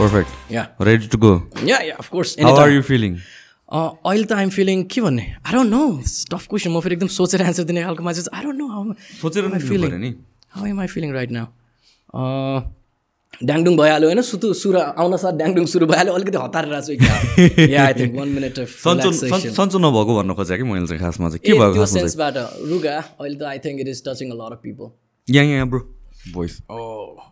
[0.00, 0.66] Perfect Yeah.
[0.82, 1.32] Ready to go
[1.64, 2.34] yeah, of course.
[2.42, 2.70] How are.
[2.70, 3.16] You feeling
[3.72, 5.82] अहिले त I'm feeling के भन्ने I don't know
[6.32, 8.82] tough question म फेरि एकदम सोचेर एन्सर दिने खालको मान्छे आई डोन्ट नो हाउ
[9.20, 10.10] सोचेर I नि
[10.50, 12.60] how am I feeling right now
[13.40, 17.92] ड्याङडुङ भइहाल्यो होइन सुतु सुरु आउन साथ ड्याङडुङ सुरु भइहाल्यो अलिकति हतारेर छु क्या I
[18.00, 21.42] think one minute of सन्चो सन्- सन्चो नभएको भन्न खोजेँ कि मैले चाहिँ खासमा चाहिँ
[21.46, 24.90] के भएको सेन्सबाट रुगा अहिले त I think it is touching a lot of people
[25.28, 25.80] यहाँ यहाँ ब्रो
[26.32, 26.60] भोइस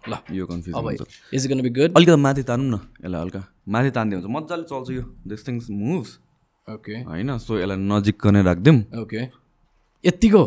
[0.09, 3.91] ल यो कन्फ्युज हुन्छ। इज गन बी गुड अलिकति माथि तानौँ न। यसलाई हल्का। माथि
[3.91, 6.19] तान्दै हुन्छ। मजाले चल्छ यो। दिस थिङ्स मुभ्स
[6.66, 7.38] ओके होइन?
[7.38, 9.20] सो यसलाई नजिक नै राखिदिउँ। ओके
[10.05, 10.42] यत्तिको?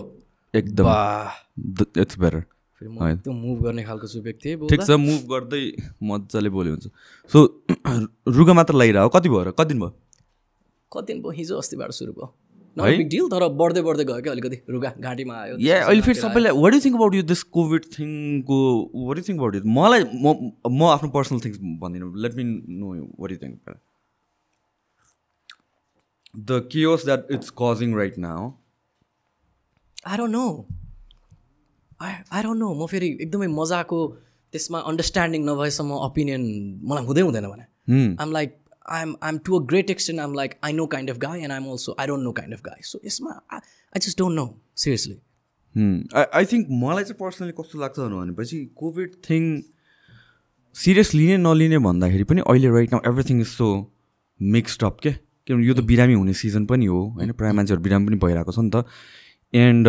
[0.54, 0.86] एकदम।
[2.02, 2.44] इट्स बेटर
[2.82, 5.64] एकदम मुभ गर्ने खालको छु व्यक्ति ठिक छ। मुभ गर्दै
[6.02, 6.88] मजाले बोल्यो हुन्छ।
[7.32, 7.38] सो
[8.38, 9.52] रुगा मात्र लगाइरह कति भयो र?
[9.52, 9.94] कति दिन भयो?
[10.92, 11.32] कति दिन भयो?
[11.32, 12.34] हिजो अस्तिबाट सुरु भयो।
[12.78, 14.58] बिग डिल तर बढ्दै बढ्दै गयो क्या अलिकति?
[14.70, 18.58] रुगा घाँटीमा आयो या अहिले फेरि सबैलाई वाट यु थिङ्क अबाउट यो this covid थिङको
[19.08, 20.26] what you think about it मलाई म
[20.72, 22.44] म आफ्नो पर्सनल थिङ्स भन्दिनँ। Let me
[22.80, 22.88] know
[23.20, 23.56] what you think
[26.48, 28.52] the chaos that it's causing right now
[30.08, 30.46] I don't know
[32.02, 34.00] I I don't know म फेरि एकदमै मजाको
[34.54, 36.42] त्यसमा अन्डरस्ट्यान्डिङ नभएसम्म ओपिनियन
[36.88, 37.66] मलाई हुँदै हुँदैन भने।
[38.24, 38.58] आम like
[38.90, 41.66] I'm I'm to a great extent um like I know kind of guy and I'm
[41.66, 45.20] also I don't know kind of guy so यसमा I just don't know seriously
[46.16, 49.62] I think मलाई चाहिँ personally कस्तो लाग्छ भनेपछि covid thing
[50.76, 53.94] serious लिने नलिने भन्दाखेरि पनि अहिले right now everything is so
[54.42, 55.12] mixed up के?
[55.12, 57.32] किनभने यो त बिरामी हुने सिजन पनि हो होइन?
[57.32, 58.86] प्रायः मान्छेहरू बिरामी पनि भइरहेको छ नि त।
[59.54, 59.88] एन्ड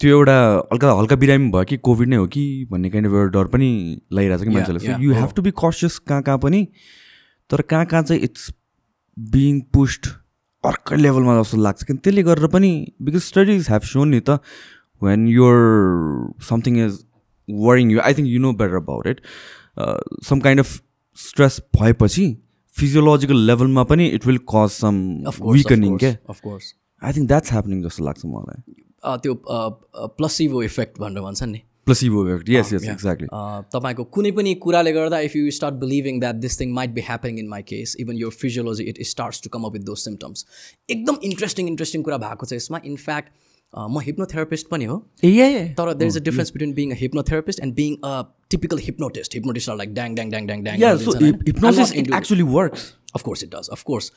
[0.00, 0.36] त्यो एउटा
[0.72, 3.68] हल्का हल्का बिरामी भयो कि कोभिड नै हो कि भन्ने काइन्ड अफ एउटा डर पनि
[4.12, 6.66] लगाइरहेको छ कि मान्छेलाई so you have to be cautious कहाँ कहाँ पनि
[7.50, 8.50] तर कहाँ कहाँ चाहिँ इट्स
[9.16, 10.06] बिङ पुस्ड
[10.64, 12.70] अर्कै लेभलमा जस्तो लाग्छ। किन त्यसले गरेर पनि
[13.02, 14.38] बिकज स्टडिज हेभ सोन नि त
[15.02, 15.56] when your
[16.50, 16.98] something is
[17.48, 19.20] worrying you I think you know better about it
[20.28, 20.78] some kind of
[21.18, 22.26] stress भएपछि
[22.76, 25.02] फिजियोलोजिकल लेभलमा पनि it will cause some
[25.42, 28.62] weakening क्या of course I think that's happening जस्तो लाग्छ मलाई।
[29.04, 29.34] त्यो
[30.18, 33.28] प्लसिभो इफेक्ट भनेर भन्छ नि। प्लसिभो इफेक्ट यस यस एक्ज्याक्टली
[33.74, 37.38] तपाईँको कुनै पनि कुराले गर्दा if you start believing that this thing might be happening
[37.38, 40.46] in my case even your physiology it starts to come up with those symptoms
[40.90, 43.32] एकदम इन्ट्रेस्टिङ इन्ट्रेस्टिङ कुरा भएको छ यसमा। इनफ्याक्ट
[43.72, 47.74] म हिप्नोथेरापिस्ट पनि हो। ए तर there is a difference between being a hypnotherapist and
[47.74, 51.92] being a typical hypnotist hypnotist are like ड्याङ ड्याङ ड्याङ ड्याङ ड्याङ या so hypnosis
[51.92, 52.82] it actually works
[53.14, 54.12] of course it does of course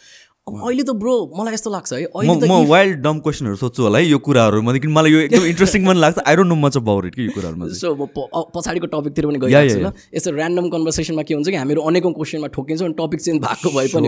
[0.46, 3.82] अहिले त ब्रो मलाई यस्तो लाग्छ है म अहिले त म वाइल्ड डम क्वेसनहरू सोध्छु
[3.84, 6.78] होला है यो कुराहरूमा किन मलाई यो एकदम इन्ट्रेस्टिङ पनि लाग्छ। I don't know much
[6.78, 8.06] about it कि यो कुराहरूमा सो म
[8.54, 12.48] पछाडिको टपिकतिर पनि गइरहेको छु ल। यस्तो ऱ्यान्डम कन्भर्सेसनमा के हुन्छ कि हामीहरू अनेकौँ क्वेसनमा
[12.58, 14.08] ठोकिन्छौँ अनि टपिक चेन्ज भएको भए पनि.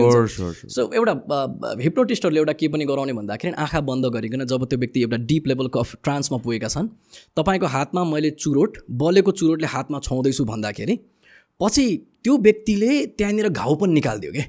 [0.74, 1.14] सो एउटा
[1.82, 5.80] हिप्नोटिस्टहरूले एउटा के पनि गराउने भन्दाखेरि आँखा बन्द गरिकन जब त्यो व्यक्ति एउटा डिप लेभलको
[5.80, 6.88] अफ ट्रान्समा पुगेका छन्
[7.40, 10.96] तपाईँको हातमा मैले चुरोट बलेको चुरोटले हातमा छाउँदैछु भन्दाखेरि
[11.60, 11.84] पछि
[12.22, 14.46] त्यो व्यक्तिले त्यहाँनिर घाउ पनि निकालिदियो कि?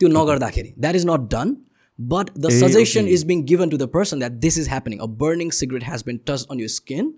[0.00, 0.74] त्यो नगर्दाखेरि.
[0.78, 1.56] That is not done
[1.98, 5.50] but the suggestion is being given to the person that this is happening a burning
[5.58, 7.12] cigarette has been touch on you skin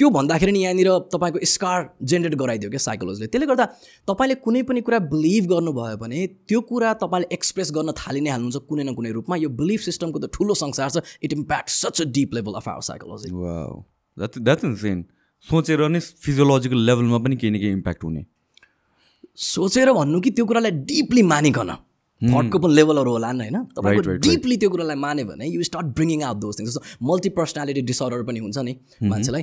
[0.00, 3.64] त्यो भन्दाखेरि नि यहाँनिर तपाईँको स्कार जेनेरेट गराइदियो क्या साइकोलोजीले त्यसले गर्दा
[4.08, 8.62] तपाईँले कुनै पनि कुरा बिलिभ गर्नुभयो भने त्यो कुरा तपाईँले एक्सप्रेस गर्न थालि नै हाल्नुहुन्छ
[8.68, 12.04] कुनै न कुनै रूपमा। यो बिलिफ सिस्टमको त ठुलो संसार छ। It impact such a
[12.14, 15.04] deep level of our psychology that that's insane
[15.44, 18.24] सोचेर नै फिजियोलोजिकल लेभलमा पनि केही न केही इम्प्याक्ट हुने।
[19.48, 21.70] सोचेर भन्नु कि त्यो कुरालाई डिपली मानिकन।
[22.22, 23.64] थटको पनि लेभलहरू होला नि होइन?
[23.76, 27.82] तपाईँको डिपली त्यो कुरालाई मान्यो भने you start bringing out those things जस्तो मल्टी पर्सनालिटी
[27.90, 29.42] डिसअर्डर पनि हुन्छ नि मान्छेलाई।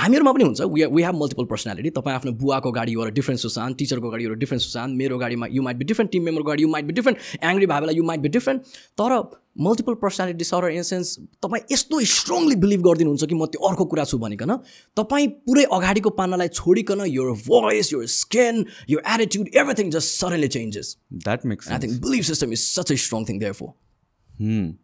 [0.00, 3.74] हामीहरूमा पनि हुन्छ। We we have multiple personality तपाईँ आफ्नो बुवाको गाडी एउटा डिफ्रेन्ट सुसान
[3.78, 6.68] टिचरको गाडी एउटा डिफ्रेन्ट सुसान मेरो गाडीमा you might be different team मेम्बरको गाडी you
[6.68, 8.62] might be different angry बेला यु माइट बी डिफ्रेन्ट
[9.00, 9.20] तर
[9.56, 14.04] multiple personality disorder in sense तपाईँ यस्तो स्ट्रङली बिलिभ गरिदिनुहुन्छ कि म त्यो अर्को कुरा
[14.04, 14.56] छु भनिकन
[14.96, 20.96] तपाईँ पुरै अगाडिको पानालाई छोडिकन यो भोइस यो स्किन यो attitude everything just suddenly changes
[21.20, 24.74] that makes I think belief system is such a strong thing there for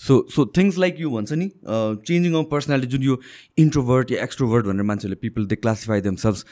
[0.00, 1.50] so so things like you भन्छ नि
[2.06, 3.18] चेन्जिङ अफ पर्सनालिटी जुन यो
[3.58, 6.44] इन्ट्रोभर्ट या एक्सट्रोभर्ट भनेर मान्छेहरूले पिपल दे क्लासिफाई देमसेल्भ्स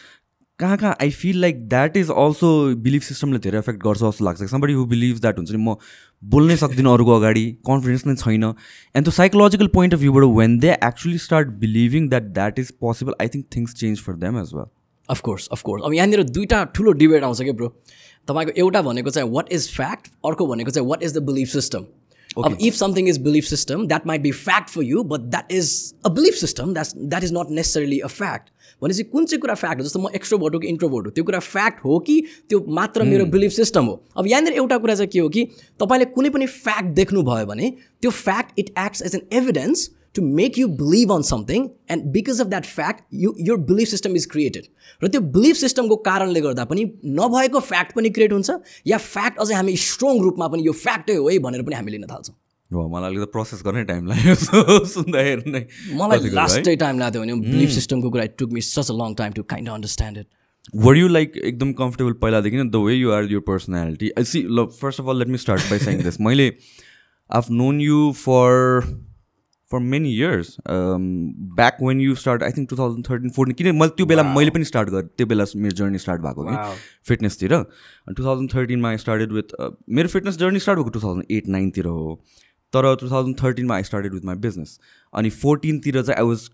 [0.63, 2.51] कहाँ कहाँ I feel like that is also
[2.83, 5.75] belief सिस्टमले धेरै effect गर्छ जस्तो लाग्छ। समबडी हु बिलिभ द्याट हुन्छ नि म
[6.23, 10.71] बोल्नै सक्दिनँ अरूको अगाडि कन्फिडेन्स नै छैन। एन्ड त्यो psychological point of भ्यूबाट when they
[10.85, 14.71] actually start believing that that is possible I think things change for them as well
[15.09, 17.69] of course of course अब यहाँनिर दुईवटा ठुलो डिबेट आउँछ क्या ब्रो
[18.29, 21.85] तपाईँको एउटा भनेको चाहिँ वाट इज फ्याक्ट अर्को भनेको चाहिँ what is the belief system
[22.39, 25.73] अब if something is belief system that might be fact for you but that is
[26.07, 28.51] a belief system that that is not necessarily a fact
[28.83, 31.39] भनेपछि कुन चाहिँ कुरा fact हो जस्तो म एक्स्ट्रोभोट हो कि इन्ट्रोभोट हो त्यो कुरा
[31.39, 35.19] फ्याक्ट हो कि त्यो मात्र मेरो बिलिभ सिस्टम हो अब यहाँनिर एउटा कुरा चाहिँ के
[35.19, 35.45] हो कि
[35.81, 40.59] तपाईँले कुनै पनि फ्याक्ट देख्नुभयो भने त्यो fact it acts as an evidence to make
[40.59, 44.65] you believe on something and because of that fact you your belief system is created
[45.03, 46.85] र त्यो बिलिफ सिस्टमको कारणले गर्दा पनि
[47.21, 51.29] नभएको फ्याक्ट पनि क्रिएट हुन्छ या फ्याक्ट अझै हामी स्ट्रङ रूपमा पनि यो फ्याक्टै हो
[51.29, 52.37] है भनेर पनि हामी लिन थाल्छौँ।
[52.71, 54.35] हो मलाई अलिकति प्रोसेस गर्नै टाइम लाग्यो
[54.95, 55.65] सुन्दाखेरि नै
[55.97, 59.33] मलाई लास्टै टाइम लाग्थ्यो भने बिलिफ सिस्टमको कुरा it took me such a long time
[59.33, 60.27] to kind understand it
[60.87, 65.01] were you like एकदम कम्फर्टेबल पहिलादेखि the way you are your personality see ल first
[65.01, 66.51] of all let me start by saying this मैले
[67.31, 68.81] have known you for
[69.73, 73.97] for many years back when you start I think two thousand thirteen fourteen किन मैले
[73.97, 76.57] त्यो बेला मैले पनि start गरेँ। त्यो बेला मेरो जर्नी स्टार्ट भएको कि
[77.09, 77.55] फिटनेसतिर
[78.17, 79.57] टु थाउजन्ड थर्टिनमा आई स्टार्टेड विथ
[79.99, 82.21] मेरो फिटनेस जर्नी स्टार्ट भएको टु थाउजन्ड एट नाइनतिर हो।
[82.73, 84.79] तर two thousand थर्टिनमा I started with my business
[85.15, 86.49] अनि फोर्टिनतिर चाहिँ आई वाज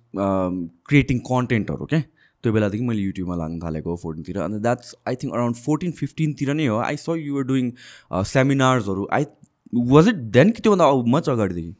[0.88, 2.00] क्रिएटिङ कन्टेन्टहरू क्या
[2.44, 6.66] त्यो बेलादेखि मैले युट्युबमा लाग्नु थालेको फोर्टिनतिर अन्त that's I think around fourteen फिफ्टिनतिर नै
[6.66, 7.70] हो। आई स युआर डुइङ
[8.32, 9.24] सेमिनार्सहरू आई
[9.92, 11.74] वाज इट देन कि त्योभन्दा मच अगाडिदेखि?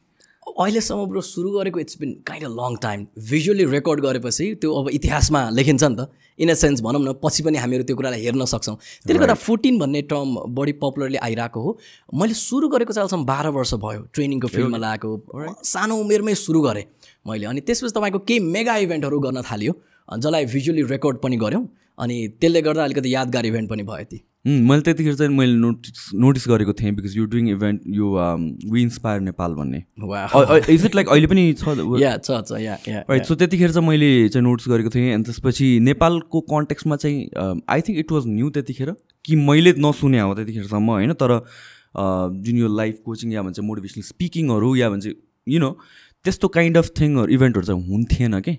[0.59, 4.89] अहिलेसम्म ब्रो सुरु गरेको it's been kind a long time visually record गरेपछि त्यो अब
[4.91, 6.09] इतिहासमा लेखिन्छ नि त.
[6.39, 8.77] इन अ सेन्स भनौँ न पछि पनि हामीहरू त्यो कुरालाई हेर्न सक्छौँ.
[9.07, 11.79] त्यसले गर्दा फोर्टिन भन्ने टर्म बढी पपुलरली आइरहेको हो.
[12.15, 15.11] मैले सुरु गरेको चाहिँ अहिलेसम्म बाह्र वर्ष भयो ट्रेनिङको फिल्डमा लगाएको
[15.63, 16.85] सानो उमेरमै सुरु गरेँ
[17.27, 17.47] मैले.
[17.47, 19.73] अनि त्यसपछि तपाईँको केही मेगा इभेन्टहरू गर्न थाल्यो।
[20.09, 21.65] जसलाई भिजुअली रेकर्ड पनि गऱ्यौँ।
[21.99, 24.19] अनि त्यसले गर्दा अलिकति यादगार इभेन्ट पनि भयो ती।
[24.49, 28.07] मैले त्यतिखेर चाहिँ मैले नोटिस नोटिस गरेको थिएँ बिकज यु डुइङ इभेन्ट यो
[28.73, 29.83] वी इन्सपायर नेपाल भन्ने।
[30.75, 31.69] इज इट लाइक अहिले पनि छ?
[33.11, 37.19] राइट सो त्यतिखेर चाहिँ मैले चाहिँ नोटिस गरेको थिएँ अनि त्यसपछि नेपालको कन्टेक्समा चाहिँ
[37.69, 38.93] I think it was new त्यतिखेर
[39.25, 41.13] कि मैले नसुने हो त्यतिखेरसम्म होइन?
[41.13, 41.31] तर
[42.47, 45.07] जुन यो लाइफ कोचिङ या भन्छ मोटिभेसनल स्पिकिङहरू या भन्छ
[45.47, 45.71] यु नो
[46.25, 48.55] त्यस्तो काइन्ड अफ थिङहरू इभेन्टहरू चाहिँ हुन्थेन कि?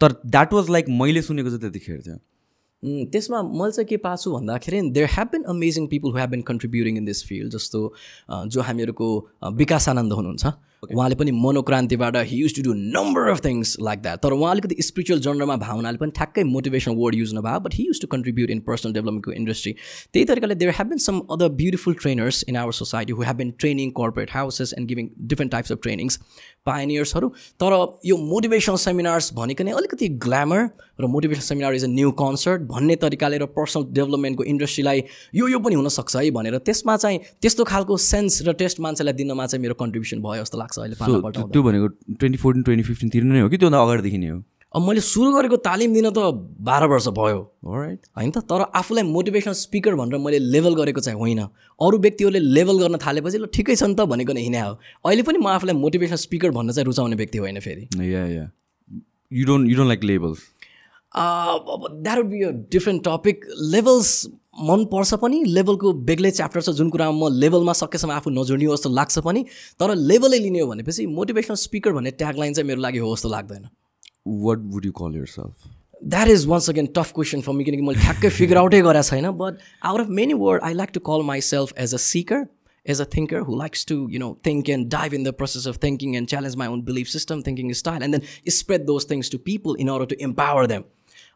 [0.00, 2.20] तर द्याट वाज लाइक मैले सुनेको चाहिँ त्यतिखेर चाहिँ।
[2.82, 6.42] त्यसमा मैले चाहिँ के पाएको छु भन्दाखेरि there have been amazing people who have been
[6.42, 7.80] contributing in this field जस्तो
[8.48, 9.08] जो हामीहरूको
[9.54, 10.52] विकास आनन्द हुनुहुन्छ।
[10.84, 14.76] उहाँले पनि मनोक्रान्तिबाट he used to do number of things like that तर उहाँ अलिकति
[14.82, 18.60] स्पिरिचुअल जन्डरमा भावनाले पनि ठ्याक्कै motivational word use नभयो but he used to contribute in
[18.66, 19.72] personal डेभलपमेन्टको industry
[20.14, 23.50] त्यही तरिकाले there have been some other beautiful trainers in our society who have been
[23.58, 26.18] training corporate houses and giving different types of trainings
[26.66, 27.28] पायनियर्सहरू
[27.62, 30.68] तर यो motivational seminars भनेको नै अलिकति glamour
[30.98, 35.02] र motivation seminar is a new concert भन्ने तरिकाले र personal डेभलपमेन्टको इन्डस्ट्रीलाई
[35.34, 39.46] यो यो पनि हुनसक्छ है भनेर त्यसमा चाहिँ त्यस्तो खालको सेन्स र टेस्ट मान्छेलाई दिनमा
[39.46, 40.96] चाहिँ मेरो कन्ट्रिब्युसन भयो जस्तो लाग्छ अहिले
[41.52, 44.38] त्यो भनेको ट्वेन्टी फोर्टिन ट्वेन्टी फिफ्टिनतिर नै हो कि त्योभन्दा अगाडिदेखि नै हो?
[44.74, 46.18] अब मैले सुरु गरेको तालिम दिन त
[46.68, 48.38] बाह्र वर्ष भयो। राइट होइन त?
[48.48, 51.40] तर आफूलाई मोटिभेसनल स्पिकर भनेर मैले लेभल गरेको चाहिँ होइन।
[51.80, 54.72] अरू व्यक्तिहरूले लेभल गर्न थालेपछि ल ठिकै छ नि त भनेको नै हिँडे हो।
[55.04, 59.76] अहिले पनि म आफूलाई मोटिभेसनल स्पिकर भन्न चाहिँ रुचाउने व्यक्ति होइन फेरि। You don't you
[59.76, 60.40] don't like labels
[61.14, 64.14] that would be a different topic labels
[64.60, 69.18] मनपर्छ पनि लेभलको बेग्लै च्याप्टर छ जुन कुरामा म लेभलमा सकेसम्म आफू नजोडियो जस्तो लाग्छ
[69.18, 69.44] पनि
[69.80, 73.68] तर लेभलै लिने हो भनेपछि मोटिभेसनल स्पिकर भन्ने ट्यागलाइन चाहिँ मेरो लागि हो जस्तो लाग्दैन।
[74.42, 75.70] What would you call self
[76.02, 79.30] that is once again tough question for me किनकि मैले ठ्याक्कै फिगर आउटै गरेको छैन
[79.38, 82.46] but out of many word I like to call my self as a seeker
[82.86, 85.78] as a thinker who likes to you know think and dive in the process of
[85.84, 89.38] thinking and challenge my own belief system thinking style and then spread those things to
[89.44, 90.84] people in order to empower them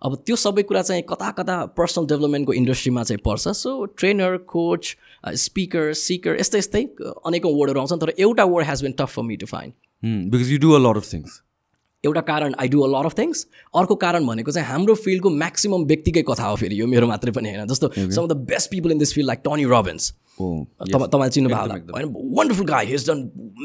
[0.03, 3.49] अब त्यो सबै कुरा चाहिँ कता कता personal डेभलपमेन्टको इन्डस्ट्रीमा चाहिँ पर्छ.
[3.49, 4.97] So trainer coach
[5.45, 6.83] speaker seeker यस्तै यस्तै
[7.27, 10.59] अनेकौँ वर्डहरू आउँछन् तर एउटा word has been tough for me to find because you
[10.59, 11.41] do a lot of things
[12.05, 15.87] एउटा कारण I do a lot of things अर्को कारण भनेको चाहिँ हाम्रो फिल्डको म्याक्सिमम्
[15.87, 18.93] व्यक्तिकै कथा हो फेरि यो मेरो मात्रै पनि होइन। जस्तो some of the best people
[18.93, 23.23] in this field like Tony Robbins तपाईँ चिन्नु भएको होला होइन wonderful guy his done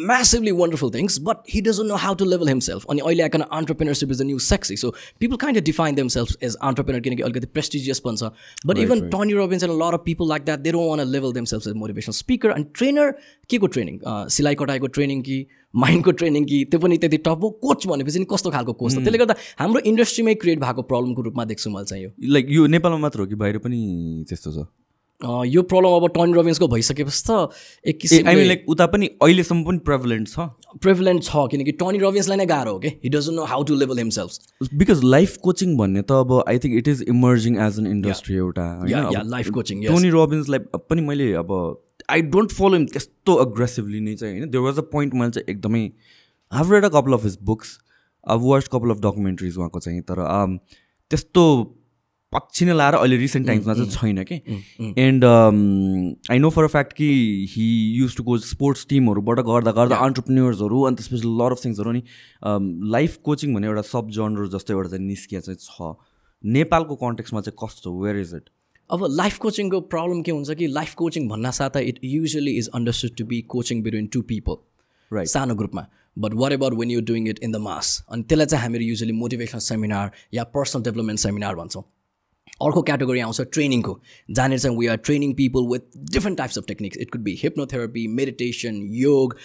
[0.07, 4.11] massively wonderful things but he doesn't know how to level himself अनि अहिले icon entrepreneurship
[4.11, 7.47] is a new sexy so people kind of define them self as entrepreneur किनकि अलिकति
[7.53, 10.89] prestigious पनि छ but even Tony Robbins and lot of people like that they don't
[10.89, 13.15] want level them self as motivation speaker and trainer
[13.49, 13.99] के को training
[14.31, 18.25] सिलाइ कटाइको training कि माइन्डको training कि त्यो पनि त्यति टप हो कोच भनेपछि नि
[18.31, 22.11] कस्तो खालको कोच त्यसले गर्दा हाम्रो इन्डस्ट्रीमै क्रिएट भएको प्रब्लमको रूपमा देख्छु मैले चाहिँ यो
[22.29, 23.81] लाइक यो नेपालमा मात्र हो कि बाहिर पनि
[24.29, 24.67] त्यस्तो छ
[25.23, 27.49] यो प्रब्लम अब टनी रोबिन्सको भइसकेपछि त
[27.85, 30.47] एक किसिम आई मिन लाइक उता पनि अहिलेसम्म पनि प्रेभलेन्ट छ।
[30.85, 32.87] प्रेभलेन्ट छ किनकि टनी रोबिन्सलाई नै गाह्रो हो कि?
[33.03, 36.77] He doesn't know how to level himself because life coaching भन्ने त अब I think
[36.77, 38.67] it is emerging as an industry एउटा
[39.35, 41.53] लाइफ कोचिङ टोनी रोबिन्सलाई पनि मैले अब
[42.09, 44.49] आई डोन्ट फलो हिम त्यस्तो अग्रेसिभली नै चाहिँ होइन?
[44.49, 45.83] देयर वाज अ पोइन्ट मैले चाहिँ एकदमै
[46.51, 47.77] have read a couple of his books
[48.23, 50.25] अब वाच कपाल अफ डकुमेन्ट्रिज उहाँको चाहिँ तर
[51.11, 51.43] त्यस्तो
[52.33, 54.35] पछि नै लाएर अहिले रिसेन्ट टाइम्समा चाहिँ छैन कि?
[54.97, 55.25] And
[56.31, 57.09] I know for a fact कि
[57.51, 57.65] he
[57.97, 62.01] used to coach sports टिमहरूबाट गर्दा गर्दा अन्टरप्रिन्यर्सहरू अनि त्यसपछि लर अफ थिङ्सहरू अनि
[62.91, 65.93] लाइफ कोचिङ भन्ने एउटा सब जनर जस्तो एउटा चाहिँ निस्किया चाहिँ छ।
[66.43, 67.99] नेपालको कन्टेक्समा चाहिँ कस्तो?
[68.01, 68.49] वेयर इज इट
[68.89, 73.25] अब लाइफ कोचिङको प्रब्लम के हुन्छ कि life coaching भन्नासाथ it usually is understood to
[73.25, 74.55] be coaching between two people
[75.11, 75.85] right सानो ग्रुपमा।
[76.17, 79.11] But what about when you doing it in the mass अनि त्यसलाई चाहिँ हामीहरू युजली
[79.19, 81.83] मोटिभेसनल सेमिनार या पर्सनल डेभलपमेन्ट सेमिनार भन्छौँ।
[82.65, 83.93] अर्को क्याटेगोरी आउँछ ट्रेनिङको।
[84.29, 88.05] जहाँनिर चाहिँ we are training people with different types of techniques it could be hypnotherapy
[88.19, 89.35] meditation yoga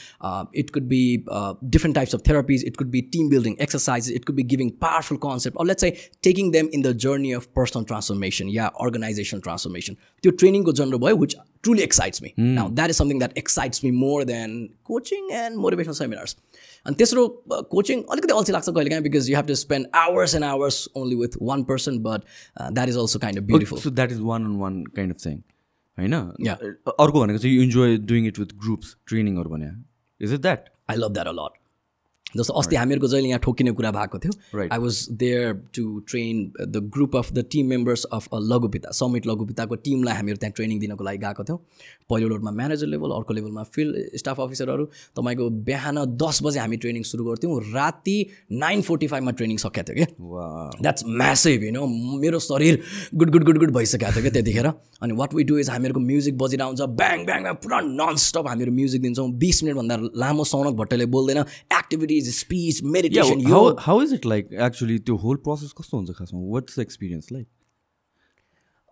[0.57, 4.37] it could be different types of therapies it could be team building exercise it could
[4.37, 8.67] be giving powerful concept let's चाहिँ taking them in the journey of personal transformation yeah
[8.87, 11.37] organisation transformation त्यो ट्रेनिङको genre भयो which
[11.67, 12.33] truly excites me.
[12.57, 14.59] Now, that is something that excites me more than
[14.93, 16.37] coaching and motivational seminars.
[16.87, 17.23] अनि तेस्रो
[17.71, 21.17] coaching अलिकति अल्छी लाग्छ कहिले काहीँ because you have to spend hours and hours only
[21.23, 22.21] with one person but
[22.73, 25.37] that is also kind of beautiful so that is one on one kind of thing
[25.99, 26.15] होइन.
[26.15, 29.71] अर्को भनेको चाहिँ you enjoy doing it with groups ट्रेनिङहरू भने
[30.21, 31.59] is it that I love that a lot
[32.27, 34.33] जस्तो अस्ति हामीहरूको जहिले यहाँ ठोकिने कुरा भएको थियो.
[34.63, 39.27] I was there to train the group of the team members of a लघुपिता summit
[39.27, 41.59] लघुपिताको टिमलाई हामीहरू त्यहाँ ट्रेनिङ दिनको लागि गएको थियौँ।
[42.11, 44.85] पहिलो लोडमा म्यानेजर लेभल अर्को लेभलमा फिल्ड स्टाफ अफिसरहरू
[45.17, 48.17] तपाईँको बिहान दस बजे हामी ट्रेनिङ सुरु गर्थ्यौँ राति
[48.53, 51.87] नाइन फोर्टी फाइभमा ट्रेनिङ सकेको थियो कि द्याट्स म्यासिभ यु नो
[52.21, 52.83] मेरो शरीर
[53.15, 54.67] गुड गुड गुड गुड भइसकेको थियो क्या त्यतिखेर।
[55.03, 59.03] अनि वाट वी डु इज हामीहरूको म्युजिक बजिरहन्छ ब्याङ ब्याङ पुरा नन स्टप हामीहरू म्युजिक
[59.03, 61.43] दिन्छौँ। बिस मिनटभन्दा लामो सौनक भट्टले बोल्दैन
[62.17, 66.41] एक्टिभिटिज स्पिच मेडिटेसन यो how is it like actually त्यो होल प्रोसेस कस्तो हुन्छ खासमा
[66.53, 67.47] वाट्स एक्सपिरियन्स लाइक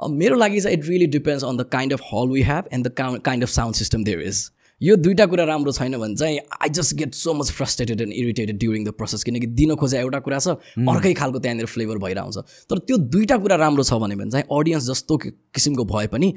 [0.01, 3.21] मेरो लागि चाहिँ it really depends on the kind of hall we have and the
[3.25, 4.51] kind of sound system there is
[4.81, 8.59] यो दुइटा कुरा राम्रो छैन भने चाहिँ I just get so much frustrated and irritated
[8.59, 10.57] during the process किनकि दिन खोजे एउटा कुरा छ
[10.89, 15.19] अर्कै खालको त्यहाँनिर फ्लेभर भइरहन्छ तर त्यो दुइटा कुरा राम्रो छ भने चाहिँ अडियन्स जस्तो
[15.19, 16.33] किसिमको भए पनि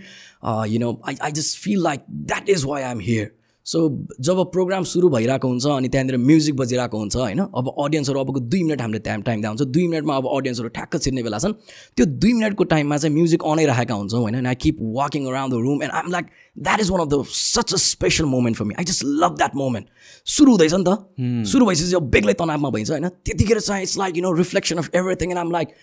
[0.73, 3.31] you know I I just feel like that is why I'm here
[3.67, 3.79] so
[4.23, 7.39] job programme सुरु भइरहेको हुन्छ अनि त्यहाँनिर म्युजिक बजिरहेको हुन्छ होइन?
[7.39, 10.97] अब अडियन्सहरू अबको दुई मिनट हामीले टाइम टाइम दिएको हुन्छ। दुई मिनटमा अब अडियन्सहरू ठ्याक्क
[10.97, 11.53] छिर्ने बेला छन्।
[11.97, 14.35] त्यो दुई मिनटको टाइममा चाहिँ म्युजिक अनै राखेका हुन्छौँ होइन?
[14.35, 16.25] And I keep walking around the room and I'm like
[16.57, 19.55] that is one of the such a special moment for me I just love that
[19.55, 19.87] moment
[20.27, 23.07] सुरु हुँदैछ नि त। सुरु भइसकेपछि अब बेग्लै तनावमा भइन्छ होइन?
[23.09, 25.75] त्यतिखेर चाहिँ it's like you know reflection of everything and um like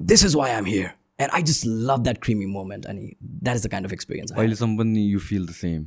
[0.00, 3.66] this is why I'm here and I just love that creamy moment अनि that is
[3.66, 5.86] the kind of experience अहिलेसम्म पनि you feel the same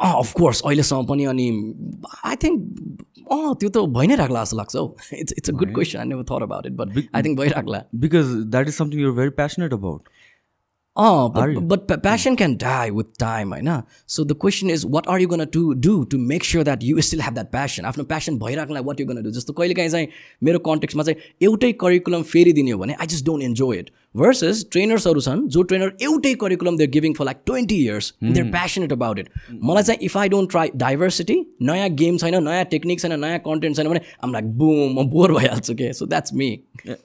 [0.00, 1.46] of course अहिलेसम्म पनि अनि
[2.24, 2.58] I think
[3.32, 4.86] अँ त्यो त भइ नै राख्ला जस्तो लाग्छ हौ।
[5.18, 8.34] It's it's a good question I never thought about it but I think भइराख्ला। Because
[8.50, 10.08] that is something you're very passionate about
[10.96, 13.70] uh but passion can die with time होइन?
[14.08, 17.00] So the question is what are you gonna to do to make sure that you
[17.00, 20.08] still have that passion आफ्नो passion भइराख्नलाई what you gonna do जस्तो कहिले काहीँ चाहिँ
[20.42, 24.64] मेरो कन्टेक्समा चाहिँ एउटै करिकुलम फेरि दिने हो भने I just don't enjoy it versus
[24.72, 29.18] ट्रेनर्सहरू छन् जो ट्रेनर एउटै curriculum there giving for like twenty years there passionate about
[29.18, 29.28] it
[29.70, 31.36] मलाई चाहिँ if I don't try diversity
[31.70, 35.32] नयाँ गेम छैन नयाँ टेक्निक छैन नयाँ कन्टेन्ट छैन भने आम लाइक बुम म बोर
[35.34, 35.92] भइहाल्छु के?
[35.92, 36.48] So that's me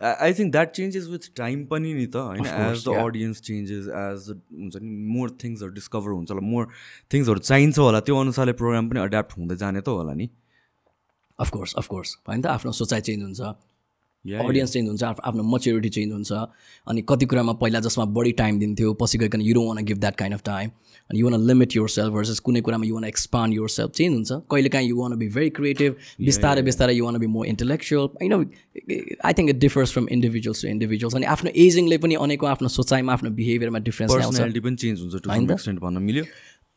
[0.01, 2.45] I think that changes with time पनि नि त होइन?
[2.45, 6.67] As the audience changes as हुन्छ नि मोर थिङ्सहरू डिस्कभर हुन्छ होला मोर
[7.13, 10.29] थिङ्सहरू चाहिन्छ होला त्यो अनुसारले प्रोग्राम पनि एड्याप्ट हुँदै जाने त होला नि?
[11.39, 13.41] अफकोर्स अफकोर्स होइन त आफ्नो सोचाइ चेन्ज हुन्छ।
[14.25, 16.31] अडियन्स चेन्ज हुन्छ आफ- आफ्नो मच्योरिटी चेन्ज हुन्छ।
[16.87, 20.33] अनि कति कुरामा पहिला जसमा बढी टाइम दिन्थ्यो पछि गइकन you want give that kind
[20.35, 20.69] of time
[21.09, 24.69] अनि you want limit yourself versus कुनै कुरामा you want expand yourself change हुन्छ। कहिले
[24.69, 25.95] काहीँ you want be very creative
[26.25, 28.33] बिस्तारै बिस्तारै you want be more intellectual होइन
[29.25, 33.13] I think it differs from individuals to individuals अनि आफ्नो एजिङले पनि अनेकको आफ्नो सोचाइमा
[33.13, 34.13] आफ्नो बिहेभियरमा डिफ्रेन्स
[34.61, 35.15] पनि चेन्ज हुन्छ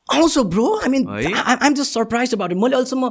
[0.09, 3.11] आउँछ bro I mean I'm just surprise about मैले अहिलेसम्म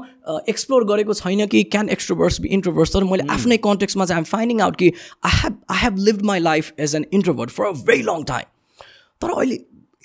[0.49, 4.61] एक्सप्लोर गरेको छैन कि क्यान एक्सट्रोभर्स बी इन्ट्रोभर्स तर मैले आफ्नै कन्टेक्समा चाहिँ आइम फाइन्डिङ
[4.61, 4.91] आउट कि
[5.25, 8.43] I have I have live my life as an introvert for a very long time
[9.21, 9.55] तर अहिले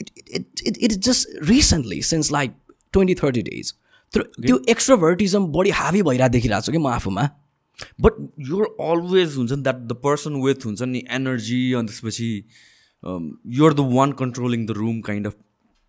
[0.01, 2.55] it it it it is just recently since like
[2.93, 3.75] twenty thirty days
[4.15, 7.29] तर त्यो एक्सट्रोभर्टिजम बढी हावी भइरहेको देखिरहेको छु कि म आफूमा?
[8.01, 12.31] बट युर अलवेज हुन्छ नि द्याट द पर्सन विथ हुन्छ नि एनर्जी अनि त्यसपछि
[13.59, 15.35] you're the one controlling the room kind of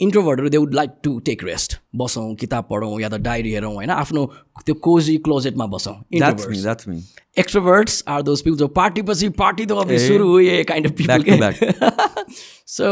[0.00, 3.90] इन्ट्रोभर्टहरू they would like to take rest बसौँ किताब पढौँ या त डायरी हेरौँ होइन?
[3.90, 4.24] आफ्नो
[4.66, 5.94] त्यो कोजी क्लोजेटमा बसौँ।
[7.38, 11.52] एक्सट्रोभर्ट्स आर दोज पिपल जो पार्टीपछि पार्टी त अब सुरु हो ये kind of people
[12.66, 12.86] so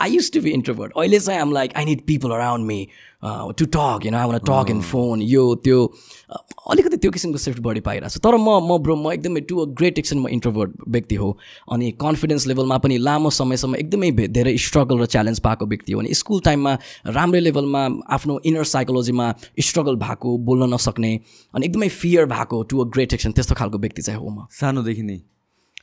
[0.00, 2.86] I used to be introvert अहिले चाहिँ आम like I need people around me
[3.22, 6.38] to talk you know I talk in phone यो त्यो uh,
[6.70, 9.64] अलिकति त्यो किसिमको सिफ्ट बढी पाइरहेको छु। तर म म ब्रो म एकदमै टु अ
[9.78, 11.30] ग्रेट एक्सन म इन्ट्रोभर्ट व्यक्ति हो।
[11.72, 16.14] अनि कन्फिडेन्स लेभलमा पनि लामो समयसम्म एकदमै धेरै स्ट्रगल र च्यालेन्ज पाएको व्यक्ति हो। अनि
[16.14, 16.72] स्कुल टाइममा
[17.16, 17.82] राम्रै लेभलमा
[18.14, 19.26] आफ्नो इनर साइकोलोजीमा
[19.68, 21.12] स्ट्रगल भएको बोल्न नसक्ने
[21.54, 25.02] अनि एकदमै फियर भएको टु अ ग्रेट एक्सन त्यस्तो खालको व्यक्ति चाहिँ हो म। सानोदेखि
[25.02, 25.18] नै?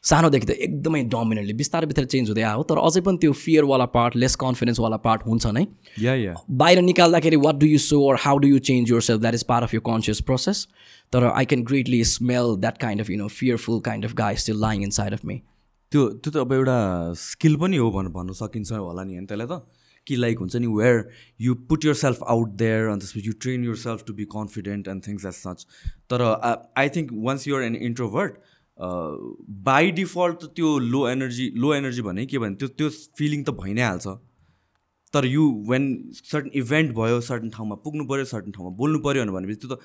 [0.03, 4.15] सानोदेखि त एकदमै डोमिनेन्टली बिस्तारै बिस्तारै चेन्ज हुँदै आयो। तर अझै पनि त्यो फियरवाला पार्ट
[4.23, 5.65] लेस कन्फिडेन्सवाला पार्ट हुन्छ नै।
[6.01, 9.39] या या बाहिर निकाल्दाखेरि what do you so or how do you change yourself that
[9.39, 10.67] is part of your conscious process
[11.13, 14.61] तर I can greatly smell that kind of you know fearful kind of guy still
[14.61, 15.41] lying inside of me
[15.91, 16.77] त्यो त्यो त अब एउटा
[17.23, 20.67] skill पनि हो भनेर भन्नु सकिन्छ होला नि होइन त्यसलाई त। कि लाइक हुन्छ नि
[20.67, 20.99] where
[21.41, 25.25] you put yourself out there अनि त्यसपछि you train yourself to be confident and things
[25.25, 25.65] as such
[26.11, 26.21] तर
[26.83, 28.37] I think once you're an introvert
[28.79, 33.49] by default त त्यो लो एनर्जी लो एनर्जी भने के भने त्यो त्यो फिलिङ त
[33.61, 34.07] भइ नै हाल्छ।
[35.13, 39.59] तर यु वेन सर्टन इभेन्ट भयो सर्टन ठाउँमा पुग्नु पऱ्यो सर्टन ठाउँमा बोल्नु पऱ्यो भनेपछि
[39.61, 39.79] त्यो त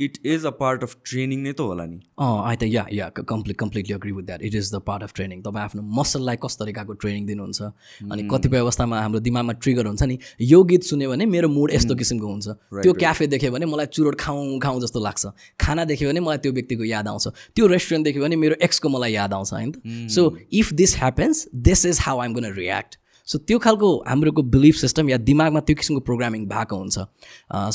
[0.00, 3.08] it is a part of training नै त होला नि। अँ आई त या या
[3.18, 6.64] complete completely agree with that it is the part of training तपाईँ आफ्नो मसललाई कस्तो
[6.64, 7.62] तरिकाको ट्रेनिङ दिनुहुन्छ?
[8.12, 11.94] अनि कतिपय अवस्थामा हाम्रो दिमागमा ट्रिगर हुन्छ नि यो गीत सुन्यो भने मेरो मुड यस्तो
[11.94, 12.48] किसिमको हुन्छ।
[12.82, 15.26] त्यो क्याफे देख्यो भने मलाई चुरोट खाउँ खाउँ जस्तो लाग्छ।
[15.60, 19.12] खाना देख्यो भने मलाई त्यो व्यक्तिको याद आउँछ। त्यो रेस्टुरेन्ट देख्यो भने मेरो एक्सको मलाई
[19.12, 20.22] याद आउँछ होइन so
[20.52, 25.08] if this happens this is how I'm gonna react so त्यो खालको हाम्रोको बिलिफ सिस्टम
[25.10, 26.98] या दिमागमा त्यो किसिमको प्रोग्रामिङ भएको हुन्छ।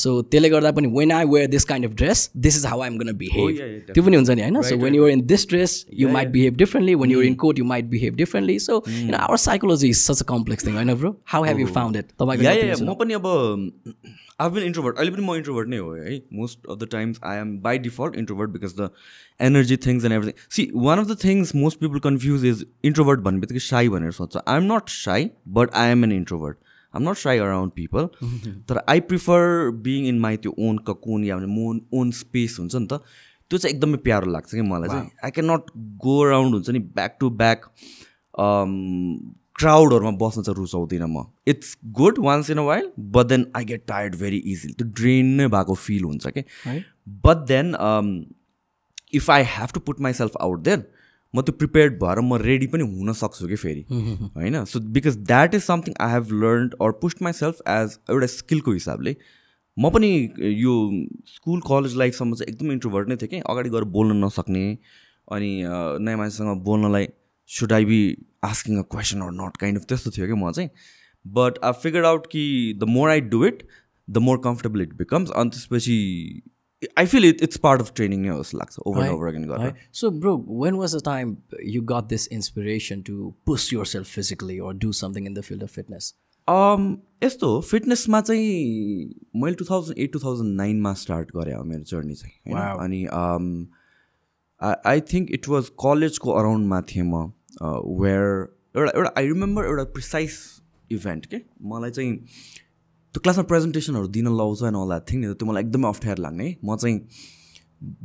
[0.01, 2.97] सो त्यसले गर्दा पनि when I wear this kind of dress this is how I'm
[2.97, 4.61] gonna behave त्यो पनि हुन्छ नि होइन?
[4.61, 7.65] So when you're in this dress you might behave differently when you're in coat you
[7.65, 11.43] might behave differently so you our psychology is such a complex thing होइन bro how
[11.43, 13.27] have you found it तपाईँको म पनि अब
[14.39, 17.37] I been introvert अहिले पनि म introvert नै हो है most of the times I
[17.37, 18.89] am by default introvert because the
[19.41, 23.39] energy things and everything see one of the things most people confuse is introvert भन्ने
[23.39, 26.57] बित्तिकै साई भनेर सोध्छ I am not shy but I am an introvert
[26.93, 28.07] I am not shy around people
[28.69, 32.75] तर I prefer being in my त्यो own cocoon या भने मोन own space हुन्छ
[32.75, 33.01] नि त
[33.51, 35.69] त्यो चाहिँ एकदमै प्यारो लाग्छ कि मलाई चाहिँ I can not
[36.01, 37.65] go around हुन्छ नि ब्याक टु ब्याक
[39.59, 43.83] क्राउडहरूमा बस्न चाहिँ रुचाउँदिनँ म। It's good once in a while but then I get
[43.87, 46.43] tired very easily त्यो ड्रेन नै भएको फिल हुन्छ कि?
[47.25, 47.75] But then
[49.13, 50.83] if I have to put myself out there
[51.33, 54.63] म त्यो प्रिपेयर्ड भएर म रेडी पनि हुन सक्छु कि फेरि। होइन?
[54.65, 59.15] So because that is something I have learn or pushed myself as एउटा स्किलको हिसाबले।
[59.77, 60.09] म पनि
[60.41, 60.73] यो
[61.27, 63.39] स्कुल कलेज लाइफसम्म चाहिँ एकदम इन्ट्रोभर्ट नै थिएँ कि?
[63.49, 64.65] अगाडि गएर बोल्न नसक्ने
[65.31, 65.51] अनि
[66.05, 67.07] नयाँ मान्छेसँग बोल्नलाई
[67.57, 67.99] should I be
[68.43, 70.69] asking a question or not kind of त्यस्तो थियो कि म चाहिँ?
[71.25, 72.43] बट आई फिगर आउट कि
[72.79, 73.67] the more I do it
[74.07, 75.97] the more comfortable it becomes अनि त्यसपछि
[76.97, 80.11] I feel it it's part of training नै जस्तो लाग्छ ओभर ओभर अगेन गरेर So,
[80.11, 81.31] bro, when was the time
[81.73, 83.15] you got this inspiration to
[83.51, 86.13] push yourself physically or do something in the field of fitness?
[86.47, 86.85] um,
[87.23, 88.53] यस्तो फिटनेसमा चाहिँ
[89.41, 92.35] मैले two thousand eight two thousand नाइनमा start गरेँ हो मेरो journey चाहिँ.
[92.85, 93.01] अनि
[94.93, 97.31] आई थिङ्क इट वाज कलेजको अराउन्डमा थिएँ म।
[97.61, 98.25] वेयर
[98.77, 100.37] एउटा एउटा आई रिमेम्बर एउटा प्रिसाइज
[100.91, 102.13] इभेन्ट के मलाई चाहिँ
[103.13, 106.45] त्यो क्लासमा प्रेजेन्टेसनहरू दिन लाउँछ एन्ड अल द्याट थिङ नि त्यो मलाई एकदमै अप्ठ्यारो लाग्ने।
[106.45, 106.99] है म चाहिँ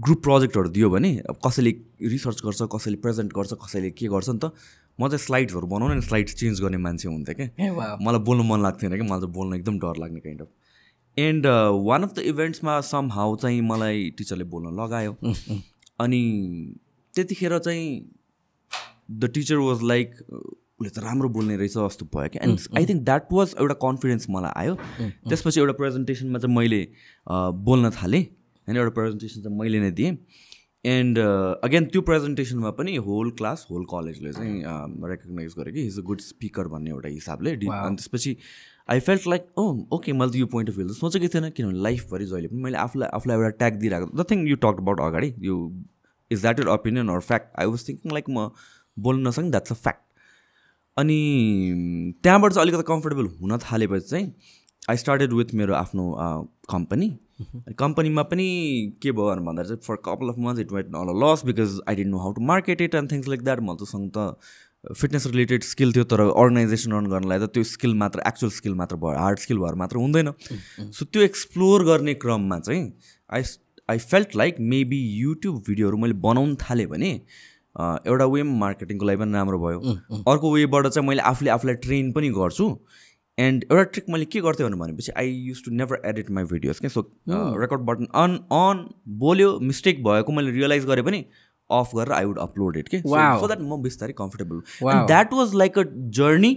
[0.05, 1.71] ग्रुप प्रोजेक्टहरू दियो भने अब कसैले
[2.03, 4.53] रिसर्च गर्छ कसैले प्रेजेन्ट गर्छ कसैले के गर्छ नि त
[5.01, 7.97] म चाहिँ स्लाइड्सहरू बनाउनु अनि स्लाइड्स चेन्ज गर्ने मान्छे हुन्थेँ क्या.
[8.01, 10.49] मलाई बोल्नु मन लाग्थेन कि मलाई चाहिँ बोल्न एकदम डर लाग्ने kind of
[11.19, 11.47] and
[11.87, 15.17] one of the इभेन्ट्समा somehow चाहिँ मलाई टिचरले बोल्न लगायो।
[16.01, 16.23] अनि
[17.15, 17.89] त्यतिखेर चाहिँ
[19.09, 20.15] द टिचर वाज लाइक
[20.81, 22.43] उसले त राम्रो बोल्ने रहेछ जस्तो भयो क्या.
[22.45, 24.75] And I think that was एउटा कन्फिडेन्स मलाई आयो।
[25.29, 26.81] त्यसपछि एउटा प्रेजेन्टेसनमा चाहिँ मैले
[27.69, 30.17] बोल्न थालेँ। होइन एउटा प्रेजेन्टेसन चाहिँ मैले नै दिएँ।
[30.85, 31.19] एन्ड
[31.65, 36.21] अगेन त्यो प्रेजेन्टेसनमा पनि होल क्लास होल कलेजले चाहिँ रेकगनाइज गरेँ कि इज अ गुड
[36.21, 38.37] स्पिकर भन्ने एउटा हिसाबले। डि- अनि त्यसपछि
[38.91, 39.65] I felt like oh
[39.97, 42.77] okay मैले त यो पोइन्ट अफ भ्यू त सोचेकै थिएन। किनभने लाइफभरि जहिले पनि मैले
[42.79, 45.57] आफूलाई आफूलाई एउटा ट्याग दिइरहेको the thing you talk about अगाडि यो
[46.31, 48.49] is that your opinion or fact I was thinking like म
[48.97, 50.03] बोल्न नसक्ने द्याट्स अ फ्याक्ट
[50.97, 51.19] अनि
[52.23, 54.33] त्यहाँबाट चाहिँ अलिकति कम्फर्टेबल हुन थालेपछि चाहिँ
[54.91, 56.05] आई स्टार्टेड विथ मेरो आफ्नो
[56.71, 57.09] कम्पनी
[57.79, 58.47] कम्पनीमा पनि
[59.03, 61.95] के भयो भने भन्दा चाहिँ for couple of month it went all lost because I
[61.97, 64.37] didn't know how to market it and things like that मसँग त
[65.01, 68.97] फिटनेस रिलेटेड स्किल थियो तर अर्गनाइजेसन रन गर्नलाई त त्यो स्किल मात्र एक्चुअल स्किल मात्र
[69.05, 70.31] भयो हार्ड स्किल भएर मात्र हुँदैन.
[70.93, 72.93] सो त्यो एक्सप्लोर गर्ने क्रममा चाहिँ
[73.31, 73.43] I
[73.91, 77.25] I felt like maybe YouTube भिडियोहरू मैले बनाउनु थालेँ भने अँ,
[77.77, 79.81] एउटा वेमा मार्केटिङको लागि पनि राम्रो भयो।
[80.33, 82.67] अर्को वेबाट चाहिँ मैले आफूले आफूलाई ट्रेन पनि गर्छु।
[83.39, 86.89] एन्ड एउटा ट्रिक मैले के गर्थेँ भनेपछि I used to never edit my videos क्या?
[86.91, 87.01] So
[87.61, 88.85] record button on on
[89.19, 91.25] बोल्यो मिस्टेक भएको मैले रियलाइज गरेँ पनि
[91.71, 92.99] अफ गरेर आई वुड अपलोड इट के.
[93.01, 94.61] सो द्याट म बिस्तारै comfortable.
[94.83, 95.85] That was like a
[96.19, 96.55] journey.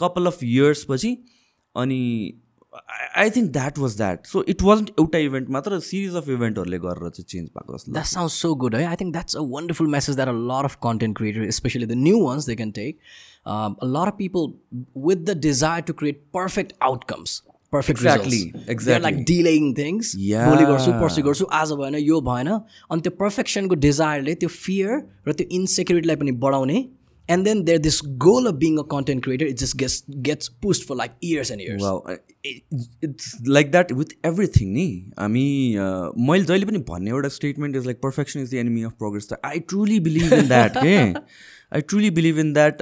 [0.00, 1.16] Couple of years पछि
[1.74, 2.00] अनि
[2.72, 7.08] I think that was that so it wasn't एउटा इभेन्ट मात्र सिरिज अफ इभेन्टहरूले गरेर
[7.16, 8.76] चाहिँ चेन्ज भएको जस्तो That sounds so good.
[8.80, 8.84] eh?
[8.92, 12.18] I think that's a wonderful message that a lot of content creators, especially the new
[12.24, 12.98] ones, they can take.
[13.54, 14.48] Um, a lot of people
[15.08, 17.38] with the desire to create perfect outcomes.
[17.74, 18.38] Perfect Exactly,
[18.74, 19.02] exactly.
[19.02, 20.08] Like delaying things.
[20.46, 24.96] भोलि गर्छु पर्सि गर्छु आज भएन यो भएन अनि त्यो पर्फेक्सनको डिजायरले त्यो फियर
[25.28, 26.78] र त्यो इन्सेक्युरिटीलाई पनि बढाउने
[27.30, 30.86] and then there this goal of being a content creator it just gets gets pushed
[30.88, 32.16] for like years and years Wow,
[33.04, 34.86] it's like that with everything नि
[35.18, 35.46] हामी
[35.86, 39.28] uh, मैले जहिले पनि भन्ने एउटा statement is like perfection is the enemy of progress
[39.32, 40.96] त I truly believe in that के
[41.74, 42.78] I truly believe in that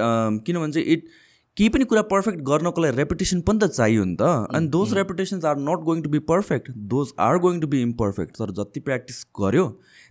[0.46, 1.08] किन भन्छ इट
[1.56, 5.44] केही पनि कुरा पर्फेक्ट गर्नको लागि रेपुटेसन पनि त चाहियो नि त। And those reputations
[5.52, 9.24] are not going to be perfect those are going to be imperfect तर जति प्र्याक्टिस
[9.40, 9.64] गर्यो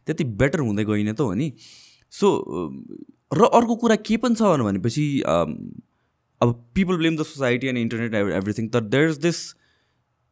[0.07, 1.47] त्यति बेटर हुँदै गइने त हो नि
[2.13, 2.31] सो
[3.31, 8.67] र अर्को कुरा के पनि छ भनेपछि अब people blame the society and internet everything
[8.69, 9.39] तर देयर इज दिस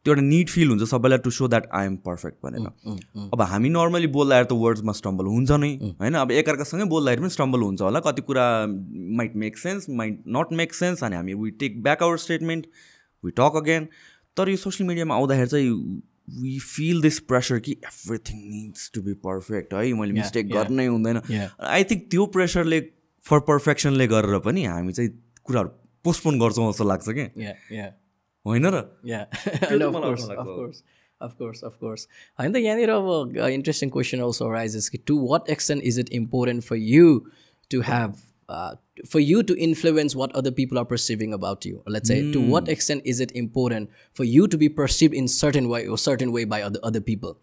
[0.06, 3.68] त्यो एउटा निड फिल हुन्छ सबैलाई to show that I am perfect भनेर। अब हामी
[3.68, 6.14] नर्मली बोल्दाखेरि त वर्ड्समा स्टम्बल हुन्छ नै होइन?
[6.14, 8.44] अब एकअर्कासँगै बोल्दाखेरि पनि स्टम्बल हुन्छ होला। कति कुरा
[9.20, 12.66] might make sense might not make sense अनि हामी we take back our statement
[13.24, 13.88] we talk again
[14.36, 15.70] तर यो सोसियल मिडियामा आउँदाखेरि चाहिँ
[16.28, 20.48] वी फिल दिस प्रेसर कि everything needs to be perfect है मैले मिस्टेक.
[20.48, 21.20] गर्नै हुँदैन.
[21.60, 22.80] आई थिङ्क त्यो प्रेसरले
[23.24, 25.10] फर पर्फेक्सनले गरेर पनि हामी चाहिँ
[25.46, 25.68] कुराहरू
[26.04, 27.90] पोस्टपोन गर्छौँ जस्तो लाग्छ क्या yeah yeah
[28.44, 29.24] होइन र Yeah,
[29.68, 30.82] त्यो no, त of मलाई course, अर्थ of लाग्छ। course,
[31.20, 32.02] of course, of course.
[32.38, 36.62] होइन त यहाँनिर अब इन्ट्रेस्टिङ क्वेसन अल्सो arises कि to what extent is it important
[36.64, 37.08] for you
[37.70, 37.80] to
[38.48, 38.76] uh,
[39.08, 42.32] for you to influence what other people are perceiving about you let's say mm.
[42.32, 42.70] to what hmm.
[42.70, 46.44] extent is it important for you to be perceived in certain way or certain way
[46.44, 47.38] by other, other people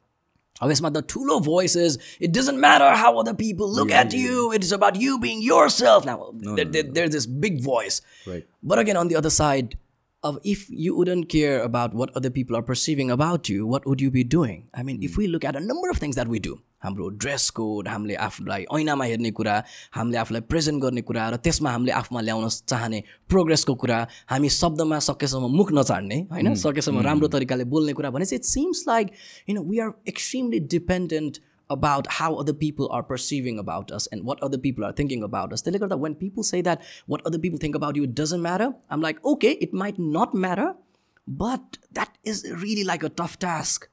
[0.62, 1.98] Always the two low voices.
[2.20, 4.20] It doesn't matter how other people look yeah, at yeah.
[4.20, 4.52] you.
[4.54, 6.06] It's about you being yourself.
[6.06, 6.92] Now no, there, no, no.
[6.94, 8.02] there's this big voice.
[8.26, 8.48] Right.
[8.62, 9.78] But again, on the other side,
[10.24, 14.00] of if you wouldn't care about what other people are perceiving about you, what would
[14.00, 14.70] you be doing?
[14.74, 15.04] I mean, mm.
[15.04, 15.22] if hmm.
[15.22, 18.66] we look at a number of things that we do, हाम्रो dress code हामीले आफूलाई
[18.80, 19.56] ऐनामा हेर्ने कुरा
[19.96, 24.00] हामीले आफूलाई present गर्ने कुरा र त्यसमा हामीले आफूमा ल्याउन चाहने प्रोग्रेसको कुरा
[24.34, 28.84] हामी शब्दमा सकेसम्म मुख नचाड्ने होइन सकेसम्म राम्रो तरिकाले बोल्ने कुरा भने चाहिँ it seems
[28.88, 29.12] like
[29.50, 34.24] you know we are extremely dependent about how other people are perceiving about us and
[34.24, 35.62] what other people are thinking about us.
[35.64, 39.02] त्यसले गर्दा when people say that what other people think about you doesn't matter, I'm
[39.02, 40.68] like, okay, it might not matter,
[41.28, 43.90] but that is really like a tough task.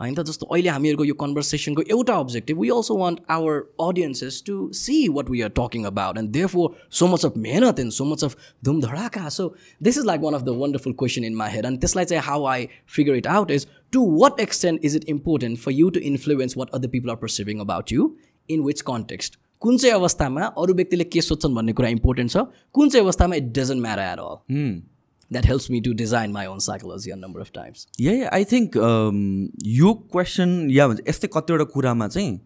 [0.00, 4.56] होइन त जस्तो अहिले हामीहरूको यो कन्भर्सेसनको एउटा objective we also want our audiences to
[4.74, 8.04] see what we are talking about and there for so much of मेहनत and so
[8.04, 9.48] much of Dhumdhadaka so
[9.82, 12.44] this is like one of the wonderful question in my head अनि त्यसलाई चाहिँ how
[12.54, 16.56] I figure it out is to what extent is it important for you to influence
[16.56, 18.10] what other people are perceiving about you
[18.48, 22.36] in which context कुन चाहिँ अवस्थामा अरू व्यक्तिले के सोध्छन् भन्ने कुरा इम्पोर्टेन्ट छ?
[22.72, 24.82] कुन चाहिँ अवस्थामा it doesn't matter at all
[25.30, 28.76] that helps me to design my own psychology a number of times yeah I think
[29.76, 32.38] यो क्वेसन या भन्छ यस्तै कतिवटा कुरामा चाहिँ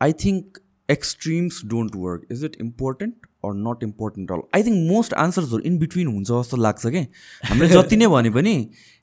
[0.00, 0.58] I think
[0.88, 5.78] extremes don't work is it important or not important all I think most आन्सर्सहरू in
[5.78, 7.02] between हुन्छ जस्तो लाग्छ कि?
[7.48, 8.54] हामीले जति नै भने पनि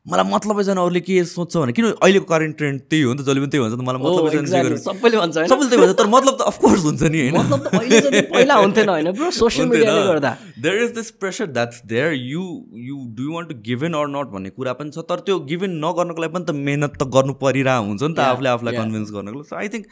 [0.05, 3.25] मलाई मतलबै जान अरूले के सोध्छ भने। किन अहिलेको करेन्ट ट्रेन्ड त्यही हो नि त?
[3.25, 6.33] जहिले पनि त्यही भन्छ त मलाई मतलबै गर्यो। सबैले भन्छ सबैले त्यही भन्छ तर मतलब
[6.39, 10.01] त अफकोर्स हुन्छ नि होइन। मतलब त अहिले जति पहिला हुन्थेन होइन ब्रो सोसियल मिडियाले
[10.07, 12.43] गर्दा। There is this pressure that's there you
[12.89, 16.19] you do want to given or not भन्ने कुरा पनि छ तर त्यो गिभन नगर्नको
[16.21, 18.73] लागि पनि त मेहनत त गर्नु परिरहेको हुन्छ नि त आफूले आफूलाई.
[18.83, 19.87] कन्भिन्स गर्नको लागि। So I think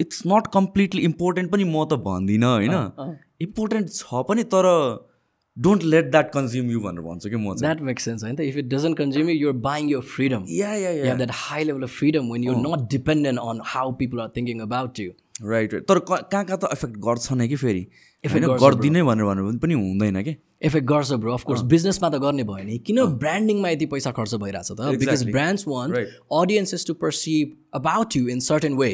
[0.00, 3.16] it's not completely important पनि म त भन्दिनँ होइन?
[3.42, 4.66] इम्पोर्टेन्ट छ पनि तर
[5.56, 8.40] don't let that consume you भनेर भन्छु कि म द्याट मेक सेन्स होइन त?
[8.40, 12.28] If it doesn't consume you're buying your freedom yeah yeah that high level of freedom
[12.34, 15.16] when you're not dependent on how people are thinking about you.
[15.42, 17.86] Right right तर कहाँ कहाँ त effect गर्छ नै कि फेरि?
[18.24, 20.36] गर्छ, गरिदिनै भनेर भनेर पनि हुँदैन कि?
[20.68, 24.70] इफेक्ट गर्छ ब्रो अफकोर्स बिजनेसमा त गर्ने भयो नि। किन ब्रान्डिङमा यति पैसा खर्च भइरहेछ
[24.72, 24.80] त?
[25.02, 25.30] Because.
[25.30, 26.08] Brands want Right.
[26.40, 28.90] Audiences to perceive about you in certain way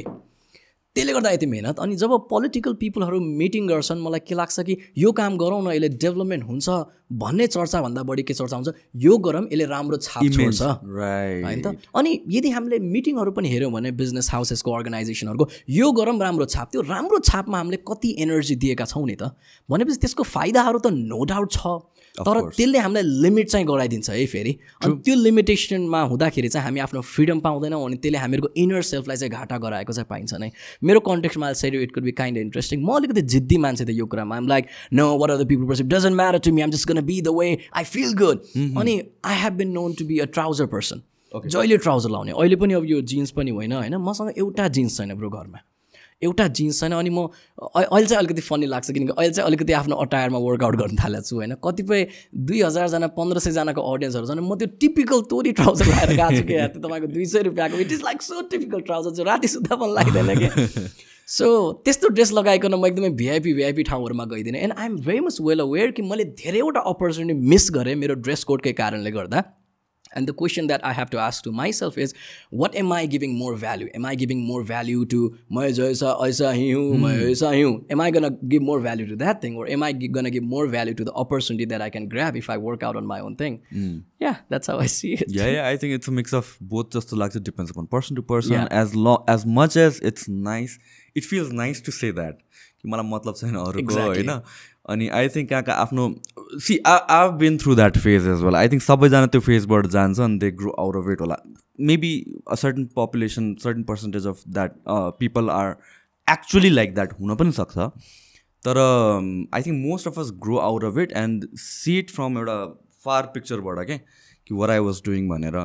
[0.97, 5.11] त्यसले गर्दा यति मेहनत अनि जब पोलिटिकल पिपलहरू मिटिङ गर्छन् मलाई के लाग्छ कि यो
[5.13, 6.69] काम गरौँ न यसले डेभलपमेन्ट हुन्छ
[7.13, 8.71] भन्ने चर्चाभन्दा बढी के चर्चा हुन्छ?
[8.97, 11.75] यो गरौँ यसले राम्रो छाप छोड्छ। होइन त?
[11.95, 16.83] अनि यदि हामीले मिटिङहरू पनि हेऱ्यौँ भने बिजनेस हाउसेसको अर्गनाइजेसनहरूको यो गरौँ राम्रो छाप त्यो
[16.87, 19.35] राम्रो छापमा हामीले कति एनर्जी दिएका छौँ नि त?
[19.71, 21.59] भनेपछि त्यसको फाइदाहरू त नो डाउट छ।
[22.15, 24.51] तर त्यसले हामीलाई लिमिट चाहिँ गराइदिन्छ है फेरि।
[24.85, 29.33] अनि त्यो लिमिटेसनमा हुँदाखेरि चाहिँ हामी आफ्नो फ्रिडम पाउँदैनौँ अनि त्यसले हामीहरूको इनर सेल्फलाई चाहिँ
[29.33, 30.51] घाटा गराएको चाहिँ पाइन्छ नै।
[30.85, 34.37] मेरो कन्टेक्स्टमा said it could be kind interesting म अलिकति जिद्दी मान्छे त यो कुरामा।
[34.37, 37.01] आम like no what are the people person doesn't matter to me um just gonna
[37.03, 38.39] be the way I feel good
[38.79, 41.03] अनि I have been known to be a trouser person
[41.35, 43.95] जहिले trouser लाउने अहिले पनि अब यो जिन्स पनि होइन होइन?
[43.99, 45.59] मसँग एउटा जिन्स छैन ब्रो घरमा।
[46.23, 47.27] एउटा जिन्स छैन अनि म
[47.75, 51.37] अहिले चाहिँ अलिकति फनी लाग्छ किनकि अहिले चाहिँ अलिकति आफ्नो अटायरमा वर्कआउट गर्न थालेको छु
[51.37, 51.55] होइन?
[51.65, 56.47] कतिपय दुई हजारजना पन्ध्र सयजनाको अडियन्सहरू छन् म त्यो टिपिकल तोरी ट्राउजर लगाएर गएको छु
[56.47, 59.49] कि यार त्यो तपाईँको दुई सय रुपियाँको it is like so typical trouser चाहिँ राति
[59.49, 60.49] सुत्दा पनि लाग्दैन कि।
[61.29, 61.47] सो
[61.85, 65.61] त्यस्तो ड्रेस लगाइकन म एकदमै भिआइपी भिआइपी ठाउँहरूमा गइदिनँ। And I am very much well
[65.61, 69.43] aware कि मैले धेरैवटा अपर्च्युनिटी मिस गरेँ मेरो ड्रेस कोडकै कारणले गर्दा।
[70.18, 72.14] And the question that I have to ask to myself is
[72.62, 75.20] what am I giving more value am I giving more value to
[75.54, 79.44] म जैसा ऐसा हिउँ म ऐसा हिउँ am I gonna give more value to that
[79.44, 82.38] thing or am I gonna give more value to the opportunity that I can grab
[82.38, 83.60] if I work out on my own thing
[84.22, 86.98] yeah that's how I see it Yeah, yeah, I think it's a mix of both
[86.98, 88.58] just like it depends upon person to person.
[88.58, 88.68] Yeah.
[88.82, 90.80] As long as much as it's nice,
[91.16, 92.46] it feels nice to say that.
[92.82, 94.26] कि मलाई मतलब छैन अरूको Exactly.
[94.28, 94.42] होइन
[94.91, 96.09] अनि I think कहाँका आफ्नो
[96.63, 100.39] see I been through that phase as well I think सबैजना त्यो फेजबाट जान्छ अनि
[100.39, 101.37] they grow out of it होला।
[101.91, 102.13] Maybe
[102.49, 104.75] a certain population certain percentage of that
[105.21, 105.75] people are
[106.27, 107.77] actually like that हुन पनि सक्छ।
[108.67, 108.79] तर
[109.55, 112.59] I think most of us grow out of it and see it from एउटा
[113.05, 115.57] far पिक्चरबाट क्या कि वर I was doing भनेर।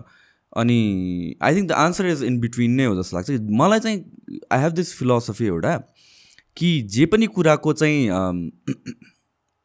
[0.58, 0.80] अनि
[1.44, 4.74] I think the answer is in between नै हो जस्तो लाग्छ। मलाई चाहिँ आई हेभ
[4.74, 5.74] दिस फिलोसफी एउटा।
[6.58, 8.52] कि जे पनि कुराको चाहिँ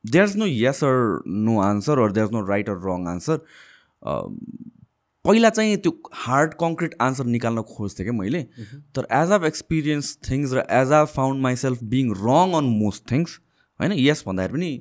[0.04, 3.38] there is no yes or no answer or there is no right or wrong answer
[5.24, 8.42] पहिला चाहिँ त्यो हार्ड कङ्क्रिट आन्सर निकाल्न खोज्थेँ क्या मैले।
[8.94, 13.38] तर एज आभ एक्सपिरियन्स थिङ्स र as I've found myself being wrong on most things
[13.80, 14.72] होइन yes भन्दाखेरि पनि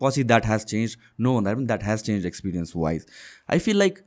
[0.00, 3.06] पछि द्याट हेज चेन्ज नो भन्दाखेरि पनि that has change experience wise
[3.50, 3.98] I feel like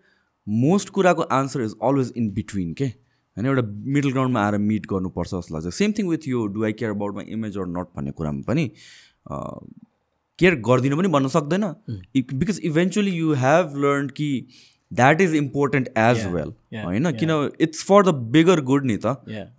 [0.47, 2.91] most कुराको answer is always in between के
[3.37, 3.61] होइन एउटा
[3.93, 7.15] मिडल ग्राउन्डमा आएर मिट गर्नुपर्छ जस्तो लाग्छ। सेम थिङ विथ यो do I care about
[7.15, 8.65] my image or not भन्ने कुरामा पनि
[10.39, 11.63] केयर गरिदिनु पनि भन्न सक्दैन।
[12.33, 14.29] Because eventually you have learn कि
[14.91, 17.11] that is important as well होइन?
[17.13, 17.29] किन
[17.61, 19.05] it's for the bigger good नि त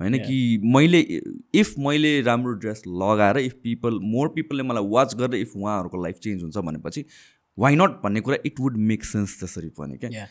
[0.00, 0.36] होइन कि
[0.74, 1.00] मैले
[1.60, 6.18] इफ मैले राम्रो ड्रेस लगाएर इफ पिपल मोर पिपलले मलाई वाच गरेर इफ उहाँहरूको लाइफ
[6.24, 7.04] चेन्ज हुन्छ भनेपछि
[7.58, 10.26] वाइ नट भन्ने कुरा इट वुड मेक सेन्स त्यसरी पनि क्या.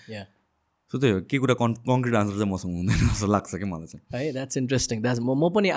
[0.92, 3.88] सो त्यही हो के कुरा कन् कङ्क्रिट आन्सर चाहिँ मसँग हुँदैन जस्तो लाग्छ कि मलाई
[3.88, 5.02] चाहिँ Hey, that's interesting.
[5.08, 5.74] That's म पनि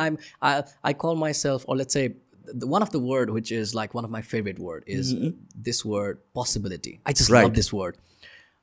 [1.05, 4.11] call myself or let's say the, one of the word which is like one of
[4.11, 5.31] my favorite word is uh,
[5.69, 7.01] this word possibility.
[7.07, 7.55] I just love Right.
[7.55, 7.97] this word.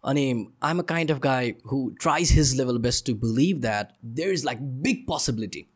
[0.03, 0.25] Ani,
[0.61, 4.45] I'm a kind of guy who tries his level best to believe that there is
[4.51, 5.67] like big possibility.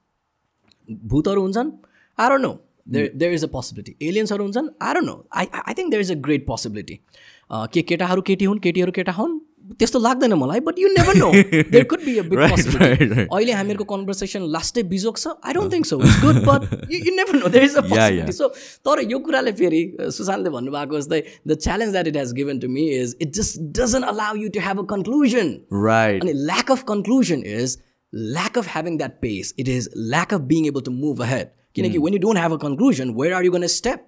[1.12, 1.70] भूतहरू हुन्छन्
[2.18, 2.50] I don't know
[2.96, 6.12] there there is a possibility एलियन्सहरू हुन्छन् I don't know I I think there is
[6.12, 7.00] a great possibility
[7.50, 9.40] के केटाहरू केटी हुन् केटीहरू केटा हुन्?
[9.80, 11.30] त्यस्तो लाग्दैन मलाई but you never know
[11.74, 12.40] there could be a big.
[13.34, 17.40] अहिले हामीहरूको कन्भर्सेसन लास्टै बिजोक छ I don't think so it's good but you never
[17.40, 18.48] know there is a possibility so
[18.90, 22.70] तर यो कुराले फेरि अ, सुशान्तले भन्नुभएको जस्तै the challenge that it has given to
[22.78, 25.52] me is it just doesn't allow you to have a conclusion
[25.88, 27.78] right अनि lack of conclusion is
[28.40, 29.50] lack of having that pace.
[29.62, 31.50] It is lack of being able to move ahead.
[31.76, 34.06] किनकि you don't have a conclusion, where are you going to step?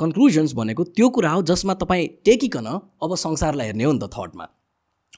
[0.00, 2.66] Conclusions भनेको त्यो कुरा हो जसमा तपाईँ टेकिकन
[3.04, 4.46] अब संसारलाई हेर्ने हो नि त थटमा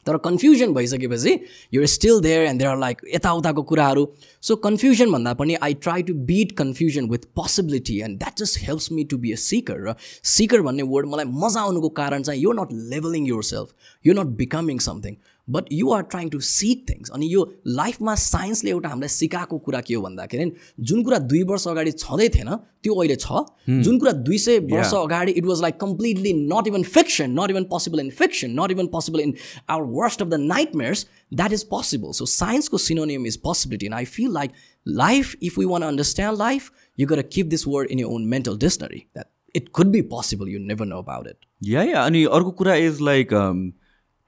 [0.06, 1.32] तर कन्फ्युजन भइसकेपछि
[1.74, 4.06] you're still there and there are like यताउताको कुराहरू।
[4.42, 8.90] सो कन्फ्युजन भन्दा पनि I try to beat confusion with possibility and that just helps
[8.92, 9.94] me to be a seeker र
[10.32, 13.68] सिकर भन्ने वर्ड मलाई मजा आउनुको कारण चाहिँ यो नट लेभलिङ युर सेल्फ
[14.04, 15.14] यो not becoming something
[15.48, 19.80] but you are trying to seek things अनि यो लाइफमा साइन्सले एउटा हामीलाई सिकाएको कुरा
[19.80, 20.50] के हो भन्दाखेरि
[20.90, 23.42] जुन कुरा दुई वर्ष अगाडि छँदै थिएन त्यो अहिले छ।
[23.82, 27.64] जुन कुरा दुई सय वर्ष अगाडि it was like completely not even fiction not even
[27.74, 29.34] possible in fiction not even possible in
[29.70, 30.40] our worst of the
[30.76, 34.50] nightmares that is possible so साइन्सको synonym is possibility and I feel like
[34.86, 38.58] life if we want understand life you gotta keep this word in your own mental
[38.58, 42.50] dictionary that it could be possible you never know about it yeah yeah अनि अर्को
[42.62, 43.32] कुरा is like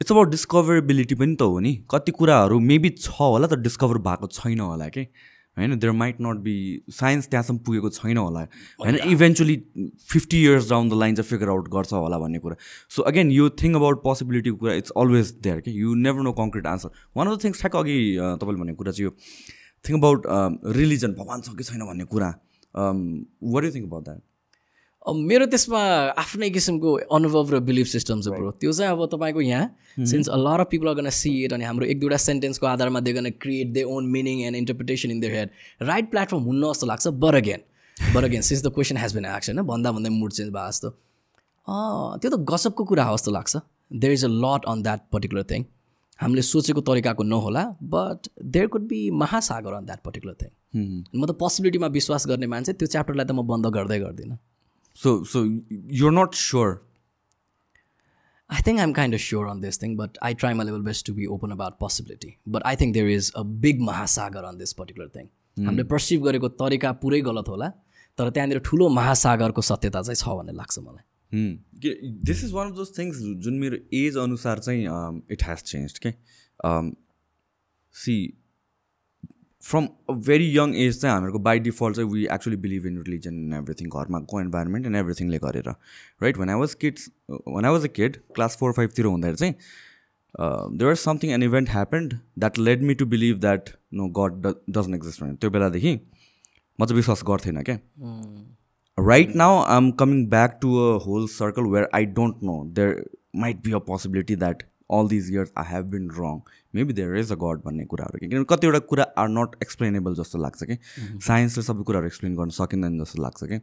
[0.01, 1.73] it's about discoverability पनि त हो नि.
[1.91, 5.07] कति कुराहरू maybe छ होला तर डिस्कभर भएको छैन होला कि?
[5.57, 6.55] होइन there might not be
[6.91, 8.41] science त्यहाँसम्म पुगेको छैन होला।
[8.81, 9.57] होइन eventually
[10.11, 12.57] fifty years down the line चाहिँ फिगर आउट गर्छ होला भन्ने कुरा।
[12.91, 16.67] सो अगेन यो थिङ अबाउट पोसिबिलिटीको कुरा इट्स अलवेज देयर कि you never know concrete
[16.67, 17.99] answer one of the things ठ्याक्क अघि
[18.43, 19.17] तपाईँले भनेको कुरा चाहिँ यो
[19.85, 20.27] थिङ अबाउट
[20.77, 22.35] रिलिजन भगवान् छ कि छैन भन्ने कुरा।
[22.75, 24.23] What you think about that
[25.07, 25.81] मेरो त्यसमा
[26.17, 30.37] आफ्नै किसिमको अनुभव र बिलिफ सिस्टम छ ब्रो त्यो चाहिँ अब तपाईँको यहाँ since a
[30.37, 33.31] lot of people are gonna see it अनि हाम्रो एक दुईवटा सेन्टेन्सको आधारमा they gonna
[33.45, 35.51] create their own meaning and interpretation in their head
[35.89, 37.61] right platform हुन्न जस्तो लाग्छ but again
[38.15, 39.63] but again since the question has been x होइन?
[39.73, 40.91] भन्दा भन्दै मुड चेन्ज भयो जस्तो।
[42.21, 43.57] त्यो त गसपको कुरा हो जस्तो लाग्छ।
[43.93, 45.65] There is a lot on that particular thing
[46.19, 50.51] हामीले सोचेको तरिकाको नहोला बट देयर कुड बी महासागर अन द्याट पर्टिकुलर थिङ
[51.15, 54.37] म त पोसिबिलिटीमा विश्वास गर्ने मान्छे त्यो च्याप्टरलाई त म बन्द गर्दै गर्दिनँ।
[55.03, 55.45] So so
[56.01, 56.83] you're not sure
[58.51, 61.05] I think I'm kind of sure on this thing, but I try my level best
[61.07, 62.29] to be open about possibility.
[62.47, 65.31] But I think there is a big mahasagar on this particular thing.
[65.59, 67.69] हामीले perceive गरेको तरिका पुरै गलत होला
[68.19, 71.45] तर त्यहाँनिर ठुलो महासागरको सत्यता चाहिँ छ भन्ने लाग्छ मलाई
[72.31, 74.83] this is one of those things जुन मेरो एज अनुसार चाहिँ
[75.37, 76.13] इट हेज चेन्ज के
[77.95, 78.17] see
[79.71, 83.35] from a very young age चाहिँ हामीहरूको बाई डिफल्ट चाहिँ we actually believe in religion
[83.35, 85.69] and everything घरमा को इन्भाइरोमेन्ट एन्ड एभ्रिथिङले गरेर
[86.23, 89.55] right when I was kids when I was a kid class four फाइभतिर हुँदाखेरि चाहिँ
[90.79, 94.95] there are something an event happened that led me to believe that no god doesn't
[94.95, 95.95] exist भनेर त्यो बेलादेखि
[96.79, 97.79] म चाहिँ विश्वास गर्थेन क्या?
[98.99, 102.59] Right now i'm coming back to a whole circle where i don't know.
[102.75, 102.93] There
[103.43, 106.41] might be a possibility that all these years i have been wrong.
[106.75, 110.39] Maybe there is a god भन्ने कुराहरू कि किनभने कतिवटा कुरा are not explainable जस्तो
[110.39, 110.79] लाग्छ कि।
[111.27, 113.61] साइन्सले सबै कुराहरू एक्सप्लेन गर्न सकिँदैन जस्तो लाग्छ कि।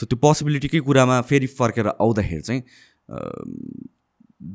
[0.00, 2.62] सो त्यो पोसिबिलिटीकै कुरामा फेरि फर्केर आउँदाखेरि चाहिँ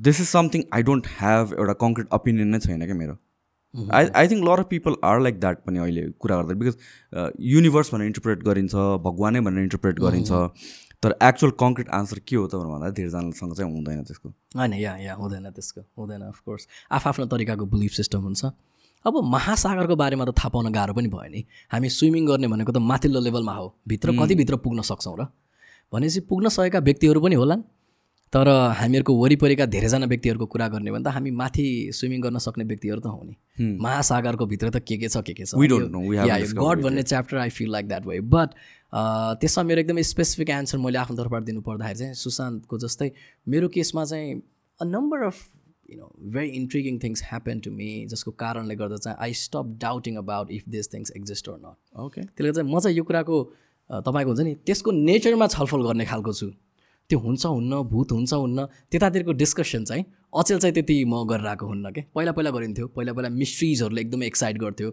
[0.07, 3.17] this is something I don't have एउटा कङ्क्रिट ओपिनियन नै छैन क्या मेरो।
[3.93, 6.75] I I think lot of people are like that पनि अहिले कुरा गर्दा। बिकज
[7.53, 8.73] युनिभर्स भनेर इन्टरप्रेट गरिन्छ
[9.05, 10.31] भगवानै भनेर इन्टरप्रेट गरिन्छ।
[11.03, 15.13] तर एक्चुअल कङ्क्रिट आन्सर के हो त भन्दा धेरैजनासँग चाहिँ हुँदैन त्यसको। होइन या या
[15.13, 18.45] हुँदैन त्यसको हुँदैन अफकोर्स आफ्नो तरिकाको बिलिफ सिस्टम हुन्छ।
[19.05, 22.77] अब महासागरको बारेमा त थाहा पाउन गाह्रो पनि भयो नि। हामी स्विमिङ गर्ने भनेको त
[22.81, 25.27] माथिल्लो लेभलमा हो। भित्र कतिभित्र पुग्न सक्छौँ र।
[25.93, 27.61] भनेपछि पुग्न सकेका व्यक्तिहरू पनि होलान्।
[28.33, 31.65] तर हामीहरूको वरिपरिका धेरैजना व्यक्तिहरूको कुरा गर्ने भने त हामी माथि
[31.97, 33.35] स्विमिङ गर्न सक्ने व्यक्तिहरू त हौ नि
[33.83, 35.55] महासागरको भित्र त के के छ के के छ?
[36.59, 38.49] गड भन्ने chapter I feel like that way but
[39.43, 43.11] त्यसमा मेरो एकदमै स्पेसिफिक एन्सर मैले आफ्नो तर्फबाट दिनु पर्दाखेरि चाहिँ सुशान्तको जस्तै
[43.55, 44.35] मेरो केसमा चाहिँ
[44.79, 45.41] a number of
[45.89, 50.15] you know very intriguing things happen to me जसको कारणले गर्दा चाहिँ I stop doubting
[50.25, 53.43] about if this things exist or not okay त्यसले चाहिँ म चाहिँ यो कुराको
[53.89, 56.51] तपाईँको हुन्छ नि त्यसको नेचरमा छलफल गर्ने खालको छु।
[57.09, 61.65] त्यो हुन्छ हुन्न भूत हुन्छ हुन्न त्यतातिरको डिस्कसन चाहिँ अचेल चाहिँ त्यति म गरेर आएको
[61.67, 64.89] हुन्न क्या पहिला पहिला गरिन्थ्यो पहिला पहिला मिस्ट्रिजहरूले एकदमै एक्साइट गर्थ्यो।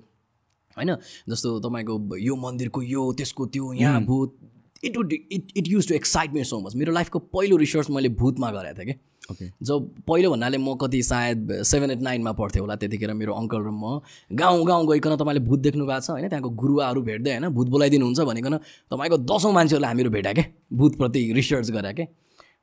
[0.77, 0.95] होइन?
[1.29, 4.39] जस्तो तपाईँको यो मन्दिरको यो त्यसको त्यो यहाँ भूत
[4.85, 8.09] it would it it use to excite me so much मेरो लाइफको पहिलो रिसर्च मैले
[8.21, 8.99] भूतमा गरेको थिएँ कि।
[9.31, 13.63] ओके जब पहिलो भन्नाले म कति सायद सेभेन एट नाइनमा पढ्थेँ होला त्यतिखेर मेरो अङ्कल
[13.63, 14.01] र म
[14.33, 16.29] गाउँ गाउँ गइकन तपाईँले भूत देख्नु भएको छ होइन?
[16.29, 17.49] त्यहाँको गुरुवाहरू भेट्दै होइन?
[17.49, 18.57] भूत बोलाइदिनुहुन्छ भनिकन
[18.93, 20.45] तपाईँको दसौँ मान्छेहरूलाई हामीहरू भेट्या क्या
[20.77, 22.07] भूतप्रति रिसर्च गरे क्या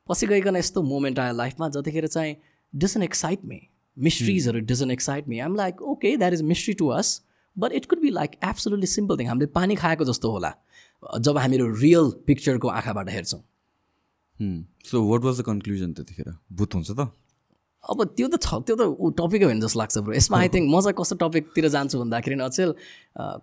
[0.10, 2.36] पछि गइकन यस्तो मोमेन्ट आयो लाइफमा जतिखेर चाहिँ
[2.74, 3.60] doesn't excite me
[3.98, 7.22] मिस्ट्रिजहरू doesn't excite me um like okay that is mystery to us
[7.56, 10.54] but it could be like absolutely simple thing हामीले पानी खाएको जस्तो होला।
[11.02, 13.42] जब हामीहरू रियल पिक्चरको आँखाबाट हेर्छौँ।
[14.86, 16.30] So what was the conclusion त्यतिखेर?
[16.54, 17.10] भूत हुन्छ त।
[17.84, 20.70] अब त्यो त छ त्यो त ऊ टपिकै होइन जस्तो लाग्छ ब्रो यसमा आई थिङ्क
[20.70, 22.72] म चाहिँ कस्तो टपिकतिर जान्छु भन्दाखेरि अचेल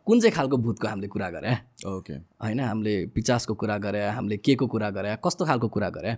[0.06, 1.50] कुन चाहिँ खालको भूतको हामीले कुरा गरे?
[1.82, 6.10] ओके होइन हामीले पिचासको कुरा गरे हामीले के को कुरा गरे कस्तो खालको कुरा गरे?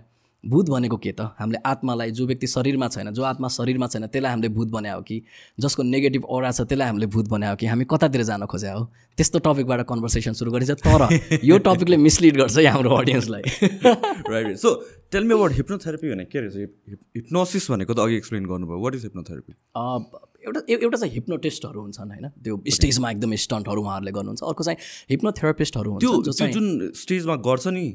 [0.43, 1.21] भूत भनेको के त?
[1.39, 5.21] हामीले आत्मालाई जो व्यक्ति शरीरमा छैन जो आत्मा शरीरमा छैन त्यसलाई हामीले भूत बनायो कि?
[5.59, 7.65] जसको नेगेटिभ ओरा छ त्यसलाई हामीले भूत बनायो कि?
[7.65, 8.85] हामी कतातिर जान खोज्या हो?
[9.17, 11.01] त्यस्तो टपिकबाट कन्भर्सेसन सुरु गरिन्छ। तर
[11.45, 13.41] यो टपिकले मिसलिड गर्छ है हाम्रो अडियन्सलाई
[14.33, 14.69] right so
[15.11, 16.69] tell me about hypnotherapy भने के रहेछ?
[17.15, 19.53] हिप्नोसिस भनेको त अघि एक्सप्लेन गर्नुभयो। वाट इज हिप्नोथेरापी
[20.47, 22.27] एउटा एउटा चाहिँ हिप्नोटिस्टहरू हुन्छन् होइन?
[22.43, 24.77] त्यो स्टेजमा एकदम स्टन्टहरू उहाँहरूले गर्नुहुन्छ। अर्को चाहिँ
[25.11, 27.85] हिप्नोथेरापिस्टहरू त्यो हुन्छ जुन स्टेजमा गर्छ नि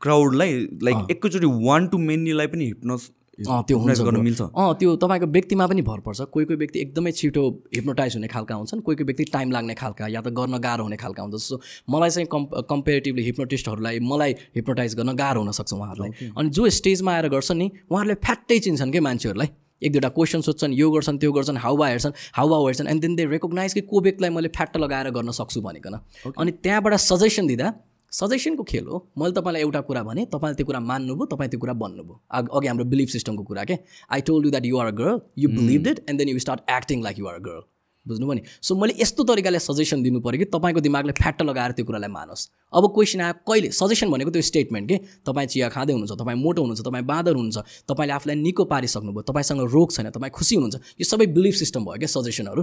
[0.00, 4.00] क्राउडलाई लाइक एकैचोटि वान टु मेनीलाई पनि हिप्नोस अँ, त्यो हुन्छ.
[4.00, 7.42] मिल्छ। अँ त्यो तपाईँको व्यक्तिमा पनि भर पर्छ। कोही कोही व्यक्ति एकदमै छिटो
[7.76, 10.96] हिप्नोटाइज हुने खालका हुन्छन् कोही कोही व्यक्ति टाइम लाग्ने खालका या त गर्न गाह्रो हुने
[10.96, 11.60] खालका हुन्छ जस्तो
[11.92, 17.28] मलाई चाहिँ कम् कम्पेरिटिभली हिप्नोटिस्टहरूलाई मलाई हिप्नोटाइज गर्न गाह्रो हुनसक्छ उहाँहरूलाई। अनि जो स्टेजमा आएर
[17.28, 19.48] गर्छन् नि उहाँहरूले फ्याट्टै चिन्छन् कि मान्छेहरूलाई?
[19.82, 23.24] एक दुईवटा क्वेसन सोध्छन् यो गर्छन् त्यो गर्छन् हावा हेर्छन् हावा हेर्छन् एन्ड देन दे
[23.34, 25.94] रेकगनाइज कि को व्यक्तिलाई मैले फ्याट्ट लगाएर गर्न सक्छु भनिकन
[26.38, 27.72] अनि त्यहाँबाट सजेसन दिँदा
[28.12, 31.72] सजेसनको खेल हो मैले तपाईँलाई एउटा कुरा भने तपाईँले त्यो कुरा मान्नुभयो तपाईँ त्यो कुरा
[31.82, 33.76] बन्नुभयो। अघ- अघि हाम्रो बिलिफ सिस्टमको कुरा के
[34.12, 36.70] I told you that you are a girl you believe it and then you start
[36.78, 37.62] acting like you are girl
[38.08, 38.42] बुझ्नुभयो नि?
[38.62, 42.42] सो मैले यस्तो तरिकाले सजेसन दिनु पऱ्यो कि तपाईँको दिमागले फ्याट्ट लगाएर त्यो कुरालाई मानोस्।
[42.72, 43.70] अब क्वेसन आयो कहिले?
[43.74, 44.96] सजेसन भनेको त्यो स्टेटमेन्ट के?
[45.26, 47.58] तपाईँ चिया खाँदै हुनुहुन्छ तपाईँ मोटो हुनुहुन्छ तपाईँ बाँदर हुनुहुन्छ
[47.90, 51.98] तपाईँले आफूलाई निको पारिसक्नुभयो तपाईँसँग रोग छैन तपाईँ खुसी हुनुहुन्छ यो सबै बिलिफ सिस्टम भयो
[51.98, 52.62] क्या सजेसनहरू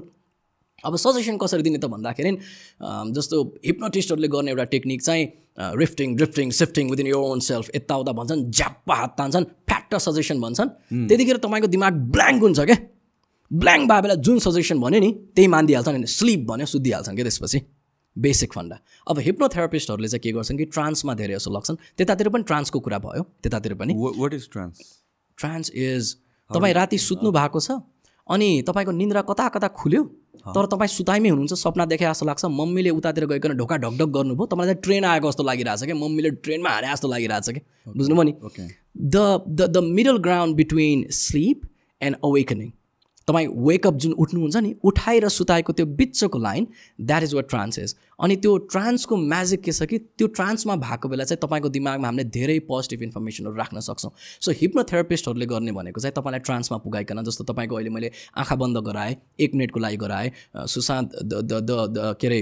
[0.84, 2.32] अब सजेसन कसरी दिने त भन्दाखेरि
[3.16, 5.24] जस्तो हिप्नोटिस्टहरूले गर्ने एउटा टेक्निक चाहिँ
[5.80, 10.70] rifting drifting shifting within your own self यताउता भन्छन् झ्याप्पा हात तान्छन् फ्याक्ट सजेसन भन्छन्।
[11.08, 12.78] त्यतिखेर तपाईँको दिमाग ब्ल्याङ्क हुन्छ क्या।
[13.52, 17.60] ब्ल्याङ्क बेला जुन सजेसन भन्यो नि त्यही मानिदिइहाल्छन् अनि स्लिप भन्यो सुत्दिहाल्छन् क्या त्यसपछि।
[18.16, 18.78] Basic funda.
[19.10, 23.24] अब हिप्नोथेरापिस्टहरूले चाहिँ के गर्छन् कि ट्रान्समा धेरै जस्तो लाग्छन्। त्यतातिर पनि ट्रान्सको कुरा भयो
[23.44, 24.82] त्यतातिर पनि। What is trance
[25.38, 26.16] trance is
[26.50, 27.82] तपाईँ राति सुत्नु भएको छ
[28.30, 30.04] अनि तपाईँको निन्द्रा कता कता खुल्यो
[30.54, 34.74] तर तपाईँ सुताइमै हुनुहुन्छ सपना देखे जस्तो लाग्छ। मम्मीले उतातिर गइकन ढोका ढकढक गर्नुभयो। तपाईँलाई
[34.74, 38.34] चाहिँ ट्रेन आएको जस्तो लागिरहेछ क्या। मम्मीले ट्रेनमा हाने जस्तो लागिरहेछ क्या। बुझ्नुभयो नि?
[38.98, 39.18] The
[39.50, 41.62] the the middle ground between sleep
[42.02, 42.70] and awakening
[43.28, 46.68] तपाईँ वेकअप जुन उठ्नुहुन्छ नि उठाएर सुताएको त्यो बिचको line
[47.02, 51.10] that is what trance is अनि त्यो ट्रान्सको म्याजिक के छ कि त्यो ट्रान्समा भएको
[51.10, 54.12] बेला चाहिँ तपाईँको दिमागमा हामीले धेरै पोजिटिभ इन्फर्मेसनहरू राख्न सक्छौँ।
[54.42, 59.16] सो हिप्नोथेरापिस्टहरूले गर्ने भनेको चाहिँ तपाईँलाई ट्रान्समा पुगाइकन जस्तो तपाईँको अहिले मैले आँखा बन्द गराएँ
[59.40, 60.32] एक मिनटको लागि गराएँ
[60.68, 62.42] सुशान्त द के अरे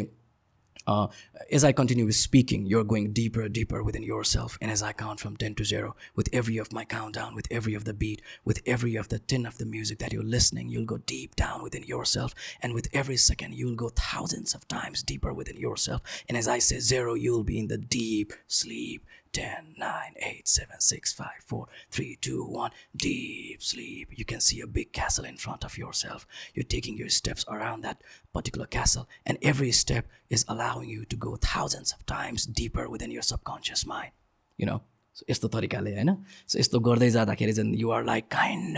[0.88, 1.08] uh,
[1.52, 4.58] as I continue with speaking, you're going deeper, deeper within yourself.
[4.62, 7.74] And as I count from 10 to 0, with every of my countdown, with every
[7.74, 10.86] of the beat, with every of the tin of the music that you're listening, you'll
[10.86, 12.34] go deep down within yourself.
[12.62, 16.02] And with every second, you'll go thousands of times deeper within yourself.
[16.28, 19.06] And as I say zero, you'll be in the deep sleep.
[19.34, 22.72] 10, 9, 8, 7, 6, 5, 4, 3, 2, 1.
[22.96, 24.10] Deep sleep.
[24.12, 26.28] You can see a big castle in front of yourself.
[26.54, 28.02] You're taking your steps around that
[28.34, 33.12] particular castle, and every step is allowing you to go thousands of times deeper within
[33.12, 34.12] your subconscious mind.
[34.60, 34.82] You know?
[35.14, 36.10] So यस्तो तरिकाले होइन
[36.48, 38.78] so यस्तो गर्दै जाँदाखेरि चाहिँ you're like kind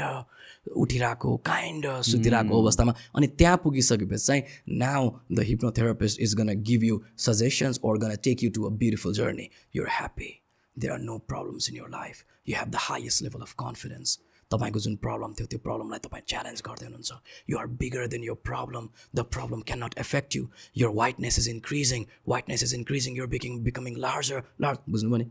[0.84, 4.44] उठिरहेको kind सुतिरहेको अवस्थामा अनि त्यहाँ पुगिसकेपछि चाहिँ
[4.82, 9.14] now the hypnotherapist is gonna give you suggestions or gonna take you to a beautiful
[9.14, 10.32] journey you're happy
[10.78, 14.20] there are no problems in your life you have the highest level of confidence
[14.52, 17.12] तपाईँको जुन problem थियो त्यो प्रब्लमलाई तपाईँ challenge गर्दै हुनुहुन्छ
[17.50, 20.48] you are bigger than your problem the problem can not affect you
[20.78, 25.30] your whiteness is increasing whiteness is increasing your biking becoming larger large बुझ्नुभयो नि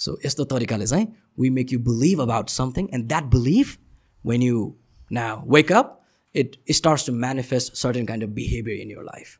[0.00, 1.08] so यस्तो तरिकाले चाहिँ
[1.40, 3.76] we make you believe about something and that believe
[4.22, 4.64] when you
[5.10, 5.98] now wake up
[6.34, 9.38] it starts to manifest certain kind of behaviour in your life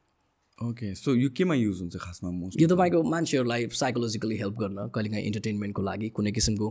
[0.62, 5.24] okay so यो केमा use हुन्छ खासमा most यो तपाईँको मान्छेहरूलाई साइकोलोजिकली हेल्प गर्न कहिलेकाहीँ
[5.26, 6.66] इन्टरटेन्मेन्टको लागि कुनै किसिमको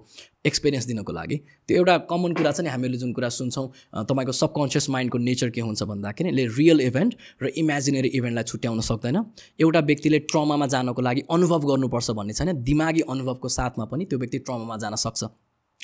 [0.45, 1.37] एक्सपिरियन्स दिनको लागि
[1.67, 3.67] त्यो एउटा कमन कुरा छ नि हामीहरूले जुन कुरा सुन्छौँ
[4.05, 7.11] तपाईँको सबकन्सियस माइन्डको नेचर के हुन्छ भन्दाखेरि यसले रियल इभेन्ट
[7.43, 9.17] र इमेजिनेरी इभेन्टलाई छुट्याउन सक्दैन।
[9.59, 14.39] एउटा व्यक्तिले ट्रमामा जानको लागि अनुभव गर्नुपर्छ भन्ने छैन दिमागी अनुभवको साथमा पनि त्यो व्यक्ति
[14.39, 15.23] ट्रमामा जान सक्छ।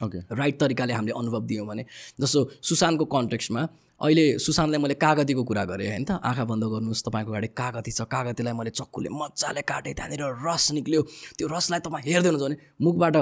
[0.05, 1.83] ओके राइट तरिकाले हामीले अनुभव दियौँ भने
[2.21, 3.61] जस्तो सुशान्तको कन्टेक्स्टमा
[3.97, 6.21] अहिले सुशान्तलाई मैले कागतीको कुरा गरेँ होइन त?
[6.21, 11.01] आँखा बन्द गर्नुहोस् तपाईँको अगाडि कागती छ। कागतीलाई मैले चक्कुले मजाले काटेँ त्यहाँनिर रस निक्ल्यो।
[11.33, 13.15] त्यो रसलाई तपाईँ हेर्दै हुनुहुन्छ भने मुखबाट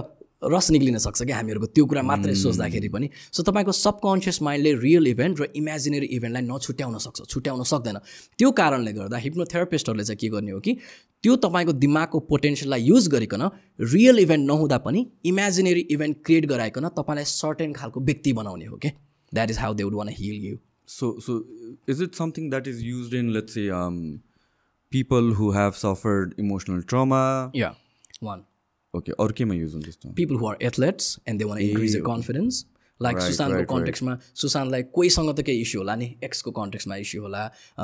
[0.53, 5.07] रस निक्लिन सक्छ कि हामीहरूको त्यो कुरा मात्रै सोच्दाखेरि पनि। सो तपाईँको सबकन्सियस माइन्डले रियल
[5.07, 7.97] इभेन्ट र इमेजिनेरी इभेन्टलाई नछुट्याउन सक्छ छुट्याउन सक्दैन।
[8.37, 10.77] त्यो कारणले गर्दा हिप्नोथेरापिस्टहरूले चाहिँ के गर्ने हो कि
[11.23, 17.25] त्यो तपाईँको दिमागको पोटेन्सियललाई युज गरिकन रियल इभेन्ट नहुँदा पनि इमेजिनेरी इभेन्ट क्रिएट गराइकन तपाईँलाई
[17.33, 18.89] सर्टेन खालको व्यक्ति बनाउने हो कि
[19.33, 20.57] that is how they would one heal you
[21.91, 23.95] is it something that is used in, let's say, um,
[24.91, 27.51] people who have suffered emotional trauma?
[27.55, 27.69] या
[28.23, 28.43] वान
[28.95, 32.07] Okay, or केमा use हुन्छ त्यस्तो who are athletes and they want to increase their
[32.13, 32.65] confidence.
[33.01, 33.75] Like सुशान्तको.
[33.75, 36.05] कन्टेक्समा सुशान्तलाई कोहीसँग त केही issue होला नि?
[36.23, 37.41] एक्सको कन्टेक्समा इस्यु होला।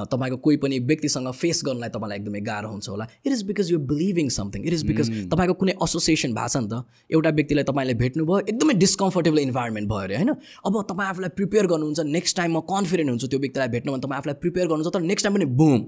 [0.08, 3.80] तपाईँको कोही पनि व्यक्तिसँग फेस गर्नलाई तपाईँलाई एकदमै गाह्रो हुन्छ होला। It is because you
[3.92, 7.94] believing something it is because तपाईँको कुनै एसोसिएसन भएको छ नि त एउटा व्यक्तिलाई तपाईँले
[8.04, 10.32] भेट्नुभयो एकदमै डिस्कम्फर्टेबल इन्भाइरोमेन्ट भयो अरे होइन?
[10.64, 14.20] अब तपाईँ आफूलाई प्रिपेयर गर्नुहुन्छ नेक्स्ट टाइम म कन्फिडेन्ट हुन्छु त्यो व्यक्तिलाई भेट्नु भने तपाईँ
[14.24, 15.80] आफूलाई प्रिपेयर गर्नुहुन्छ तर नेक्स्ट टाइम पनि बुम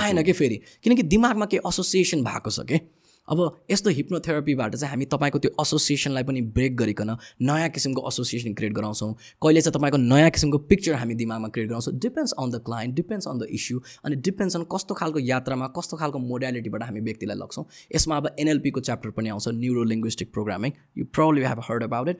[0.00, 0.56] आएन कि फेरि?
[0.80, 2.80] किनकि दिमागमा केही एसोसिएसन भएको छ कि?
[3.28, 7.10] अब यस्तो हिप्नोथेरापीबाट चाहिँ हामी तपाईँको त्यो एसोसिएसनलाई पनि ब्रेक गरिकन
[7.40, 9.12] नयाँ किसिमको एसोसिएसन क्रिएट गराउँछौँ।
[9.42, 13.28] कहिले चाहिँ तपाईँको नयाँ किसिमको पिक्चर हामी दिमागमा क्रिएट गराउँछौँ। Depends on the client depends
[13.28, 17.64] on the issue अनि डिपेन्ड्स अन कस्तो खालको यात्रामा कस्तो खालको मोडालिटीबाट हामी व्यक्तिलाई लग्छौँ।
[17.94, 22.18] यसमा अब एनएलपीको च्याप्टर पनि आउँछ neuro linguistic programming you probably have heard about it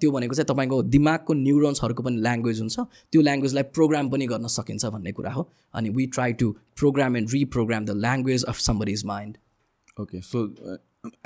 [0.00, 2.78] त्यो भनेको चाहिँ तपाईँको दिमागको न्युरोन्सहरूको पनि ल्याङ्ग्वेज हुन्छ।
[3.12, 7.30] त्यो ल्याङ्ग्वेजलाई प्रोग्राम पनि गर्न सकिन्छ भन्ने कुरा हो। अनि we try to program and
[7.32, 9.36] reprogram the language of somebody is mind
[10.00, 10.44] okay so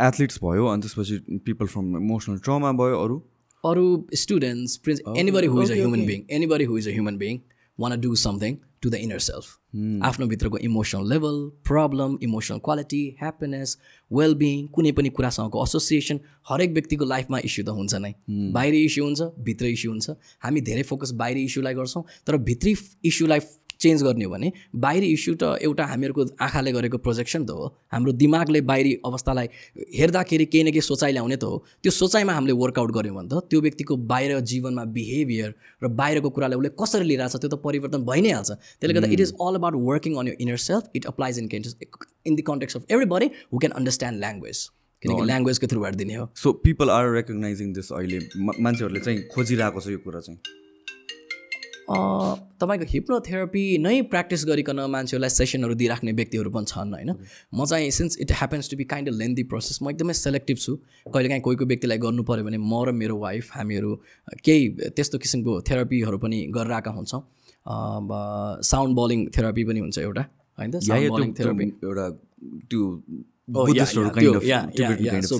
[0.08, 3.22] athletes भयो अनि त्यसपछि पिपल फ्रम इमोसनल ट्रमा भयो अरू?
[3.64, 3.86] अरू
[4.24, 7.40] students prince anybody who is a human being anybody who is a human being
[7.78, 9.58] want do something to the inner self
[10.06, 11.36] आफ्नो भित्रको emotional level
[11.68, 13.76] problem emotional quality happiness
[14.10, 18.12] wellbeing कुनै पनि कुरासँगको association हरेक व्यक्तिको लाइफमा इस्यु त हुन्छ नै।
[18.56, 22.74] बाहिरी इस्यु हुन्छ भित्र इस्यु हुन्छ। हामी धेरै फोकस बाहिरी इस्युलाई गर्छौँ तर भित्री
[23.12, 23.40] इस्युलाई
[23.82, 24.52] चेन्ज गर्ने हो भने
[24.84, 29.48] बाहिरी इस्यु त एउटा हामीहरूको आँखाले गरेको प्रोजेक्सन त हो। हाम्रो दिमागले बाहिरी अवस्थालाई
[29.98, 33.50] हेर्दाखेरि केही न केही सोचाइ ल्याउने त हो। त्यो सोचाइमा हामीले वर्कआउट गऱ्यौँ भने त
[33.50, 35.50] त्यो व्यक्तिको बाहिर जीवनमा बिहेभियर
[35.82, 39.08] र बाहिरको कुरालाई उसले कसरी लिइरहेको छ त्यो त परिवर्तन भइ नै हाल्छ। त्यसले गर्दा
[39.10, 42.40] it is all about working on your inner self it applies in cases in the
[42.46, 42.82] context of
[43.16, 44.58] everybody who can understand language
[45.02, 49.86] किनकि ल्याङ्ग्वेजको थ्रुबाट दिने हो। So people are recognizing this अहिले। मान्छेहरूले चाहिँ खोजिरहेको छ
[49.94, 50.61] यो कुरा चाहिँ।
[51.88, 57.10] तपाईँको हिप्नोथेरापी नै प्र्याक्टिस गरिकन मान्छेहरूलाई सेसनहरू दिइराख्ने व्यक्तिहरू पनि छन् होइन?
[57.54, 60.76] म चाहिँ since it happens to be kind a lengthy process म एकदमै सेलेक्टिभ छु।
[61.10, 63.90] कहिलेकाहीँ कोही कोही व्यक्तिलाई गर्नु पऱ्यो भने म र मेरो वाइफ हामीहरू
[64.44, 67.22] केही त्यस्तो किसिमको थेरापीहरू पनि गरेर आएका हुन्छौँ
[68.62, 70.24] साउन्ड बलिङ थेरापी पनि हुन्छ एउटा
[70.58, 70.70] होइन?
[70.80, 72.06] साउन्ड बलिङ थेरापी एउटा
[72.70, 72.82] त्यो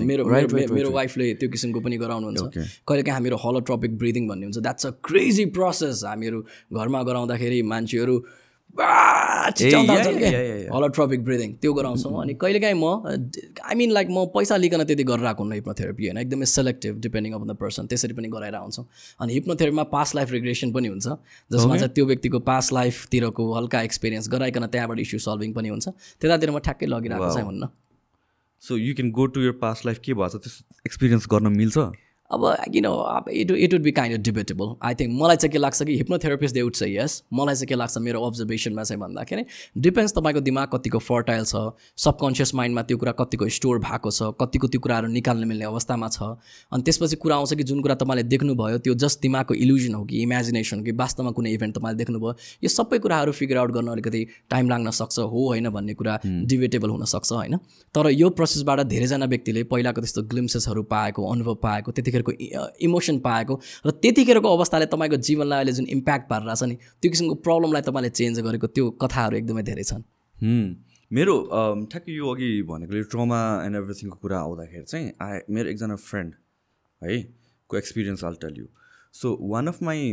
[0.02, 0.90] मेरो.
[0.90, 2.42] वाइफले त्यो किसिमको पनि गराउनुहुन्छ.
[2.88, 6.38] कहिलेकाहीँ हामीहरू हलोट्रोपिक ब्रिदिङ भन्ने हुन्छ। द्याट्स अ क्रेजी प्रोसेस हामीहरू
[6.74, 8.16] घरमा गराउँदाखेरि मान्छेहरू.
[10.72, 12.84] होलोट्रोपिक ब्रिदिङ त्यो गराउँछौँ अनि कहिलेकाहीँ म
[13.62, 17.32] आई मिन लाइक म पैसा लिकन त्यति गरेर आएको हुन्न हिप्नोथेरापी होइन। एकदमै selective depending
[17.32, 18.84] on the person त्यसरी पनि गराएर आउँछौँ
[19.20, 21.06] अनि हिप्नोथेरापीमा पास्ट लाइफ रिग्रेसन पनि हुन्छ।
[21.52, 25.86] जसमा चाहिँ त्यो व्यक्तिको पास्ट लाइफतिरको हल्का एक्सपिरियन्स गराइकन त्यहाँबाट इस्यु सल्भिङ पनि हुन्छ।
[26.18, 27.64] त्यतातिर म ठ्याक्कै लगिरहेको चाहिँ हुन्न।
[28.62, 30.32] So you can go to your past life के भएछ?
[30.32, 31.78] त्यस्तो एक्सपिरियन्स गर्न मिल्छ?
[32.32, 35.58] अब किन अब it it would be kind of debatable I think मलाई चाहिँ के
[35.58, 39.44] लाग्छ कि हिप्नोथेरापिस्ट दे वुड चाहिँ यस मलाई चाहिँ के लाग्छ मेरो अब्जर्भेसनमा चाहिँ भन्दाखेरि
[39.78, 41.64] डिपेन्ड्स तपाईँको दिमाग कतिको फर्टाइल छ
[41.98, 46.22] सबकन्सियस माइन्डमा त्यो कुरा कतिको स्टोर भएको छ कतिको त्यो कुराहरू निकाल्न मिल्ने अवस्थामा छ।
[46.72, 50.22] अनि त्यसपछि कुरा आउँछ कि जुन कुरा तपाईँले देख्नुभयो त्यो जस्ट दिमागको इल्युजन हो कि
[50.22, 54.26] इमेजिनेसन हो कि वास्तवमा कुनै इभेन्ट तपाईँले देख्नुभयो यो सबै कुराहरू फिगर आउट गर्न अलिकति
[54.50, 57.56] टाइम लाग्न सक्छ हो होइन भन्ने कुरा डिबेटेबल हुनसक्छ होइन।
[57.94, 61.92] तर यो प्रोसेसबाट धेरैजना व्यक्तिले पहिलाको त्यस्तो ग्लिम्सेसहरू पाएको अनुभव पाएको
[62.22, 63.54] त्यतिखेरको इमोसन पाएको
[63.86, 68.10] र त्यतिखेरको अवस्थाले तपाईँको जीवनलाई अहिले जुन इम्प्याक्ट पारिरहेको छ नि त्यो किसिमको प्रब्लमलाई तपाईँले
[68.10, 70.02] चेन्ज गरेको त्यो कथाहरू एकदमै धेरै छन्.
[71.10, 71.34] मेरो
[71.92, 76.34] ठ्याक्कै यो अघि भनेको ट्रमा एन्ड एभ्रिथिङको कुरा आउँदाखेरि चाहिँ आई मेरो एकजना फ्रेन्ड
[77.02, 77.22] है
[77.70, 78.66] को experience I'll tell you
[79.14, 80.12] so one of my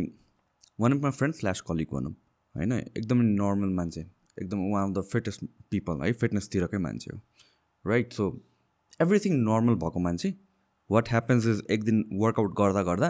[0.80, 2.12] one of my friend slash colleague भनौँ
[2.56, 7.22] होइन एकदमै नर्मल मान्छे एकदम one of the fittest people है फिटनेसतिरकै मान्छे हो
[7.86, 8.30] राइट सो
[9.00, 10.34] एभ्रिथिङ नर्मल भएको मान्छे
[10.92, 13.10] वाट ह्यापन्स इज एक दिन वर्कआउट गर्दा गर्दा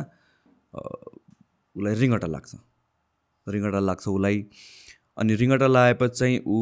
[1.76, 2.56] उसलाई रिङ्गटा लाग्छ।
[3.48, 4.46] रिङ्गटा लाग्छ उसलाई
[5.18, 6.58] अनि रिङ्गटा लगाएपछि चाहिँ ऊ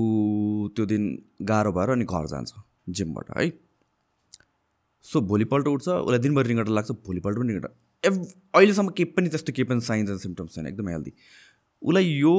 [0.75, 1.03] त्यो दिन
[1.49, 2.53] गाह्रो भएर अनि घर जान्छ
[2.89, 3.49] जिमबाट है।
[5.05, 7.69] सो भोलिपल्ट उठ्छ उसलाई दिनभरि रिङ्गटा लाग्छ भोलिपल्ट पनि रिङ्गटा।
[8.03, 8.15] एभ
[8.55, 11.13] अहिलेसम्म केही पनि त्यस्तो केही पनि साइन्स एन्ड सिम्टम्स छैन एकदम हेल्दी
[11.81, 12.33] उसलाई यो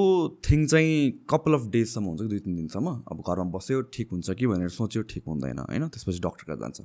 [0.49, 0.95] थिङ चाहिँ
[1.31, 2.89] कपाल अफ डेजसम्म हुन्छ कि दुई तिन दिनसम्म?
[3.11, 5.89] अब घरमा बस्यो ठिक हुन्छ कि भनेर सोच्यो ठिक हुँदैन होइन?
[5.89, 6.79] त्यसपछि डक्टर कहाँ जान्छ।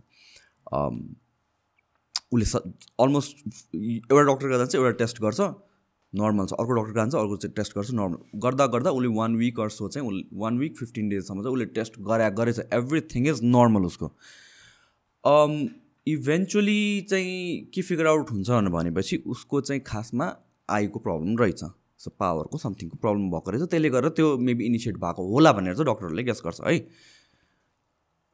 [2.34, 2.56] उसले स
[3.00, 3.36] अलमोस्ट
[3.76, 5.40] एउटा डक्टर कहाँ जान्छ एउटा टेस्ट गर्छ
[6.14, 9.60] नर्मल छ। अर्को डक्टर जान्छ अर्को चाहिँ टेस्ट गर्छ नर्मल गर्दा गर्दा उसले वान विक
[9.60, 13.86] अर्सो चाहिँ उसले वान विक फिफ्टिन डेजसम्म चाहिँ उसले टेस्ट गरे गरेछ। एभ्रिथिङ इज नर्मल
[13.86, 14.12] उसको।
[16.08, 20.26] इभेन्चुली चाहिँ के फिगर आउट हुन्छ भनेपछि उसको चाहिँ खासमा
[20.70, 21.64] आईको प्रब्लम रहेछ।
[22.04, 25.88] सो पावरको समथिङको प्रब्लम भएको रहेछ। त्यसले गर्दा त्यो मेबी इनिसिएट भएको होला भनेर चाहिँ
[25.88, 26.78] डक्टरहरूले गेस गर्छ है।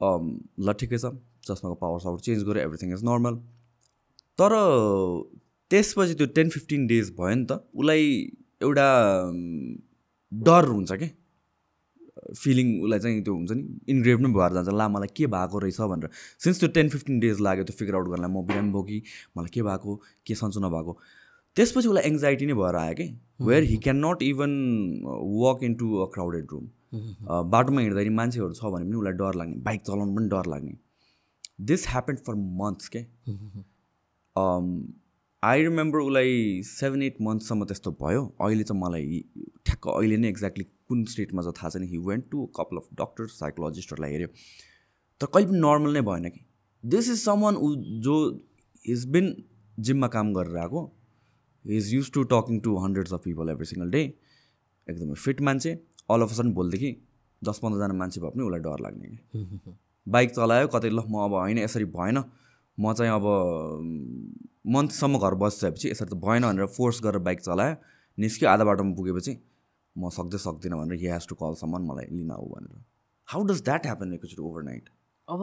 [0.01, 0.23] अम,
[0.59, 1.05] ल ठिकै छ।
[1.45, 3.35] चस्माको पावर सावर चेन्ज गऱ्यो एभ्रिथिङ इज नर्मल
[4.39, 4.51] तर
[5.71, 8.03] त्यसपछि त्यो टेन फिफ्टिन डेज भयो नि त उसलाई
[8.61, 8.87] एउटा
[10.31, 11.09] डर हुन्छ क्या
[12.39, 15.79] फिलिङ उसलाई चाहिँ त्यो हुन्छ नि इन्ग्रेभ नै भएर जान्छ। ला मलाई के भएको रहेछ
[15.91, 16.09] भनेर।
[16.43, 18.97] सिन्स त्यो टेन फिफ्टिन डेज लाग्यो त्यो फिगर आउट गर्नलाई म बिरामी भयो कि?
[19.37, 19.95] मलाई के भएको?
[20.27, 20.93] के सन्चो नभएको?
[21.55, 23.07] त्यसपछि उसलाई एङ्जाइटी नै भएर आयो कि?
[23.41, 24.51] Where he can not even
[25.41, 26.65] walk into a crowded room
[27.55, 30.75] बाटोमा हिँड्दाखेरि मान्छेहरू छ भने पनि उसलाई डर लाग्ने बाइक चलाउनु पनि डर लाग्ने।
[31.71, 33.01] दिस ह्यापन फर मन्थ्स के?
[34.37, 39.23] आई रिमेम्बर उसलाई सेभेन एट मन्थसम्म त्यस्तो भयो। अहिले चाहिँ मलाई
[39.65, 43.27] ठ्याक्क अहिले नै एक्ज्याक्टली कुन स्टेटमा छ थाहा छैन। He went to couple of doctor
[43.33, 44.27] साइकोलोजिस्टहरूलाई हेऱ्यो।
[45.21, 46.41] तर कहिले पनि नर्मल नै भएन कि।
[46.83, 47.55] दिस इज सम वान
[48.05, 48.15] जो
[48.85, 49.35] इज बिन
[49.77, 50.81] जिममा काम गरेर आएको
[51.65, 54.01] is use to talking to hundreds of people every single day
[54.87, 55.71] एकदमै फिट मान्छे।
[56.09, 56.91] अल अफ सडन भोलिदेखि
[57.41, 59.73] दस पन्ध्रजना मान्छे भए पनि उसलाई डर लाग्ने कि।
[60.13, 62.23] बाइक चलायो कतै ल म अब होइन यसरी भएन।
[62.79, 63.25] म चाहिँ अब
[64.75, 67.75] मन्थसम्म घर बसिसकेपछि यसरी त भएन भनेर फोर्स गरेर बाइक चलायो
[68.17, 69.33] निस्क्यो आधा बाटोमा पुगेपछि
[69.95, 72.79] म सक्दै सक्दिनँ भनेर हि हेज टु कलसम्म मलाई लिन आऊ भनेर।
[73.27, 74.89] हाउ डज द्याट ह्यापन एकचोटि ओभरनाइट
[75.27, 75.41] अब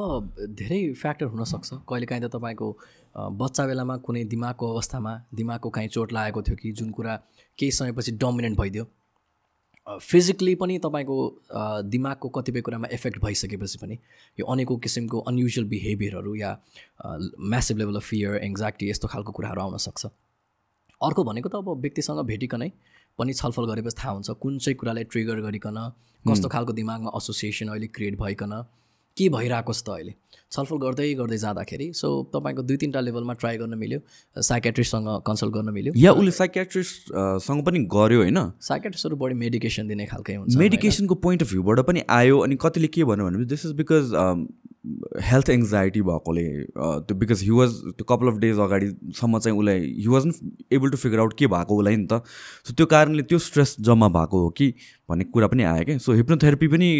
[0.59, 2.69] धेरै फ्याक्टर हुनसक्छ। कहिलेकाहीँ त तपाईँको
[3.41, 7.15] बच्चा बेलामा कुनै दिमागको अवस्थामा दिमागको काहीँ चोट लागेको थियो कि जुन कुरा
[7.59, 8.85] केही समयपछि डोमिनेन्ट भइदियो।
[9.87, 11.17] फिजिकली पनि तपाईँको
[11.87, 13.99] दिमागको कतिपय कुरामा इफेक्ट भइसकेपछि पनि
[14.39, 16.51] यो अनेकौँ किसिमको अनयुजुअल बिहेभियरहरू या
[17.53, 20.07] massive level of fear anxiety यस्तो खालको कुराहरू आउन सक्छ।
[21.01, 22.71] अर्को भनेको त अब व्यक्तिसँग भेटिकनै
[23.19, 25.79] पनि छलफल गरेपछि थाहा हुन्छ कुन चाहिँ कुरालाई ट्रिगर गरिकन
[26.25, 28.53] कस्तो खालको दिमागमा एसोसिएसन अहिले क्रिएट भइकन
[29.19, 30.15] के भइरहेको छ त अहिले?
[30.53, 33.99] छलफल गर्दै गर्दै जाँदाखेरि सो तपाईँको दुई तिनवटा लेभलमा ट्राई गर्न मिल्यो
[34.49, 38.39] साइकेट्रिस्टसँग कन्सल्ट गर्न मिल्यो। या उसले साइकेट्रिस्टसँग पनि गऱ्यो होइन?
[38.63, 43.05] साइकेट्रिस्टहरू बढी मेडिकेसन दिने खालकै हुन्छ मेडिकेसनको पोइन्ट अफ भ्यूबाट पनि आयो अनि कतिले के
[43.11, 44.15] भन्यो भने this is because
[45.31, 46.47] health anxiety भएकोले
[46.79, 50.33] त्यो बिकज हि वाज त्यो कपाल अफ डेज अगाडिसम्म चाहिँ उसलाई he was
[50.73, 52.23] able to figure out के भएको उसलाई नि त।
[52.67, 54.73] सो त्यो कारणले त्यो स्ट्रेस जम्मा भएको हो कि
[55.11, 56.91] भन्ने कुरा पनि आयो क्या। सो हिप्नोथेरापी पनि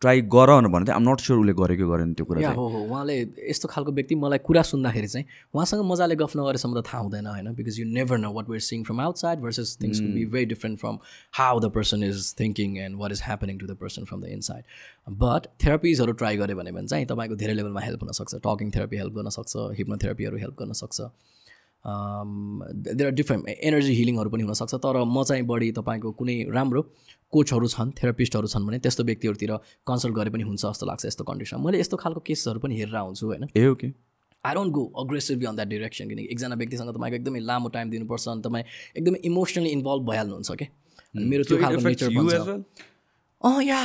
[0.00, 3.14] ट्राई गर भने चाहिँ आम नट स्योर उसले गरेको गरेन त्यो कुरा हो हो। उहाँले
[3.50, 7.54] यस्तो खालको व्यक्ति मलाई कुरा सुन्दाखेरि चाहिँ उहाँसँग मजाले गफ नगरेसम्म त थाहा हुँदैन होइन?
[7.54, 10.98] Because you never know what we're seeing from outside versus things be very different from
[11.38, 14.64] how the person is thinking and what is happening to the person from the inside
[15.22, 19.28] but थेरापिजहरू try गऱ्यो भने चाहिँ तपाईँको धेरै लेभलमा help हुनसक्छ talking therapy help गर्न
[19.38, 21.00] सक्छ हिप्नोथेरापीहरू help गर्न सक्छ।
[21.84, 26.82] देयर आर डिफ्रेन्ट एनर्जी हिलिङहरू पनि हुनसक्छ तर म चाहिँ बढी तपाईँको कुनै राम्रो
[27.32, 29.56] कोचहरू छन् थेरापिस्टहरू छन् भने त्यस्तो व्यक्तिहरूतिर
[29.86, 33.26] कन्सल्ट गरे पनि हुन्छ जस्तो लाग्छ यस्तो कन्डिसनमा मैले यस्तो खालको केसहरू पनि हेरेर आउँछु
[33.26, 33.48] होइन?
[33.56, 33.88] ए okay
[34.44, 38.28] I don't go aggressively on that direction किनकि एकजना व्यक्तिसँग तपाईँको एकदमै लामो टाइम दिनुपर्छ
[38.28, 38.64] अनि तपाईँ
[38.96, 40.68] एकदमै इमोसनली इन्भल्भ भइहाल्नुहुन्छ क्या
[41.14, 42.62] अनि मेरो त्यो खालको नेचर
[43.42, 43.80] अँ या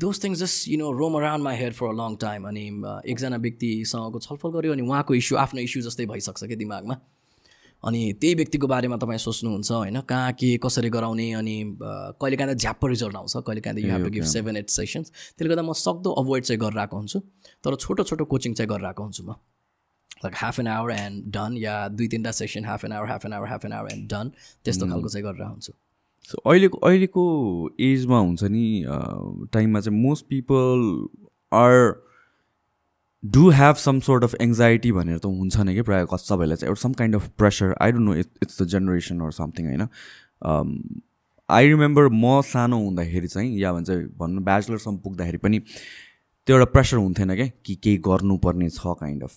[0.00, 2.64] those things just you know roam around my head for a long time अनि
[3.12, 6.96] एकजना व्यक्तिसँगको छलफल गऱ्यो अनि उहाँको इस्यु आफ्नो इस्यु जस्तै भइसक्छ क्या दिमागमा।
[7.84, 10.00] अनि त्यही व्यक्तिको बारेमा तपाईँ सोच्नुहुन्छ होइन?
[10.02, 14.10] कहाँ के कसरी गराउने अनि uh, कहिलेकाहीँ त झ्याप्प रिजल्ट आउँछ कहिलेकाहीँ you have to
[14.10, 17.18] give seven eight sessions त्यसले गर्दा म सक्दो अभोइड चाहिँ गरेर आएको हुन्छु
[17.64, 19.38] तर छोटो छोटो कोचिङ चाहिँ गरेर आएको हुन्छु म।
[20.24, 23.32] Like half an hour and done या दुई तिनवटा session half an hour half an
[23.32, 24.32] hour half an hour and done
[24.64, 25.72] त्यस्तो खालको चाहिँ गरेर हुन्छु।
[26.28, 27.24] सो अहिलेको अहिलेको
[27.80, 28.66] एजमा हुन्छ नि
[29.54, 30.82] टाइममा चाहिँ most people
[31.52, 31.76] are
[33.24, 36.80] do have some sort of anxiety भनेर त हुन्छ नै कि प्रायः सबैलाई चाहिँ एउटा
[36.82, 39.88] some kind of pressure I don't know it it's the generation or something होइन?
[41.48, 46.96] आई रिमेम्बर म सानो हुँदाखेरि चाहिँ या भन्छ भन्नु ब्याचलरसम्म पुग्दाखेरि पनि त्यो एउटा प्रेसर
[46.96, 49.34] हुन्थेन क्या कि केही गर्नुपर्ने छ काइन्ड अफ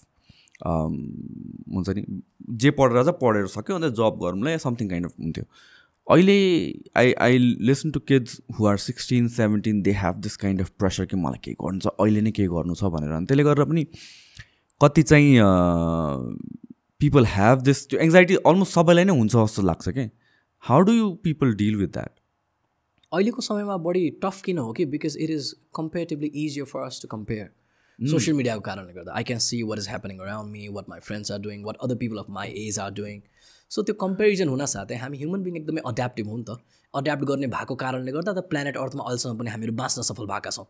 [0.65, 2.01] हुन्छ नि?
[2.61, 5.45] जे पढेर चाहिँ पढेर सक्यो अन्त जब गरौँला समथिङ काइन्ड अफ हुन्थ्यो।
[6.08, 6.36] अहिले
[6.97, 7.38] I I
[7.70, 11.39] listen to kids who are sixteen seventeen they have this kind of pressure कि मलाई
[11.43, 13.84] केही गर्नु छ अहिले नै केही गर्नु छ भनेर। अनि त्यसले गर्दा पनि
[14.84, 15.30] कति चाहिँ
[17.02, 20.10] पिपल ह्याभ दिस त्यो एङ्जाइटी अलमोस्ट सबैलाई नै हुन्छ जस्तो लाग्छ कि?
[20.64, 22.14] How do you people deal with that
[23.12, 24.86] अहिलेको समयमा बढी टफ किन हो कि?
[24.91, 27.49] Because it is comparatively easier for us to compare
[27.99, 31.32] social मिडियाको कारणले गर्दा। I can see what is happening around me what my friends
[31.32, 33.22] are doing what other people of my age are doing
[33.72, 36.51] so त्यो comparison हुनसाथै हामी human being एकदमै अड्याप्टिभ हो नि त।
[36.93, 40.65] अड्याप्ट गर्ने भएको कारणले गर्दा त प्लानेट अर्थमा अहिलेसम्म पनि हामीहरू बाँच्न सफल भएका छौँ।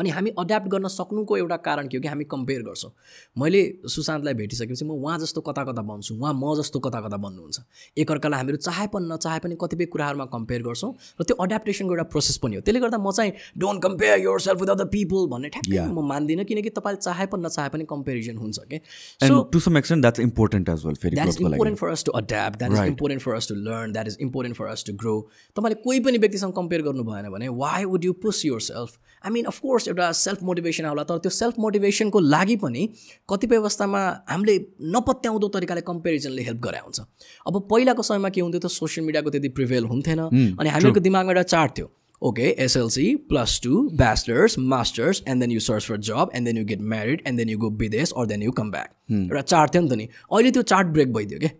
[0.00, 2.92] अनि हामी अड्याप्ट गर्न सक्नुको एउटा कारण के हो कि हामी कम्पेयर गर्छौँ।
[3.36, 7.58] मैले सुशान्तलाई भेटिसकेपछि म उहाँ जस्तो कता कता बन्छु उहाँ म जस्तो कता कता बन्नुहुन्छ
[7.96, 12.36] एकअर्कालाई हामीहरू चाहे पनि नचाहे पनि कतिपय कुराहरूमा कम्पेयर गर्छौँ र त्यो अड्याप्टेसनको एउटा प्रोसेस
[12.40, 16.06] पनि हो। त्यसले गर्दा म चाहिँ don't compare yourself with other people भन्ने ठ्याक्कै म
[16.08, 18.80] मान्दिनँ किनकि तपाईँले चाहे पनि नचाहे पनि कम्पेरिजन हुन्छ कि।
[19.20, 22.12] So to some extent that's important as well फेरि that is important for us to
[22.22, 25.16] adapt that is important for us to learn that is important for us to grow
[25.56, 29.44] तपाईँले कोही पनि व्यक्तिसँग कम्पेयर गर्नु भएन भने why would you push yourself I mean
[29.52, 32.88] of course एउटा self motivation आउला। तर त्यो सेल्फ मोटिभेसनको लागि पनि
[33.28, 34.58] कतिपय अवस्थामा हामीले
[34.96, 37.00] नपत्याउँदो तरिकाले कम्पेरिजनले हेल्प गरे हुन्छ।
[37.46, 41.42] अब पहिलाको समयमा के हुन्थ्यो त सोसियल मिडियाको त्यति प्रिभेल हुन्थेन। अनि हामीहरूको दिमागमा एउटा
[41.54, 41.88] चार्ट थियो।
[42.22, 46.64] Okay SLC plus two bachelors masters and then you search for job and then you
[46.66, 49.82] get married and then you go विदेश or then you come back एउटा चार्ट थियो
[49.82, 51.50] नि त नि। अहिले त्यो चार्ट ब्रेक भइदियो क्या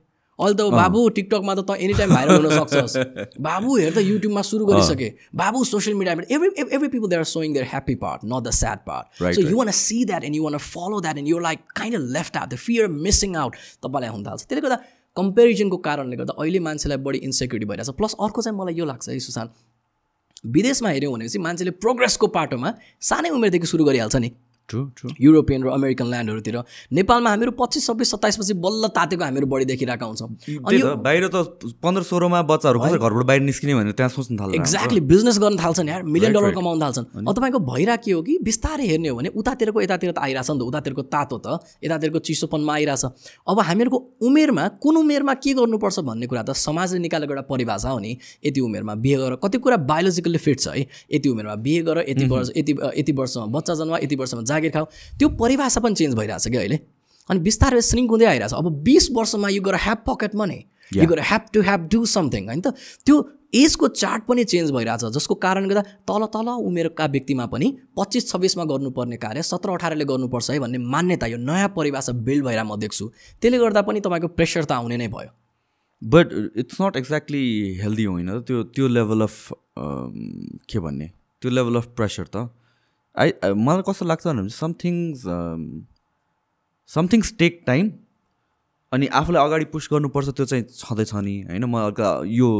[0.41, 2.95] अहिले त बाबु टिकटकमा त त एनी टाइम भाइरल हुन सक्छस्
[3.41, 7.53] बाबु हेर त युट्युबमा सुरु गरिसके। बाबु सोसियल मिडियामा every every people they are showing
[7.55, 10.57] their happy part not the sad part so you want see that and you want
[10.68, 14.26] follow that and you like kind of left out the fear missing out तपाईँलाई हुन
[14.26, 14.78] थाल्छ। त्यसले गर्दा
[15.16, 19.18] कम्पेरिजनको कारणले गर्दा अहिले मान्छेलाई बढी इन्सेक्युरिटी भइरहेछ। प्लस अर्को चाहिँ मलाई यो लाग्छ है
[19.20, 19.51] सुशान्त।
[20.47, 22.68] विदेशमा हेऱ्यौँ भनेपछि मान्छेले प्रोग्रेसको पाटोमा
[23.09, 24.30] सानै उमेरदेखि सुरु गरिहाल्छ नि।
[24.70, 26.56] ट्रु ट्रु युरोपियन र अमेरिकन ल्यान्डहरूतिर
[26.92, 30.28] नेपालमा हामीहरू पच्चिस छब्बिस सत्ताइसपछि बल्ल तातेको हामीहरू बढी देखिरहेका हुन्छौँ।
[31.04, 31.36] बाहिर त
[31.82, 36.02] पन्ध्र सोह्रमा बच्चाहरू घरबाट बाहिर निस्किने भनेर त्यहाँ सोच्नु थाल्छ एक्ज्याक्टली बिजनेस गर्न थाल्छन् यार।
[36.06, 39.80] मिलियन डलर कमाउन थाल्छन्। अब तपाईँको भइरहेको के हो कि बिस्तारै हेर्ने हो भने उतातिरको
[39.82, 41.48] यतातिर त आइरहेछ नि त उतातिरको तातो त
[41.84, 43.04] यतातिरको चिसोपनमा आइरहेछ।
[43.48, 47.98] अब हामीहरूको उमेरमा कुन उमेरमा के गर्नुपर्छ भन्ने कुरा त समाजले निकालेको एउटा परिभाषा हो
[47.98, 48.12] नि।
[48.46, 52.26] यति उमेरमा बिहे गर कति कुरा बायोलोजिकल्ली फिट छ है। यति उमेरमा बिहे गर यति
[52.28, 54.86] वर्ष यति यति वर्षमा बच्चा जन्म यति वर्षमा जागिर खाऊ
[55.18, 56.78] त्यो परिभाषा पनि चेन्ज भइरहेछ कि अहिले।
[57.30, 61.20] अनि बिस्तारै श्रिङ्क हुँदै आइरहेछ। अब बिस वर्षमा you gotta have pocket money you gotta
[61.22, 62.74] have to have do something होइन त?
[63.06, 63.16] त्यो
[63.54, 67.66] एजको चार्ट पनि चेन्ज भइरहेछ जसको कारणले गर्दा तल तल उमेरका व्यक्तिमा पनि
[67.98, 72.62] पच्चिस छब्बिसमा गर्नुपर्ने कार्य सत्र अठारले गर्नुपर्छ है भन्ने मान्यता यो नयाँ परिभाषा बिल्ड भएर
[72.62, 73.11] म देख्छु।
[73.42, 75.30] त्यसले गर्दा पनि तपाईँको प्रेसर त आउने नै भयो।
[76.02, 76.26] But
[76.62, 77.42] it's not exactly
[77.82, 79.36] healthy होइन त्यो त्यो लेभल अफ
[79.78, 81.06] के भन्ने?
[81.42, 82.50] त्यो लेभल अफ प्रेसर त।
[83.16, 83.32] आई
[83.66, 85.24] मलाई कस्तो लाग्छ भने समथिङ्स
[86.90, 87.90] समथिङ्स टेक टाइम
[88.92, 91.64] अनि आफूलाई अगाडि पुस गर्नुपर्छ त्यो चाहिँ छँदैछ नि होइन?
[91.64, 92.50] म अर्का यो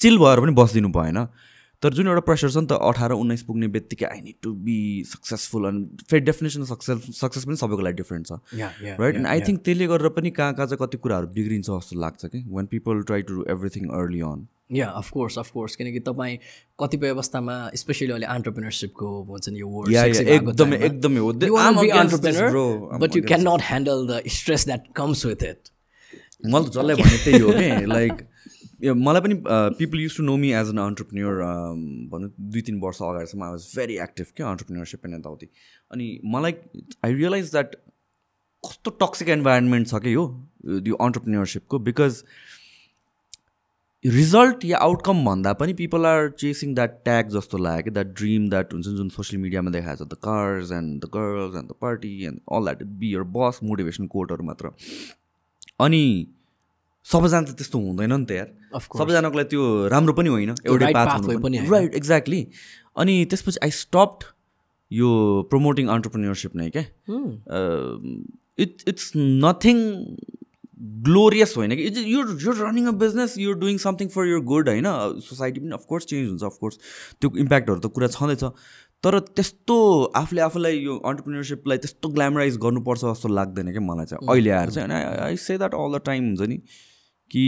[0.00, 1.26] चिल भएर पनि बसिदिनु भएन।
[1.82, 4.76] तर जुन एउटा प्रेसर छ नि त अठार उन्नाइस पुग्ने बित्तिकै I need to be
[5.10, 8.38] successful अनि फेरि डेफिनेसन सक्सेस सक्सेस पनि सबैको लागि डिफ्रेन्ट छ।
[9.00, 12.22] राइट एन्ड आई थिङ्क त्यसले गरेर पनि कहाँ कहाँ चाहिँ कति कुराहरू बिग्रिन्छ जस्तो लाग्छ
[12.26, 12.38] कि?
[12.46, 16.36] When people try to do everything early on yeah of course of course किनकि तपाईँ
[16.80, 19.94] कतिपय अवस्थामा स्पेसली अहिले अन्टरप्रिनरसिपको भन्छ नि यो वर्ड
[20.38, 21.20] एकदमै एकदमै
[23.04, 25.72] but you can not handle the stress that comes with it
[26.44, 27.86] मैले त जसलाई भने त्यही हो कि?
[27.94, 28.22] लाइक
[29.00, 29.34] मलाई पनि
[29.78, 31.42] people used to know me as an entrepreneur
[32.14, 35.48] भनौँ दुई तिन वर्ष अगाडिसम्म आई वाज भेरी एक्टिभ क्या अन्टरप्रिन्यरसिप एन्ड यताउति
[35.90, 36.54] अनि मलाई
[37.04, 37.76] आई रियलाइज द्याट
[38.64, 40.24] कस्तो टक्सिक इन्भाइरोमेन्ट छ कि यो
[40.88, 42.22] यो अन्टरप्रिनियरसिपको बिकज
[44.04, 48.48] रिजल्ट या आउटकम भन्दा पनि people are chasing that tag जस्तो लाग्यो कि द्याट ड्रिम
[48.50, 52.12] द्याट हुन्छ जुन सोसियल मिडियामा देखाएको छ the cars and the girls and the party
[52.26, 54.70] and all that be your boss motivation कोटहरू मात्र।
[55.80, 56.02] अनि
[57.06, 58.48] सबैजना त त्यस्तो हुँदैन नि त यार.
[58.74, 59.62] सबैजनाको लागि त्यो
[59.94, 60.92] राम्रो पनि होइन एउटै।
[61.70, 62.46] राइट एक्ज्याक्टली
[62.96, 64.20] अनि त्यसपछि आई स्टप्ड
[64.90, 65.08] यो
[65.50, 66.84] प्रमोटिङ अन्टरप्रिनियरसिप नै क्या
[68.58, 69.76] इट इट्स नथिङ
[70.82, 74.68] ग्लोरियस होइन कि it's your you're running a business you're doing something for your good
[74.68, 74.86] होइन।
[75.26, 76.78] सोसाइटी पनि अफकोर्स चेन्ज हुन्छ अफकोर्स
[77.20, 78.44] त्यो इम्प्याक्टहरू त कुरा छँदैछ।
[79.04, 79.76] तर त्यस्तो
[80.16, 84.88] आफूले आफूलाई यो अन्टरप्रिनियरसिपलाई त्यस्तो ग्ल्यामराइज गर्नुपर्छ जस्तो लाग्दैन क्या मलाई चाहिँ। अहिले आएर चाहिँ
[84.88, 86.58] होइन I say that all the time हुन्छ नि
[87.30, 87.46] कि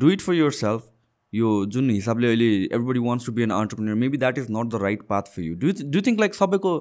[0.00, 0.88] do it for yourself
[1.32, 4.82] यो जुन हिसाबले अहिले everybody wants to be an entrepreneur maybe that is not the
[4.82, 6.72] right path for you do do think like सबैको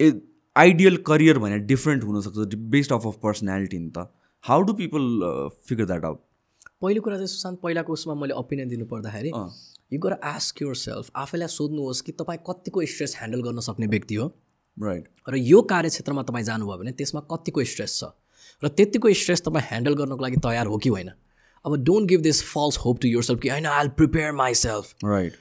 [0.00, 0.10] ए
[0.56, 4.06] आइडियल करियर भने different हुनसक्छ बेस्ड अफ अफ पर्सनालिटी नि त.
[4.44, 5.04] How do people
[5.68, 6.20] figure that out
[6.82, 9.32] पहिलो कुरा चाहिँ सुशान्त पहिलाको उसमा मैले ओपिनियन दिनु पर्दाखेरि।
[9.92, 14.14] यु गर आस्क युर सेल्फ आफैलाई सोध्नुहोस् कि तपाईँ कतिको स्ट्रेस ह्यान्डल गर्न सक्ने व्यक्ति
[14.14, 14.26] हो?
[14.78, 18.10] राइट र यो कार्यक्षेत्रमा तपाईँ जानुभयो भने त्यसमा कतिको स्ट्रेस छ?
[18.62, 21.10] र त्यतिको स्ट्रेस तपाईँ ह्यान्डल गर्नको लागि तयार हो कि होइन?
[21.64, 24.32] अब don't give this false hope to yourself कि होइन I prepare
[24.62, 25.36] myself right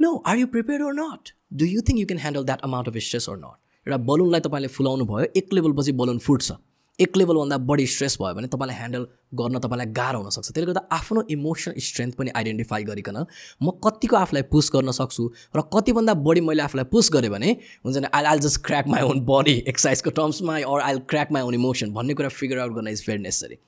[0.00, 2.96] no are you prepare or not do you think you can handle that amount of
[3.08, 6.52] stress or not एउटा बलुनलाई तपाईँले फुलाउनु भयो एक लेभलपछि बलुन फुट्छ।
[6.98, 11.22] एक लेभलभन्दा बढी स्ट्रेस भयो भने तपाईँलाई ह्यान्डल गर्न तपाईँलाई गाह्रो हुनसक्छ त्यसले गर्दा आफ्नो
[11.34, 13.18] इमोसनल स्ट्रेन्थ पनि आइडेन्टिफाई गरिकन
[13.62, 15.24] म कतिको आफूलाई पुस गर्न सक्छु
[15.56, 17.50] र कतिभन्दा बढी मैले आफूलाई पुस गरेँ भने
[17.82, 21.42] हुन्छ नि I all just crack my own body एक्सर्साइजको टर्म्समा or I crack my
[21.42, 23.58] own emotion भन्ने कुरा फिगर आउट गर्न is very necessary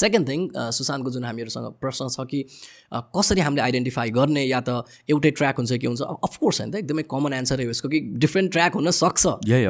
[0.00, 0.40] second thing
[0.78, 2.40] सुशान्तको जुन हामीहरूसँग प्रश्न छ कि
[2.92, 6.76] अ, कसरी हामीले आइडेन्टिफाई गर्ने या त एउटै ट्र्याक हुन्छ कि हुन्छ अफकोर्स होइन त
[6.76, 9.24] एकदमै कमन एन्सर हो यसको कि डिफ्रेन्ट ट्र्याक हुन सक्छ।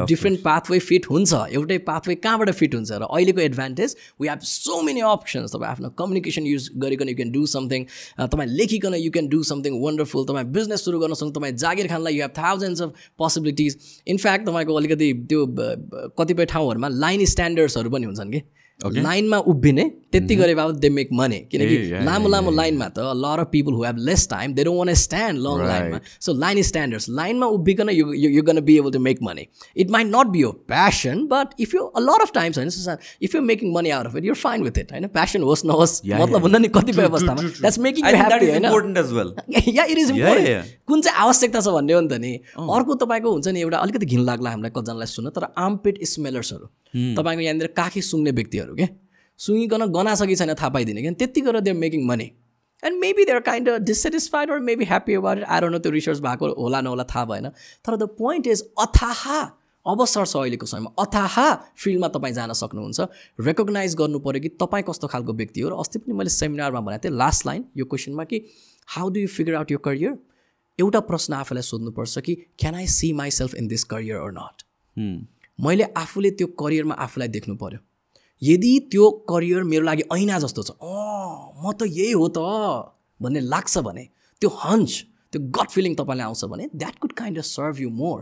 [0.07, 4.81] डिफ्रेन्ट पाथवे फिट हुन्छ एउटै पाथवे कहाँबाट फिट हुन्छ र अहिलेको advantage we have so
[4.83, 7.85] many options तपाईँ आफ्नो कम्युनिकेसन युज गरिकन यु क्यान डु समथिङ
[8.27, 12.15] तपाईँ लेखिकन you can do something wonderful तपाईँ बिजनेस सुरु गर्न सक्नु तपाईँ जागिर खानलाई
[12.15, 18.07] you have thousands of possibilities in fact तपाईँको अलिकति त्यो ब- कतिपय ठाउँहरूमा लाइन स्ट्यान्डर्ड्सहरू पनि
[18.07, 18.43] हुन्छन् कि।
[18.85, 21.77] लाइनमा उभिने त्यति गरे बाबत दे मेक मनी किनकि
[22.07, 25.41] लामो लामो लाइनमा त lot of people who have less time they don't want stand
[25.47, 29.47] long लाइनमा सो लाइन स्ट्यान्डर्ड्स लाइनमा उभिकन you you gonna be able to make money
[29.77, 32.71] it might not be your passion but if you a lot of times होइन
[33.23, 36.01] if you making money out of it you're fine with it होइन passion होस् नहोस्
[36.05, 37.43] मतलब हुन्न नि कतिपय अवस्थामा.
[37.43, 38.13] That's making you.
[39.75, 40.65] Yeah it is important.
[40.87, 42.33] कुन चाहिँ आवश्यकता छ भन्ने हो नि त नि?
[42.59, 46.67] अर्को तपाईँको हुन्छ नि एउटा अलिकति घिन लाग्ला हामीलाई कतिजनालाई सुन्न तर आमपेट स्मेलर्सहरू
[47.17, 48.89] तपाईँको यहाँनिर काखी सुँग्ने व्यक्तिहरू। के
[49.41, 51.13] सुँगिकन गना छ कि छैन थाहा पाइदिने क्या?
[51.13, 52.31] त्यति गरेर they're making money
[52.83, 56.53] and maybe they're kind of dissatisfied or maybe happy about it आएर त्यो रिसर्च भएको
[56.55, 57.49] होला नहोला थाहा भएन।
[57.85, 59.41] तर द पोइन्ट इज अथाहा
[59.87, 61.47] अवसर छ अहिलेको समयमा। अथाहा
[61.77, 63.01] फिल्डमा तपाईँ जान सक्नुहुन्छ।
[63.41, 67.05] रेकग्नाइज गर्नु पऱ्यो कि तपाईँ कस्तो खालको व्यक्ति हो र अस्ति पनि मैले सेमिनारमा भनेको
[67.05, 68.45] थिएँ लास्ट लाइन यो क्वेसनमा कि
[68.89, 70.19] how do you figure out यो करियर
[70.79, 74.63] एउटा प्रश्न आफूलाई सोध्नुपर्छ कि can I see myself in this career or not.
[75.59, 77.79] मैले आफूले त्यो करियरमा आफूलाई देख्नु पऱ्यो
[78.43, 82.39] यदि त्यो करियर मेरो लागि ऐना जस्तो छ अँ म त यही हो त
[83.21, 84.05] भन्ने लाग्छ भने
[84.43, 84.91] त्यो हन्च
[85.33, 88.21] त्यो गट फिलिङ तपाईँलाई आउँछ भने that could kind of serve you more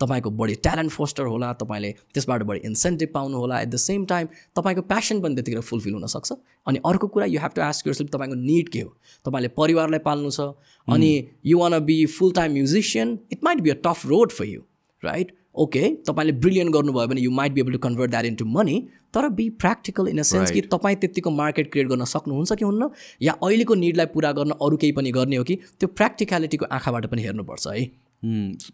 [0.00, 4.26] तपाईँको बढी ट्यालेन्ट फोस्टर होला तपाईँले त्यसबाट बढी इन्सेन्टिभ पाउनु होला एट द सेम टाइम
[4.56, 6.32] तपाईँको प्यासन पनि त्यतिखेर फुलफिल हुनसक्छ
[6.66, 8.90] अनि अर्को कुरा you have to ask your तपाईँको निड के हो?
[9.24, 10.40] तपाईँले परिवारलाई पाल्नु छ
[10.88, 11.10] अनि
[11.46, 14.60] you want be full time musician it might be a tough road for you
[15.02, 18.76] right okay तपाईँले ब्रिलियन्ट गर्नुभयो भने you might be able to convert that into money
[19.14, 22.88] तर be practical in a sense कि तपाईँ त्यत्तिको market create गर्न सक्नुहुन्छ कि हुन्न?
[23.22, 27.22] या अहिलेको निडलाई पुरा गर्न अरू केही पनि गर्ने हो कि त्यो प्र्याक्टिकलिटीको आँखाबाट पनि
[27.22, 27.84] हेर्नुपर्छ है?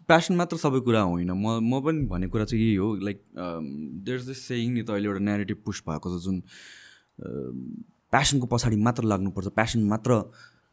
[0.07, 3.21] प्यासन मात्र सबै कुरा होइन। म म पनि भन्ने कुरा चाहिँ यही हो लाइक
[4.07, 6.41] देयर दिस सेयिङ नि त अहिले एउटा नेगेटिभ पुस भएको छ जुन
[8.11, 10.11] प्यासनको पछाडि मात्र लाग्नुपर्छ। प्यासन मात्र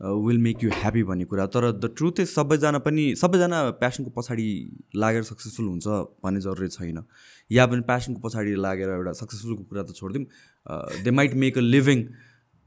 [0.01, 4.49] विल मेक यु ह्याप्पी भन्ने कुरा। तर द ट्रुथ इज सबैजना पनि सबैजना प्यासनको पछाडि
[4.97, 5.87] लागेर सक्सेसफुल हुन्छ
[6.25, 7.05] भन्ने जरुरी छैन।
[7.51, 11.99] या पनि प्यासनको पछाडि लागेर एउटा सक्सेसफुलको कुरा त छोडिदिउँ। They might make a living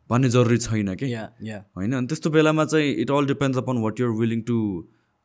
[0.09, 1.09] भन्ने जरुरी छैन कि?
[1.09, 1.93] होइन?
[1.93, 4.57] अनि त्यस्तो बेलामा चाहिँ it all depends upon what you're willing to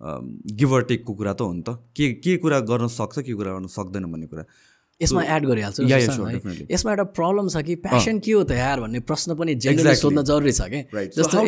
[0.01, 3.67] give or टेकको कुरा त हो नि त। के के कुरा गर्न सक्छ के कुरा गर्न
[3.69, 4.45] सक्दैन भन्ने कुरा।
[5.01, 5.83] यसमा एड गरिहाल्छु.
[6.71, 9.95] यसमा एउटा प्रब्लम छ कि प्यासन के हो त यार भन्ने प्रश्न पनि जेनरली.
[9.95, 10.81] सोध्न जरुरी छ कि?
[11.17, 11.39] जस्तो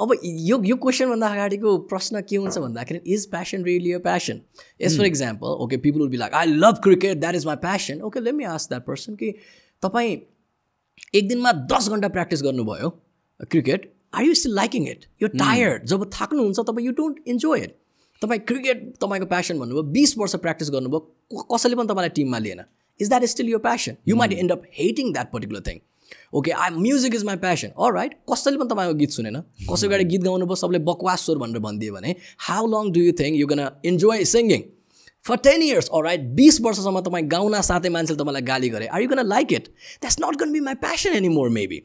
[0.00, 4.40] अब यो यो क्वेसनभन्दा अगाडिको प्रश्न के हुन्छ भन्दाखेरि is passion really a passion
[4.80, 8.00] as for example okay people will be like I love cricket that is my passion
[8.08, 9.34] okay let me ask that person कि
[9.82, 10.16] तपाईँ
[11.14, 12.88] एक दिनमा दस घन्टा प्र्याक्टिस गर्नुभयो
[13.50, 17.76] cricket are you still liking it यो tired जब थाक्नुहुन्छ तपाईँ यु डोन्ट इन्जोय इट
[18.22, 22.60] तपाईँ क्रिकेट तपाईँको प्यासन भन्नुभयो बिस वर्ष प्र्याक्टिस गर्नुभयो कसैले पनि तपाईँलाई टिममा लिएन।
[23.00, 25.78] इज द्याट स्टिल यो passion you might end up hating that particular thing
[26.34, 29.40] okay I music is my passion all right कसैले पनि तपाईँको गीत सुनेन।
[29.70, 32.14] कसैको गाडी गीत गाउनुभयो सबले बकवास स्वर भनेर भनिदियो भने
[32.48, 34.62] how long do you think you gonna enjoy singing
[35.24, 39.02] for ten years all right बिस वर्षसम्म तपाईँ गाउन साथै मान्छेले तपाईँलाई गाली गरे। Are
[39.02, 39.66] you gonna like it
[40.04, 41.82] that's not gonna be my passion any more maybe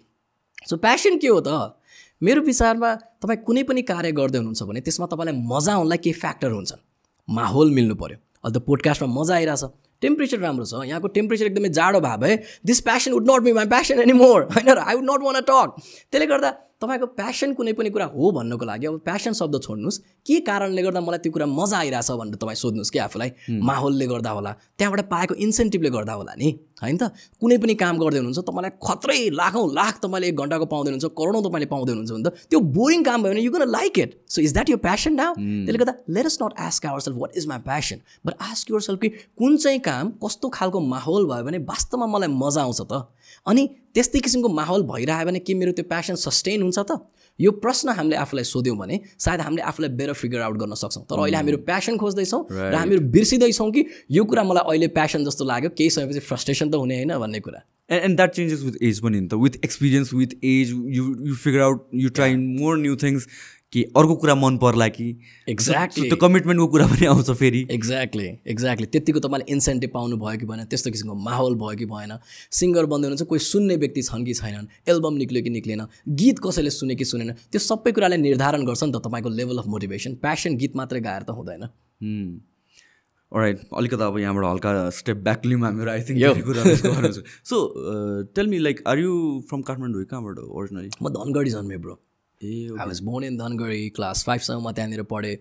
[0.69, 1.75] so passion के हो त?
[2.21, 2.93] मेरो विचारमा
[3.25, 6.81] तपाईँ कुनै पनि कार्य गर्दै हुनुहुन्छ भने त्यसमा तपाईँलाई मजा आउनलाई केही फ्याक्टर हुन्छन्।
[7.27, 9.63] माहौल मिल्नु पऱ्यो अहिले त पोडकास्टमा मजा आइरहेछ।
[10.01, 13.65] टेम्परेचर राम्रो छ। यहाँको टेम्परेचर एकदमै जाडो भयो भए this passion would not be my
[13.73, 15.69] passion any more होइन र I would not want a talk
[16.11, 19.97] त्यसले गर्दा तपाईँको प्यासन कुनै पनि कुरा हो भन्नको लागि अब प्यासन शब्द छोड्नुहोस्।
[20.27, 23.29] के कारणले गर्दा मलाई त्यो कुरा मजा आइरहेछ भनेर तपाईँ सोध्नुहोस् कि आफूलाई?
[23.49, 26.49] माहौलले गर्दा होला। त्यहाँबाट पाएको इन्सेन्टिभले गर्दा होला नि।
[26.81, 27.03] होइन त?
[27.39, 31.41] कुनै पनि काम गर्दै हुनुहुन्छ तपाईँलाई खत्रै लाखौँ लाख तपाईँले एक घन्टाको पाउँदै हुनुहुन्छ करोडौँ
[31.45, 34.41] तपाईँले पाउँदै हुनुहुन्छ भने त त्यो बोरिङ काम भयो भने you gonna like it so
[34.41, 37.59] is that यो प्यासन नाउ त्यसले गर्दा let is not ask ourself what is my
[37.69, 39.09] passion but ask yourself कि
[39.39, 43.07] कुन चाहिँ काम कस्तो खालको माहौल भयो भने वास्तवमा मलाई मजा आउँछ त?
[43.47, 43.63] अनि
[43.95, 46.91] त्यस्तै किसिमको माहौल भइरह्यो भने के मेरो त्यो प्यासन सस्टेन हुन्छ त?
[47.39, 51.19] यो प्रश्न हामीले आफूलाई सोध्यौँ भने सायद हामीले आफूलाई बेटर फिगर आउट गर्न सक्छौँ। तर
[51.19, 55.69] अहिले हामीहरू प्यासन खोज्दैछौँ र हामीहरू बिर्सिँदैछौँ कि यो कुरा मलाई अहिले प्यासन जस्तो लाग्यो।
[55.77, 57.59] केही समयपछि फ्रस्ट्रेसन त हुने होइन भन्ने कुरा।
[57.89, 61.35] And and that changes with age पनि नि त। With experience with age you you
[61.35, 63.27] figure out you try more new things
[63.73, 65.05] कि अर्को कुरा मन पर्ला कि
[65.51, 66.07] Exactly.
[66.09, 70.63] त्यो कमिटमेन्टको कुरा पनि आउँछ फेरि। एक्ज्याक्टली एक्ज्याक्टली त्यतिको तपाईँले इन्सेन्टिभ पाउनु भयो कि भएन
[70.71, 72.11] त्यस्तो किसिमको माहौल भयो कि भएन।
[72.59, 75.81] सिङ्गर बन्दै हुनुहुन्छ कोही सुन्ने व्यक्ति छन् कि छैनन् एल्बम निक्ल्यो कि निक्लेन
[76.21, 79.67] गीत कसैले सुने कि सुनेन त्यो सबै कुराले निर्धारण गर्छ नि त तपाईँको लेभल अफ
[79.75, 81.63] मोटिभेसन प्यासन गीत मात्रै गाएर त हुँदैन।
[83.31, 86.21] राइट अलिकति अब यहाँबाट हल्का स्टेप ब्याक लिउँ हामीहरू I think
[87.43, 87.57] so
[88.35, 89.11] tell me like are you
[89.49, 91.99] from Kathmandu कहाँबाट ओरिजिनली म Dhangadhi जन्मेँ bro
[92.43, 95.35] ah I was born in Dhangadhi class फाइभसम्म म त्यहाँनिर पढेँ.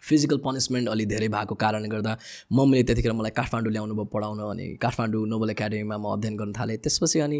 [0.00, 2.16] फिजिकल पनिसमेन्ट अलि धेरै भएको कारणले गर्दा
[2.56, 6.76] मम्मीले त्यतिखेर मलाई काठमाडौँ ल्याउनु भयो पढाउन अनि काठमाडौँ नोबल एकाडेमीमा म अध्ययन गर्न थालेँ.
[6.80, 7.38] त्यसपछि अनि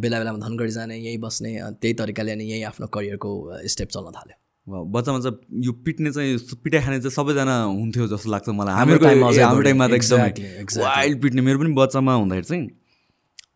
[0.00, 1.50] बेला बेलामा धनगढी जाने यहीँ बस्ने
[1.80, 3.30] त्यही तरिकाले अनि यहीँ आफ्नो करियरको
[3.68, 4.36] स्टेप चल्न थाल्यो.
[4.66, 8.74] बच्चामा चाहिँ यो पिट्ने चाहिँ पिटाइ खाने चाहिँ सबैजना हुन्थ्यो जस्तो लाग्छ मलाई.
[8.74, 10.32] हाम्रो टाइममा त एकदमै.
[10.80, 12.64] वाइल्ड पिट्ने मेरो पनि बच्चामा हुँदाखेरि चाहिँ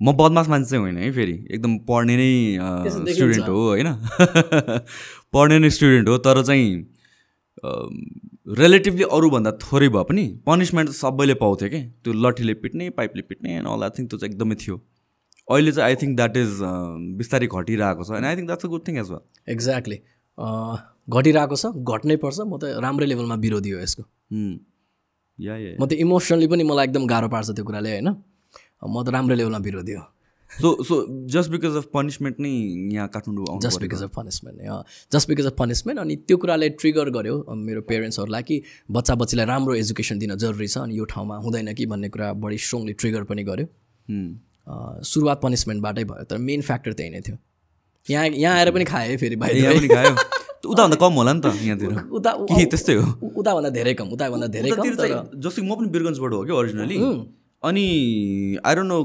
[0.02, 2.30] म बदमास मान्छे चाहिँ होइन है फेरि। एकदम पढ्ने नै।
[3.14, 3.88] स्टुडेन्ट हो होइन?
[5.34, 6.70] पढ्ने नै स्टुडेन्ट हो तर चाहिँ
[8.58, 11.80] रिलेटिभली अरूभन्दा थोरै भए पनि पनिसमेन्ट त सबैले पाउँथ्यो कि?
[12.04, 14.76] त्यो लट्ठीले पिट्ने पाइपले पिट्ने एन्ड अल आई थिङ्क त्यो चाहिँ एकदमै थियो।
[15.48, 16.58] अहिले चाहिँ आई थिङ्क द्याट इज
[17.20, 19.98] बिस्तारै घटिरहेको छ and I think that's a good thing as well exactly
[21.18, 24.02] घटिरहेको छ घट्नै पर्छ म त राम्रै लेभलमा विरोधी हो यसको।
[25.38, 28.14] या या म त इमोसनली पनि मलाई एकदम गाह्रो पार्छ त्यो कुराले होइन?
[28.88, 30.04] म त राम्रो लेभलमा विरोधी हो।
[30.50, 32.50] So so just because of punishment नै
[32.94, 34.56] यहाँ Kathmandu just because of punishment
[35.12, 39.74] just because of punishment अनि त्यो कुराले ट्रिगर गर्यो मेरो पेरेन्ट्सहरूलाई कि बच्चा बच्चीलाई राम्रो
[39.74, 43.44] एजुकेसन दिन जरुरी छ अनि यो ठाउँमा हुँदैन कि भन्ने कुरा बढी स्ट्रङली ट्रिगर पनि
[43.44, 43.66] गर्यो।
[44.08, 44.32] Hmm.
[44.68, 47.36] सुरुवात पनिसमेन्टबाटै भयो तर मेन फ्याक्टर त्यही नै थियो।
[48.06, 50.14] यहाँ यहाँ आएर पनि खाएँ फेरि भाइ पनि खायो?
[50.62, 52.30] उताभन्दा कम होला नि त यहाँतिर। उता
[52.70, 53.06] त्यस्तै हो?
[53.34, 56.98] उताभन्दा धेरै कम उताभन्दा धेरै कम जस्तो म पनि बिरगन्जबाट हो कि ओरिजिनली
[57.62, 57.86] अनि
[58.66, 58.98] आई डोन्ट नो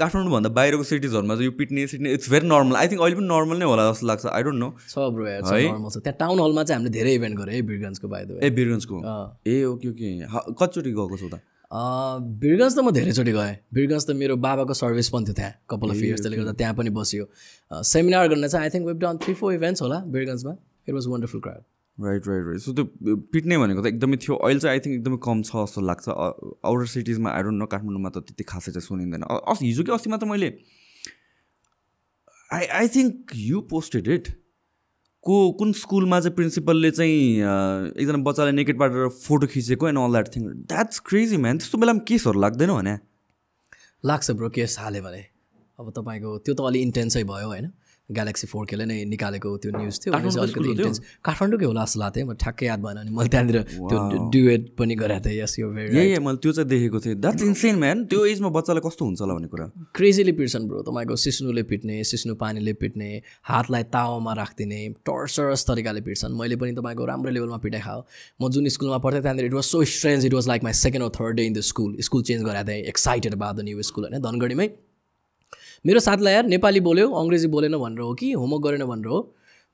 [0.00, 3.56] काठमाडौँभन्दा बाहिरको सिटिजहरूमा चाहिँ यो पिट्ने सिट्ने it's very normal I think अहिले पनि नर्मल
[3.62, 6.92] नै होला जस्तो लाग्छ आई डोन्ट नो छ ब्रो छ। त्यहाँ टाउन हलमा चाहिँ हामीले
[6.98, 9.00] धेरै इभेन्ट गऱ्यो है बिरगन्जको वे ए बिरगन्जको
[9.54, 11.40] ए ओके ओके। हा- कतिचोटि गएको छ उता
[12.44, 16.02] बिरगन्ज त म धेरैचोटि गएँ। बिरगन्ज त मेरो बाबाको सर्भिस पनि थियो त्यहाँ कपाल अफ
[16.08, 17.24] इयर्स त्यसले गर्दा त्यहाँ पनि बसियो।
[17.92, 20.52] सेमिनार गर्न चाहिँ I think we've done three four events होला बिरगन्जमा
[20.88, 21.62] it was wonderful crowd
[21.98, 25.18] right right right so त्यो पिट्ने भनेको त एकदमै थियो। अहिले चाहिँ आई थिङ्क एकदमै
[25.22, 29.22] कम छ जस्तो लाग्छ। आउटर सिटिजमा आई डोन्ट नो काठमाडौँमा त त्यति खासै चाहिँ सुनिँदैन।
[29.22, 30.48] अस्ति हिजो कि अस्ति मात्र मैले
[32.50, 34.28] I I think you posted it
[35.24, 37.20] को कुन स्कुलमा चाहिँ प्रिन्सिपलले चाहिँ
[38.00, 42.02] एकजना बच्चालाई नेकेट पारेर फोटो खिचेको and all that thing that's crazy man त्यस्तो बेलामा
[42.08, 42.96] केसहरू लाग्दैन भने।
[44.04, 45.22] लाग्छ ब्रो केस हाल्यो भने।
[45.78, 47.70] अब तपाईँको त्यो त अलि इन्टेन्सै भयो होइन?
[48.12, 52.34] ग्यालेक्सी फोर केले नै निकालेको त्यो न्युज थियो। अलिकति इन्टेन्स काठमाडौँकै होला जस्तो लाग्थ्यो म
[52.42, 53.58] ठ्याक्कै याद भएन अनि मैले त्यहाँनिर
[53.90, 53.98] त्यो
[54.32, 58.04] ड्युएट पनि गरेको थिएँ। यस यो भेरी मैले त्यो चाहिँ देखेको थिएँ। द्याट्स इन्सेन म्यान
[58.12, 59.66] त्यो एजमा बच्चालाई कस्तो हुन्छ होला भन्ने कुरा?
[59.96, 63.10] क्रेजीले पिट्छन् ब्रो तपाईँको सिस्नुले पिट्ने सिस्नु पानीले पिट्ने
[63.50, 68.00] हातलाई तावामा राखिदिने टर्चरस तरिकाले पिट्छन् मैले पनि तपाईँको राम्रो लेभलमा पिटाइ खायो
[68.40, 71.12] म जुन स्कुलमा पढ्थेँ त्यहाँनिर it was so strange it was like my second or
[71.18, 74.22] third day in the school school change गराएको थिएँ। एक्साइटेड द न्यू स्कुल होइन?
[74.22, 74.68] धनगढीमै।
[75.84, 79.18] मेरो साथीलाई यार नेपाली बोल्यो अङ्ग्रेजी बोलेन भनेर हो कि होमवर्क गरेन भनेर हो।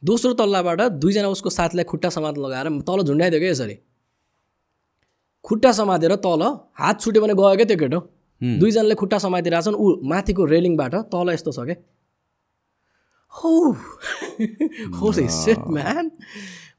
[0.02, 3.76] दोस्रो तल्लाबाट दुईजना उसको साथीलाई खुट्टा समात लगाएर तल झुन्डाइदियो क्या यसरी।
[5.44, 6.42] खुट्टा समातेर तल
[6.80, 8.00] हात छुट्यो भने गयो क्या त्यो केटो।
[8.40, 11.76] दुईजनाले खुट्टा समातिरहेको छन् ऊ माथिको रेलिङबाट तल यस्तो छ क्या।
[13.34, 13.52] हो।
[15.28, 16.10] सेट म्यान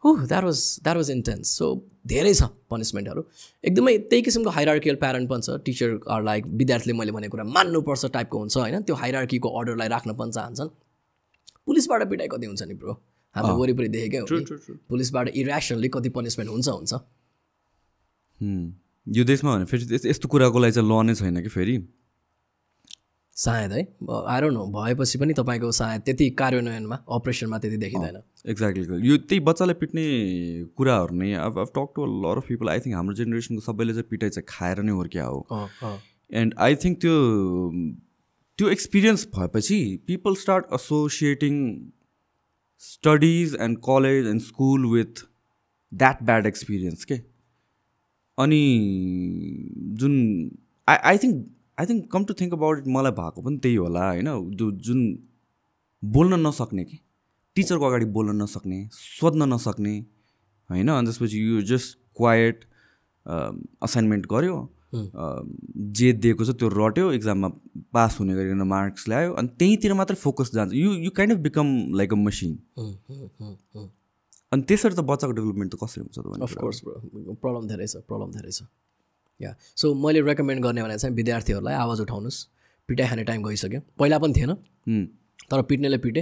[0.03, 3.23] हो that was that was intense so धेरै छ पनिसमेन्टहरू
[3.63, 5.49] एकदमै त्यही किसिमको हाइरार्कियल प्यारेन्ट पनि छ.
[5.49, 10.13] टिचर आर लाइक विद्यार्थीले मैले भनेको कुरा मान्नुपर्छ टाइपको हुन्छ होइन। त्यो हाइरार्कीको अर्डरलाई राख्न
[10.13, 10.69] पनि चाहन्छन्।
[11.65, 12.93] पुलिसबाट पिटाइ कति हुन्छ नि ब्रो
[13.35, 14.45] हाम्रो वरिपरि देखेकै हो नि।
[14.89, 16.93] पुलिसबाट इरेसनली कति पनिसमेन्ट हुन्छ हुन्छ.
[19.07, 21.77] यो देशमा भने फेरि यस- यस्तो कुराको लागि चाहिँ ल नै छैन कि फेरि?
[23.39, 23.81] सायद है।
[24.31, 28.21] आएर नो भएपछि पनि तपाईँको सायद त्यति कार्यान्वयनमा अपरेसनमा त्यति देखिँदैन।
[28.51, 30.05] एक्ज्याक्टली यो त्यही बच्चालाई पिट्ने
[30.77, 34.09] कुराहरू नै अब अब talk to lot of people I think हाम्रो जेनेरेसनको सबैले चाहिँ
[34.09, 35.39] पिटाइ चाहिँ खाएर नै हुर्क्या हो।
[36.29, 37.15] एन्ड आई थिङ्क त्यो
[38.59, 41.55] त्यो एक्सपिरियन्स भएपछि people start associating
[42.83, 45.23] studies and college and school with
[45.91, 47.15] that bad experience के
[48.37, 48.61] अनि
[49.99, 50.19] जुन
[50.87, 51.47] I I think
[51.79, 54.27] I think come to think about it मलाई भएको पनि त्यही होला होइन?
[54.59, 54.99] जो जुन
[56.03, 56.97] बोल्न नसक्ने कि?
[57.55, 59.93] टिचरको अगाडि बोल्न नसक्ने सोध्न नसक्ने
[60.69, 60.89] होइन?
[60.89, 62.65] अनि त्यसपछि यो जस्ट क्वाइट
[63.87, 64.57] असाइनमेन्ट गऱ्यो
[64.89, 65.25] अ,
[65.97, 67.47] जे दिएको छ त्यो रट्यो इक्जाममा
[67.93, 71.67] पास हुने गरिकन मार्क्स ल्यायो। अनि त्यहीँतिर मात्रै फोकस जान्छ। You you kind of become
[71.99, 72.55] like a machine.
[74.51, 76.81] अनि त्यसरी त बच्चाको डेभलपमेन्ट त कसरी हुन्छ त अफकोर्स
[77.43, 78.65] प्रब्लम धेरै छ प्रब्लम धेरै छ।
[79.39, 82.45] या सो मैले रेकमेन्ड गर्ने भने चाहिँ विद्यार्थीहरूलाई आवाज उठाउनुहोस्
[82.89, 84.55] पिटाइ खाने टाइम गइसक्यो। पहिला पनि थिएन।
[85.51, 86.21] तर पिट्नेले पिटे।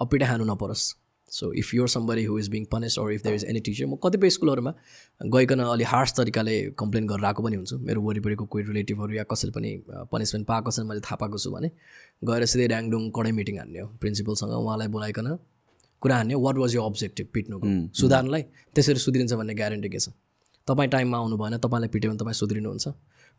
[0.00, 0.94] अब पिटाइ खानु नपरोस्।
[1.32, 3.96] So if you're somebody who is being punished or if there is any teacher म
[4.04, 4.72] कतिपय स्कुलहरूमा
[5.20, 9.52] गइकन अलि हार्स तरिकाले कम्प्लेन गरेर आएको पनि हुन्छु। मेरो वरिपरिको कोही रिलेटिभहरू या कसैले
[9.54, 9.70] पनि
[10.10, 11.70] पनिसमेन्ट पाएको छन् मैले थाहा पाएको छु भने
[12.22, 15.38] गएर सिधै ड्याङडुङ कडै मिटिङ हान्ने हो। प्रिन्सिपलसँग उहाँलाई बोलाइकन
[16.02, 18.42] कुरा हान्ने वाट वाज यो अब्जेक्टिभ पिट्नुको। सुधार्नलाई
[18.74, 20.10] त्यसरी सुध्रिन्छ भन्ने ग्यारेन्टी के छ?
[20.70, 22.88] तपाईँ टाइममा आउनु भएन तपाईँलाई पिट्यो भने तपाईँ सुध्रिनुहुन्छ।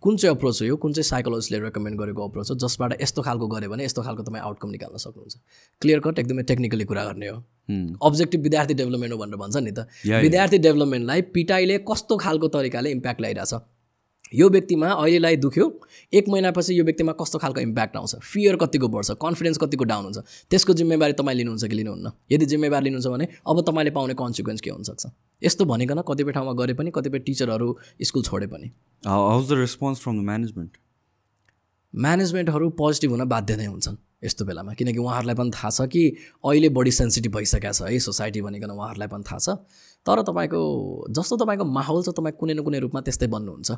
[0.03, 0.75] कुन चाहिँ अप्रोच हो यो?
[0.75, 2.55] कुन चाहिँ साइकोलोजीले रेकमेन्ड गरेको अप्रोच हो?
[2.57, 5.35] जसबाट यस्तो खालको गऱ्यो भने यस्तो खालको तपाईँ आउटकम निकाल्न सक्नुहुन्छ।
[5.81, 7.37] क्लियर कट एकदमै टेक्निकली कुरा गर्ने हो।
[8.01, 9.87] अब्जेक्टिभ विद्यार्थी डेभलपमेन्ट हो भनेर भन्छ नि त।
[10.21, 13.53] विद्यार्थी डेभलपमेन्टलाई पिटाइले कस्तो खालको तरिकाले इम्प्याक्ट ल्याइरहेछ?
[14.33, 15.65] यो व्यक्तिमा अहिलेलाई दुख्यो।
[16.13, 18.15] एक महिनापछि यो व्यक्तिमा कस्तो खालको इम्प्याक्ट आउँछ?
[18.23, 19.11] फियर कतिको बढ्छ?
[19.21, 20.19] कन्फिडेन्स कतिको डाउन हुन्छ?
[20.49, 22.11] त्यसको जिम्मेवारी तपाईँ लिनुहुन्छ कि लिनुहुन्न?
[22.31, 25.05] यदि जिम्मेवारी लिनुहुन्छ भने अब तपाईँले पाउने कन्सिक्वेन्स के हुनसक्छ
[25.41, 28.71] यस्तो भनिकन कतिपय ठाउँमा गरे पनि कतिपय टिचरहरू स्कुल छोडे पनि।
[29.03, 30.77] How's the response from the management
[31.93, 36.03] म्यानेजमेन्टहरू पोजिटिभ हुन बाध्य नै हुन्छन् यस्तो बेलामा। किनकि उहाँहरूलाई पनि थाहा छ कि
[36.45, 39.59] अहिले बढी सेन्सिटिभ भइसकेको छ है सोसाइटी भनिकन उहाँहरूलाई पनि थाहा छ।
[40.07, 40.61] तर तपाईँको
[41.11, 43.71] जस्तो तपाईँको माहौल छ तपाईँ कुनै न कुनै रूपमा त्यस्तै बन्नुहुन्छ।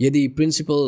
[0.00, 0.80] यदि प्रिन्सिपल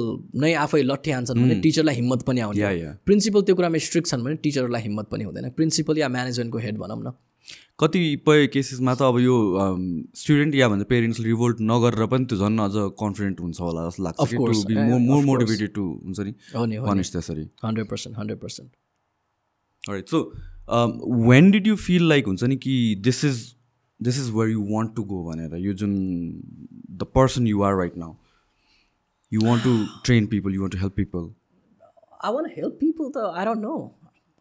[0.43, 4.23] नै आफै लट्ठी हान्छन् भने टिचरलाई हिम्मत पनि आउने। या प्रिन्सिपल त्यो कुरामा स्ट्रिक्ट छन्
[4.25, 7.13] भने टिचरहरूलाई हिम्मत पनि हुँदैन। प्रिन्सिपल या म्यानेजमेन्टको हेड भनौँ न।
[7.81, 9.35] कतिपय केसेसमा त अब यो
[10.21, 14.21] स्टुडेन्ट या भन्छ पेरेन्ट्सले रिभोल्ट नगरेर पनि त्यो झन् अझ कन्फिडेन्ट हुन्छ होला जस्तो लाग्छ
[14.35, 15.21] मोर.
[15.25, 18.71] मोटिभेटेड टु हुन्छ नि त्यसरी। Hundred percent hundred percent
[19.91, 20.19] right so
[21.29, 23.37] when did you feel like हुन्छ नि कि this is
[24.01, 25.57] this is where you want to go भनेर?
[25.57, 25.93] यो जुन
[26.91, 28.13] the person you are right now
[29.33, 29.74] you want to
[30.05, 31.29] train people you want to help people
[32.26, 33.26] I want to help people though.
[33.41, 33.81] I don't know.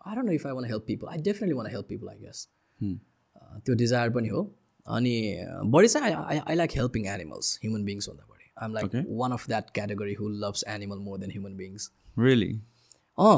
[0.01, 1.09] I don't know if I want to help people.
[1.15, 2.39] I definitely want to help people, I guess.
[2.79, 4.41] Uh, त्यो desire पनि हो.
[4.87, 5.13] अनि
[5.75, 8.95] बढी चाहिँ I I like helping animals human beings भन्दा बढी I'm like.
[9.21, 11.89] One of that category who loves animal more than human beings
[12.25, 12.51] really
[13.17, 13.37] uh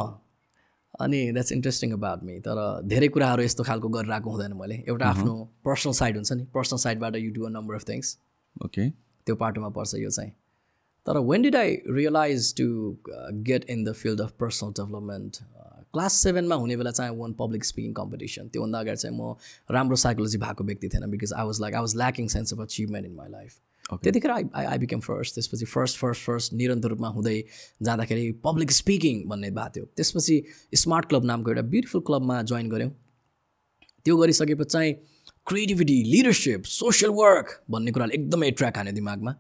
[1.05, 4.83] अनि that's interesting about me तर धेरै कुराहरू यस्तो खालको गरेर आएको हुँदैन मैले.
[4.87, 5.33] एउटा आफ्नो
[5.65, 6.43] पर्सनल साइड हुन्छ नि.
[6.55, 8.17] पर्सनल साइडबाट you do a number of things
[8.65, 10.31] okay त्यो पाटोमा पर्छ यो चाहिँ.
[11.07, 12.67] तर when did I realise to
[13.49, 15.37] get in the field of personal development
[15.93, 19.33] class सेभेनमा हुने बेला चाहिँ वान पब्लिक स्पिकिङ कम्पिटिसन त्योभन्दा अगाडि चाहिँ म
[19.71, 23.07] राम्रो साइकोलोजी भएको व्यक्ति थिएन because I was like I was lacking sense of achievement
[23.07, 23.59] in my life
[24.03, 27.43] त्यतिखेर I I I became first त्यसपछि फर्स्ट फर्स्ट फर्स्ट निरन्तर रूपमा हुँदै
[27.83, 29.85] जाँदाखेरि पब्लिक स्पिकिङ भन्ने भएको थियो.
[29.97, 30.43] त्यसपछि
[30.75, 32.91] स्मार्ट क्लब नामको एउटा ब्युटिफुल क्लबमा जोइन गऱ्यौँ।
[34.05, 34.93] त्यो गरिसकेपछि चाहिँ
[35.47, 39.35] क्रिएटिभिटी लिडरसिप सोसियल वर्क भन्ने कुराले एकदमै ट्र्याक हान्यो दिमागमा।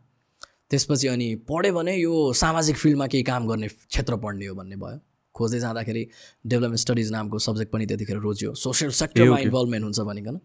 [0.71, 4.99] त्यसपछि अनि पढ्यो भने यो सामाजिक फिल्डमा केही काम गर्ने क्षेत्र पढ्ने हो भन्ने भयो।
[5.35, 6.03] खोज्दै जाँदाखेरि
[6.45, 10.39] डेभलपमेन्ट स्टडिज नामको सब्जेक्ट पनि त्यतिखेर रोज्यो। सोसियल सेक्टरमा इन्भल्भमेन्ट हुन्छ भनिकन।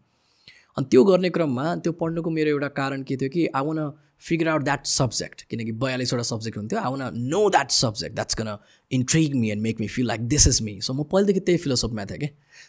[0.76, 3.90] अनि त्यो गर्ने क्रममा त्यो पढ्नुको मेरो एउटा कारण के थियो कि I want
[4.22, 8.56] figure out that subject किनकि बयालिसवटा सब्जेक्ट हुन्थ्यो। I want know that subject that's can
[8.90, 12.04] intrigue me and make me feel like this is me so म पहिलेदेखि त्यही फिलोसफीमा
[12.04, 12.28] थिएँ कि।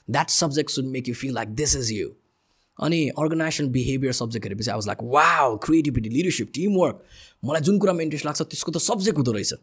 [0.09, 2.09] That subject should make you feel like this is you
[2.79, 7.03] अनि अर्गनाइजेसन बिहेभियर सब्जेक्ट हेरेपछि I was like wow creativity leadership teamwork
[7.43, 9.53] मलाई जुन कुरामा इन्ट्रेस्ट लाग्छ त्यसको त सब्जेक्ट हुँदो रहेछ।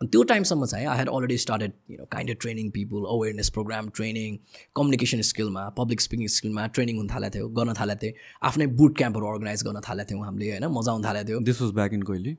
[0.00, 3.50] अनि त्यो टाइमसम्म चाहिँ I had already started you know kind of training people awareness
[3.56, 4.36] programme training
[4.76, 8.14] communication स्किलमा public speaking स्किलमा ट्रेनिङ हुन थालेको थियो गर्न थालेको थिएँ।
[8.50, 10.66] आफ्नै बुट क्याम्पहरू अर्गनाइज गर्न थालेको थियौँ हामीले होइन?
[10.78, 12.36] मजा आउनु थालेको थियो। दिस वाज ब्याक इन कहिले?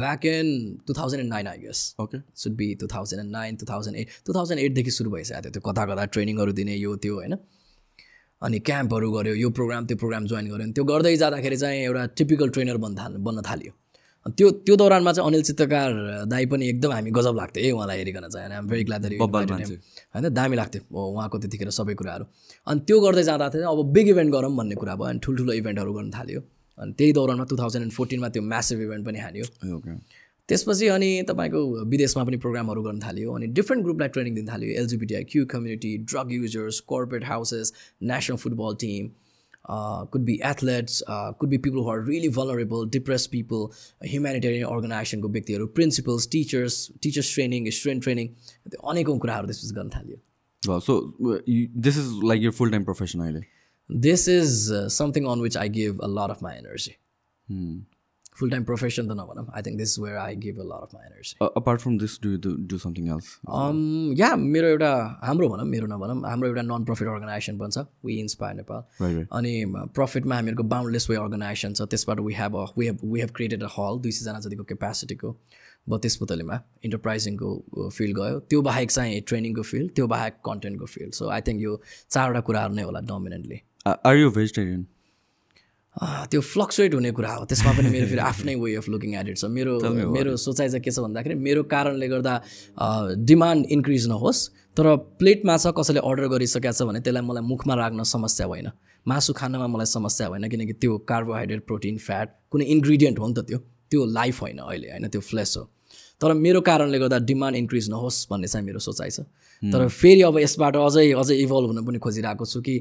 [0.00, 0.46] Back in
[0.86, 3.96] two thousand and nine I guess okay should be two thousand and nine two thousand
[3.96, 7.36] eight two thousand एटदेखि सुरु भइसकेको थियो त्यो कता कता ट्रेनिङहरू दिने यो त्यो होइन?
[8.42, 12.04] अनि क्याम्पहरू गऱ्यो यो प्रोग्राम त्यो प्रोग्राम जोइन गऱ्यो अनि त्यो गर्दै जाँदाखेरि चाहिँ एउटा
[12.18, 13.72] टिपिकल ट्रेनर बन्न थाल्नु बन्न थाल्यो।
[14.26, 15.88] अनि त्यो त्यो दौरानमा चाहिँ अनिल चित्रकार
[16.28, 18.84] दाई पनि एकदम हामी गजब लाग्थ्यो ए उहाँलाई हेरिकन चाहिँ होइन भेरी
[19.20, 19.74] मान्छे।
[20.14, 22.24] होइन दामी लाग्थ्यो उहाँको त्यतिखेर सबै कुराहरू।
[22.66, 25.92] अनि त्यो गर्दै जाँदाखेरि चाहिँ अब बिग इभेन्ट गरौँ भन्ने कुरा भयो अनि ठुल्ठुलो इभेन्टहरू
[25.92, 26.40] गर्न थाल्यो।
[26.78, 29.18] अनि त्यही दौरानमा टु थाउजन्ड एन्ड फोर्टिनमा त्यो म्यासिभ इभेन्ट पनि
[29.76, 29.92] ओके
[30.50, 31.60] त्यसपछि अनि तपाईँको
[31.94, 36.32] विदेशमा पनि प्रोग्रामहरू गर्न थाल्यो अनि डिफ्रेन्ट ग्रुपलाई ट्रेनिङ दिन थाल्यो LGBTI Q community drug
[36.32, 37.72] users corporate houses
[38.12, 39.10] national football team
[40.12, 41.02] could be athletes
[41.40, 43.66] could be people who are really vulnerable depress people
[44.12, 48.28] humanitarian अर्गनाइजेसनको व्यक्तिहरू principals teachers teachers training student training
[48.70, 50.16] त्यो अनेकौँ कुराहरू त्यसपछि गर्न थाल्यो।
[50.62, 50.92] So
[51.86, 53.42] this is like your full time profession अहिले?
[53.90, 54.56] This is
[54.96, 56.92] something on which I give a lot of my energy.
[58.40, 61.06] Full time profession त नभनौँ I think this where I give a lot of my
[61.06, 63.30] energy apart from this do do something else
[63.60, 63.80] um,
[64.18, 64.92] या मेरो एउटा
[65.24, 69.54] हाम्रो भनौँ मेरो नभनौँ हाम्रो एउटा नन प्रफिट अर्गनाइजेसन पनि छ वी इन्सपायर नेपाल अनि
[69.96, 73.62] प्रफिटमा हामीहरूको बााउन्डलेस वे अर्गनाइजेसन छ। त्यसबाट we have a we have we have created
[73.62, 75.34] a hall दुई सयजना जतिको क्यापेसिटीको
[75.88, 81.28] बत्तिस पुतलीमा इन्टरप्राइजिङको फिल्ड गयो। त्यो बाहेक चाहिँ ट्रेनिङको फिल्ड त्यो बाहेक कन्टेन्टको फिल्ड सो
[81.36, 84.86] आई थिङ्क यो चारवटा कुराहरू नै होला डोमिनेन्टली आर यु भेजिटेरियन
[86.02, 89.38] त्यो फ्लक्चुएट हुने कुरा हो। त्यसमा पनि मेरो फेरि आफ्नै way of looking at it
[89.38, 89.74] छ। मेरो
[90.16, 92.34] मेरो सोचाइ चाहिँ के छ भन्दाखेरि मेरो कारणले गर्दा
[93.30, 94.40] डिमान्ड इन्क्रिज नहोस्
[94.76, 98.70] तर प्लेटमा छ कसैले अर्डर गरिसकेको छ भने त्यसलाई मलाई मुखमा राख्न समस्या होइन
[99.06, 103.46] मासु खानमा मलाई समस्या होइन किनकि त्यो कार्बोहाइड्रेट प्रोटिन फ्याट कुनै इन्ग्रिडियन्ट हो नि त
[103.50, 103.58] त्यो।
[103.90, 105.08] त्यो लाइफ होइन अहिले होइन?
[105.08, 105.62] त्यो फ्लेस हो।
[106.20, 109.20] तर मेरो कारणले गर्दा डिमान्ड इन्क्रिज नहोस् भन्ने चाहिँ मेरो सोचाइ छ।
[109.62, 112.74] तर फेरि अब यसबाट अझै अझै इभल्भ हुन पनि खोजिरहेको छु कि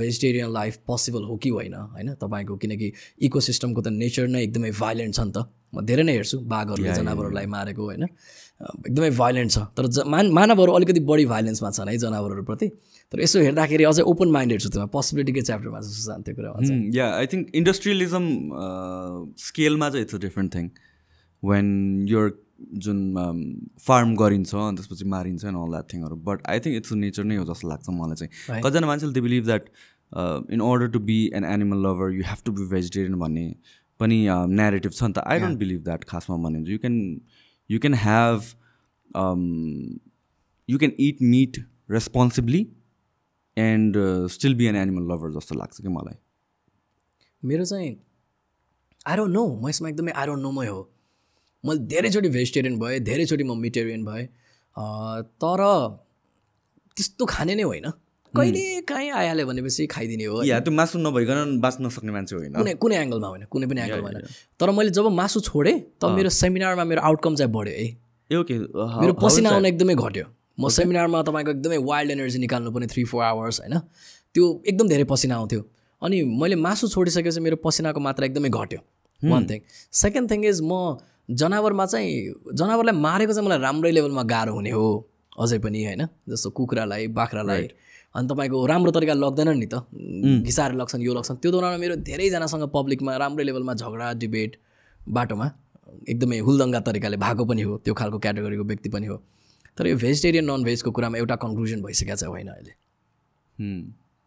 [0.00, 2.14] भेजिटेरियन लाइफ पोसिबल हो कि होइन होइन?
[2.16, 2.92] तपाईँको किनकि
[3.28, 5.44] इकोसिस्टमको त नेचर नै एकदमै भाइलेन्ट छ नि त।
[5.74, 8.04] म धेरै नै हेर्छु बाघहरूले जनावरहरूलाई मारेको होइन?
[8.88, 12.66] एकदमै भाइलेन्ट छ। तर ज मान मानवहरू अलिकति बढी भाइलेन्समा छन् है जनावरहरूप्रति।
[13.12, 16.80] तर यसो हेर्दाखेरि अझै ओपन माइन्डेड छु त्यसमा पोसिबिलिटीकै च्याप्टरमा छ सुशान्त त्यो कुरामा चाहिँ?
[16.96, 18.24] या आई थिङ्क इन्डस्ट्रियलिजम
[19.36, 20.64] स्केलमा चाहिँ it's a different thing
[21.42, 21.66] when
[22.08, 22.26] your
[22.84, 22.98] जुन
[23.86, 27.36] फार्म गरिन्छ अनि त्यसपछि मारिन्छ and all that थिङहरू but I think it's nature नै
[27.36, 28.60] हो जस्तो लाग्छ मलाई चाहिँ.
[28.62, 29.64] कतिजना मान्छेले they believe that
[30.52, 33.46] in order to be an animal lover you have to be vegetarian भन्ने
[34.00, 34.18] पनि
[34.60, 36.98] नेरेटिभ छ नि त। आई डोन्ट बिलिभ द्याट खासमा भने you can
[37.70, 38.38] you can have
[40.68, 42.62] you can eat meat responsibly
[43.56, 43.96] and
[44.36, 46.16] still be an an animal जस्तो लाग्छ कि मलाई।
[47.42, 47.90] मेरो चाहिँ
[49.06, 50.80] आइरो नो म यसमा एकदमै आइरो नोमै हो।
[51.64, 54.26] मैले धेरैचोटि भेजिटेरियन भएँ धेरैचोटि म मिटेरियन भएँ
[55.42, 55.60] तर
[56.96, 57.90] त्यस्तो खाने नै होइन।
[58.34, 62.74] कहिले काहीँ आइहाल्यो भनेपछि खाइदिने हो या त्यो मासु नभइकन बाँच्न सक्ने मान्छे होइन। कुनै
[62.78, 64.26] कुनै एङ्गलमा होइन कुनै पनि एङ्गलमा होइन।
[64.60, 67.86] तर मैले जब मासु छोडेँ तब मेरो सेमिनारमा मेरो आउटकम चाहिँ बढ्यो है।
[68.30, 68.54] ओके।
[69.02, 70.24] मेरो पसिना आउन एकदमै घट्यो।
[70.60, 73.78] म सेमिनारमा तपाईँको एकदमै वाइल्ड एनर्जी निकाल्नु पनि थ्री फोर आवर्स होइन।
[74.34, 75.60] त्यो एकदम धेरै पसिना आउँथ्यो।
[76.02, 78.80] अनि मैले मासु छोडिसकेपछि मेरो पसिनाको मात्रा एकदमै घट्यो।
[79.20, 79.60] One thing
[79.92, 80.72] second thing is म
[81.30, 84.86] जनावरमा चाहिँ जनावरलाई मारेको चाहिँ मलाई राम्रै लेभलमा गाह्रो हुने हो।
[85.38, 86.02] अझै पनि होइन?
[86.28, 87.68] जस्तो कुखुरालाई बाख्रालाई।
[88.14, 89.86] अनि तपाईँको राम्रो तरिकाले लग्दैन नि त।
[90.42, 94.56] घिसाएर लग्छन् यो लग्छन्। त्यो दौरानमा मेरो धेरैजनासँग पब्लिकमा राम्रै लेभलमा झगडा डिबेट
[95.08, 95.46] बाटोमा
[96.08, 99.16] एकदमै हुलदङ्गा तरिकाले भएको पनि हो। त्यो खालको क्याटेगोरीको व्यक्ति पनि हो।
[99.78, 102.72] तर यो भेजिटेरियन नन भेजको कुरामा एउटा कन्क्लुजन भइसकेको छ होइन अहिले।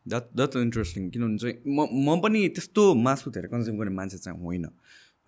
[0.06, 4.40] द्याट द्याट्स इन्ट्रेस्टिङ किनभने चाहिँ म म पनि त्यस्तो मासु धेरै कन्ज्युम गर्ने मान्छे चाहिँ
[4.40, 4.66] होइन।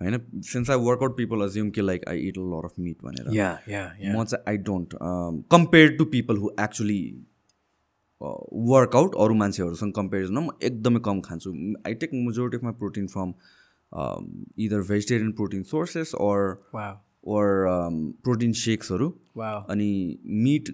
[0.02, 0.42] होइन?
[0.44, 3.50] Since I work out people assume कि like I eat a lot of meat भनेर। या
[3.70, 3.84] या
[4.16, 4.96] म चाहिँ I don't
[5.52, 7.02] compare to people who actually
[8.22, 11.52] work out अरू मान्छेहरूसँग कम्पेरिजनमा म एकदमै कम खान्छु।
[11.88, 13.34] I take majority of my protein from
[14.66, 16.40] either vegetarian protein sources or
[17.28, 17.46] or
[18.24, 19.90] protein सेक्सहरू अनि
[20.44, 20.70] मिट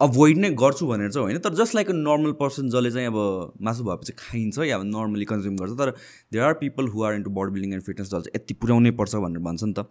[0.00, 3.18] अभोइड नै गर्छु भनेर चाहिँ होइन तर just like a normal person जसले चाहिँ अब
[3.62, 5.90] मासु भएपछि खाइन्छ या नर्मली कन्ज्युम गर्छ तर
[6.32, 9.14] there are people who are into body building and fitness जसले चाहिँ यति पुऱ्याउनै पर्छ
[9.24, 9.86] भनेर भन्छ नि त।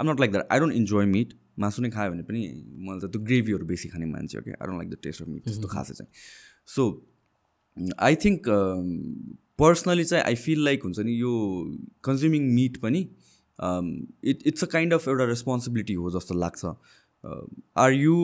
[0.00, 1.32] I'm not like that I don't enjoy meat
[1.64, 2.40] मासु नै खायो भने पनि
[2.88, 5.28] मैले त त्यो ग्रेभीहरू बेसी खाने मान्छे हो कि I don't like the taste of
[5.28, 6.10] meat त्यस्तो खासै चाहिँ।
[6.74, 6.82] सो
[8.08, 8.48] आई थिङ्क
[9.58, 11.32] पर्सनली चाहिँ आई फिल लाइक हुन्छ नि यो
[12.04, 13.00] कन्ज्युमिङ मिट पनि
[14.32, 16.74] it it's a kind of एउटा रेस्पोन्सिबिलिटी हो जस्तो लाग्छ।
[17.78, 18.18] Are you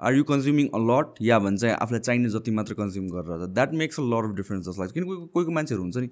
[0.00, 3.72] are you consuming a lot या भने चाहिँ आफूलाई चाहिने जति मात्र कन्ज्युम गरेर that
[3.80, 6.08] makes a lot of difference जस्तो लाग्छ किन कोही कोहीको मान्छेहरू हुन्छ नि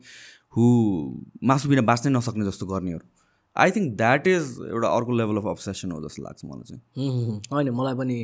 [0.57, 0.65] हु
[1.51, 3.07] मासु बिना बाँच्नै नसक्ने जस्तो गर्नेहरू।
[3.57, 7.71] आई थिङ्क द्याट इज एउटा अर्को लेभल अफ अब्सेसन हो जस्तो लाग्छ मलाई चाहिँ। होइन
[7.81, 8.19] मलाई पनि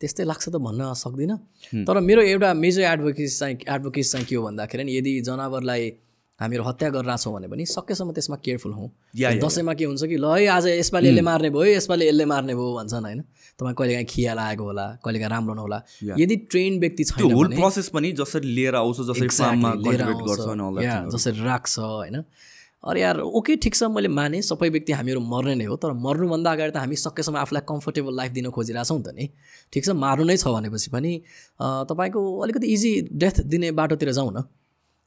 [0.00, 1.38] त्यस्तै लाग्छ त भन्न सक्दिनँ।
[1.86, 5.90] तर मेरो एउटा मेजर एडभोकेसी चाहिँ एडभोकेसी चाहिँ के हो भन्दाखेरि नि यदि जनावरलाई
[6.40, 8.88] हामीहरू हत्या गरेर छौँ भने पनि सकेसम्म त्यसमा केयरफुल हौँ।
[9.42, 12.74] दसैँमा के हुन्छ कि ल है आज यसपालि यसले मार्ने भयो यसपालि यसले मार्ने भयो
[12.78, 13.20] भन्छन् होइन?
[13.58, 15.78] तपाईँ कहिलेकाहीँ खिया लागेको होला कहिलेकाहीँ राम्रो नहोला।
[16.18, 19.28] यदि ट्रेन व्यक्ति छैन होल प्रोसेस पनि जसरी लिएर आउँछ जसरी।
[21.10, 22.22] जसरी राख्छ होइन?
[22.78, 26.50] अरे यार ओके ठिक छ मैले माने सबै व्यक्ति हामीहरू मर्ने नै हो तर मर्नुभन्दा
[26.52, 29.26] अगाडि त हामी सकेसम्म आफूलाई कम्फर्टेबल लाइफ दिन खोजिरहेछौँ त नि।
[29.74, 31.12] ठिक छ मार्नु नै छ भनेपछि पनि
[31.90, 34.46] तपाईँको अलिकति इजी डेथ दिने बाटोतिर जाउँ न।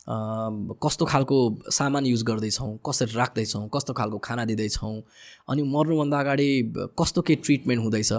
[0.07, 1.37] कस्तो खालको
[1.69, 4.95] सामान युज गर्दैछौँ कसरी राख्दैछौँ कस्तो खालको खाना दिँदैछौँ
[5.49, 6.49] अनि मर्नुभन्दा अगाडि
[6.99, 8.11] कस्तो के ट्रिटमेन्ट हुँदैछ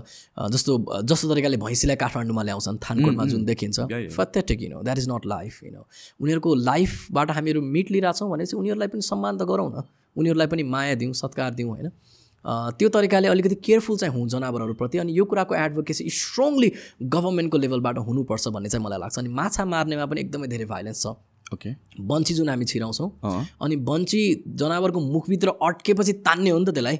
[0.52, 5.62] जस्तो जस्तो तरिकाले भैँसीलाई काठमाडौँमा ल्याउँछन् थानकोटमा जुन देखिन्छ। You know that is not life
[5.64, 5.86] you know
[6.20, 9.82] उनीहरूको लाइफबाट हामीहरू मिट लिइरहेछौँ भनेपछि उनीहरूलाई पनि सम्मान त गरौँ न।
[10.16, 11.90] उनीहरूलाई पनि माया दिउँ सत्कार दिउँ होइन।
[12.78, 16.72] त्यो तरिकाले अलिकति केयरफुल चाहिँ हुँ जनावरहरूप्रति अनि यो कुराको एडभोकेसी स्ट्रङली
[17.10, 21.14] गभर्मेन्टको लेभलबाट हुनुपर्छ भन्ने चाहिँ मलाई लाग्छ। अनि माछा मार्नेमा पनि एकदमै धेरै भाइलेन्स छ।
[21.52, 21.70] ओके।
[22.00, 23.10] बन्ची जुन हामी छिराउँछौँ।
[23.62, 26.98] अनि बन्ची जनावरको मुखभित्र अड्केपछि तान्ने हो नि त त्यसलाई।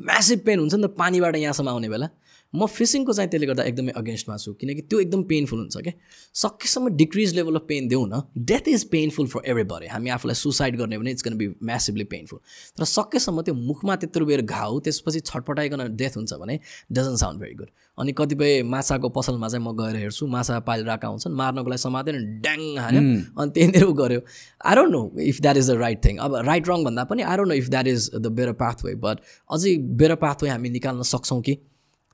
[0.00, 2.08] म्यासिभ पेन हुन्छ नि त पानीबाट यहाँसम्म आउने बेला।
[2.54, 5.92] म फिसिङको चाहिँ त्यसले गर्दा एकदमै अगेन्स्टमा छु किनकि त्यो एकदम पेनफुल हुन्छ क्या
[6.36, 8.20] सकेसम्म डिक्रिज लेभल अफ पेन देऊ न
[8.50, 12.38] death is painful for everybody हामी आफूलाई सुसाइड गर्ने भने it's gonna be massively painful
[12.78, 16.58] तर सकेसम्म त्यो मुखमा त्यत्रो बेर घाउ त्यसपछि छटपटाइकन डेथ हुन्छ भने
[16.92, 21.34] डजन्ट साउन्ड भेरी गुड अनि कतिपय माछाको पसलमा चाहिँ म गएर हेर्छु माछा पालिरहेका हुन्छन्
[21.40, 23.02] मार्नको लागि समातेन ड्याङ हान्यो
[23.40, 24.20] अनि त्यहीँनिर ऊ गऱ्यो।
[24.68, 25.02] I don't know
[25.32, 27.68] if that is the right thing अब राइट रङ भन्दा पनि I don't know if
[27.74, 31.58] that is the better pathway but अझै बेटर पाथवे हामी निकाल्न सक्छौँ कि?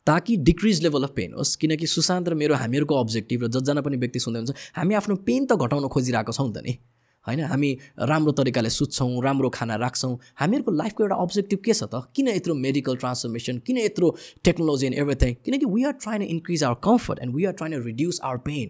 [0.06, 3.96] ताकि डिक्रिज लेभल अफ पेन होस्। किनकि सुशान्त र मेरो हामीहरूको अब्जेक्टिभ र जसजना पनि
[3.96, 6.78] व्यक्ति सुन्दै हुन्छ हामी आफ्नो पेन त घटाउन खोजिरहेको छौँ त नि।
[7.26, 7.40] होइन?
[7.44, 7.70] हामी
[8.08, 12.08] राम्रो तरिकाले सुत्छौँ राम्रो खाना राख्छौँ। हामीहरूको लाइफको एउटा अब्जेक्टिभ के छ त?
[12.16, 16.64] किन यत्रो मेडिकल ट्रान्सफर्मेसन किन यत्रो टेक्नोलोजी एन्ड एभ्रिथिङ किनकि we are trying to increase
[16.64, 18.68] our comfort and we are trying to reduce our pain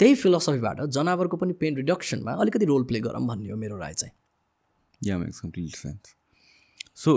[0.00, 4.12] त्यही फिलोसफीबाट जनावरको पनि पेन रिडक्सनमा अलिकति रोल प्ले गरौँ भन्ने हो मेरो राय चाहिँ।
[6.96, 7.12] सो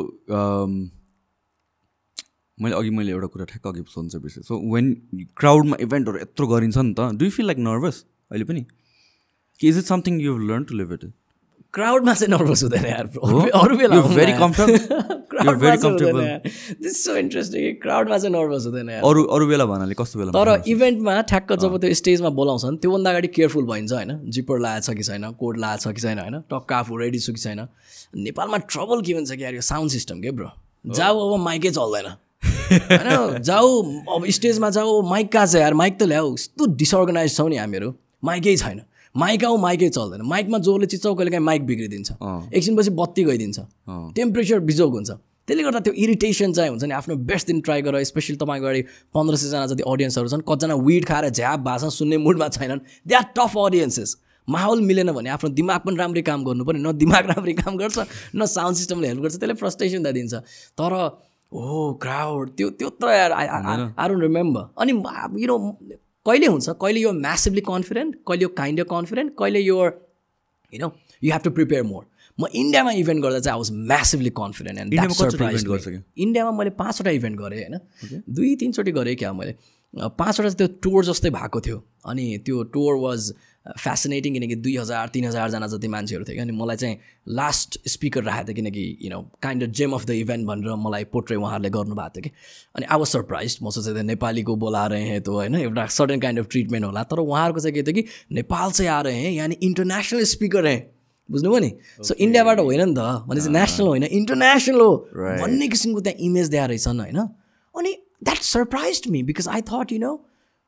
[2.62, 4.86] मैले अघि मैले एउटा कुरा ठ्याक्क अघि सोध्छ बिर्सेँ सो वेन
[5.38, 8.62] क्राउडमा इभेन्टहरू यत्रो गरिन्छ नि त do you feel like nervous अहिले पनि?
[9.60, 11.04] कि is it something you learn to live it
[11.74, 13.06] क्राउडमा चाहिँ नर्भस हुँदैन यार?
[13.54, 13.96] अरू बेला.
[13.96, 16.28] You're very comfortable.
[16.82, 20.64] This so interesting क्राउडमा चाहिँ नर्भस हुँदैन यार। अरू अरू बेला भन्नाले कस्तो बेला तर
[20.74, 24.12] इभेन्टमा ठ्याक्क जब त्यो स्टेजमा बोलाउँछन् त्योभन्दा अगाडि केयरफुल भइन्छ होइन?
[24.34, 26.36] जिपर लाएको छ कि छैन कोड लाएको छ कि छैन होइन?
[26.54, 27.60] टक्क आफू रेडी छु कि छैन।
[28.26, 30.50] नेपालमा ट्रबल के हुन्छ कि यार यो साउन्ड सिस्टम के ब्रो
[30.86, 32.08] जाऊ अब माइकै चल्दैन।
[32.72, 33.70] होइन जाऊ
[34.16, 35.74] अब स्टेजमा जाऊ माइक कहाँ छ यार?
[35.74, 38.82] माइक त ल्याऊ। यस्तो डिसअर्गनाइज छौँ नि हामीहरू। माइकै छैन।
[39.16, 42.12] माइक आऊ माइकै चल्दैन। माइकमा जोरले चिच्चाउ कहिले काहीँ माइक बिग्रिदिन्छ।
[42.54, 43.60] एकछिनपछि बत्ती गइदिन्छ।
[44.16, 45.12] टेम्परेचर बिजोग हुन्छ।
[45.48, 48.82] त्यसले गर्दा त्यो इरिटेसन चाहिँ हुन्छ नि आफ्नो बेस्ट दिन ट्राई गर। स्पेसली तपाईँको अगाडि
[49.16, 53.26] पन्ध्र सयजना जति अडियन्सहरू छन् कतिजना विड खाएर झ्याप भाषा सुन्ने मुडमा छैनन्। दे आर
[53.32, 54.16] टफ अडियन्सेस
[54.48, 57.98] माहौल मिलेन भने आफ्नो दिमाग पनि राम्ररी काम गर्नु पऱ्यो न दिमाग राम्ररी काम गर्छ
[58.36, 60.34] न साउन्ड सिस्टमले हेल्प गर्छ। त्यसले फ्रस्ट्रेसन त दिन्छ।
[60.76, 60.92] तर
[61.52, 64.92] हो क्राउड त्यो त्यो त आई डोन्ट रिमेम्बर अनि
[65.42, 65.58] यु नो
[66.26, 66.70] कहिले हुन्छ?
[66.82, 69.78] कहिले यो म्यासिभली कन्फिडेन्ट कहिले यो काइन्ड अफ कन्फिडेन्ट कहिले यो
[70.74, 70.92] you know
[71.24, 72.04] you have to prepare more
[72.40, 74.94] म इन्डियामा इभेन्ट गर्दा चाहिँ I was massively confident and
[76.26, 77.76] इन्डियामा मैले पाँचवटा इभेन्ट गरेँ होइन?
[78.30, 79.54] दुई तिनचोटि गरेँ क्या मैले।
[80.20, 83.32] पाँचवटा त्यो टुर जस्तै भएको थियो। अनि त्यो टुर वाज
[83.80, 88.24] फेसिनेटिङ किनकि दुई हजार तिन हजारजना जति मान्छेहरू थियो क्या अनि मलाई चाहिँ लास्ट स्पिकर
[88.24, 91.70] राखेको थियो किनकि you know kind of gem of the event भनेर मलाई पोट्रे उहाँहरूले
[91.70, 92.32] गर्नुभएको थियो कि।
[92.76, 96.20] अनि आई वाज सरप्राइज म सोचेको थिएँ नेपालीको बोला रहे हैं तो होइन एउटा सर्टन
[96.20, 99.32] काइन्ड अफ ट्रिटमेन्ट होला। तर उहाँहरूको चाहिँ के थियो कि नेपाल चाहिँ आ रहे हैं
[99.32, 100.80] यानि इन्टरनेसनल स्पिकर हैं।
[101.30, 101.72] बुझ्नुभयो नि?
[102.04, 104.96] सो इन्डियाबाट होइन नि त भनेपछि नेसनल होइन इन्टरनेसनल हो.
[105.16, 107.92] भन्ने किसिमको त्यहाँ इमेज दिएर रहेछन् होइन। अनि
[108.24, 110.14] that surprise me because I thought you know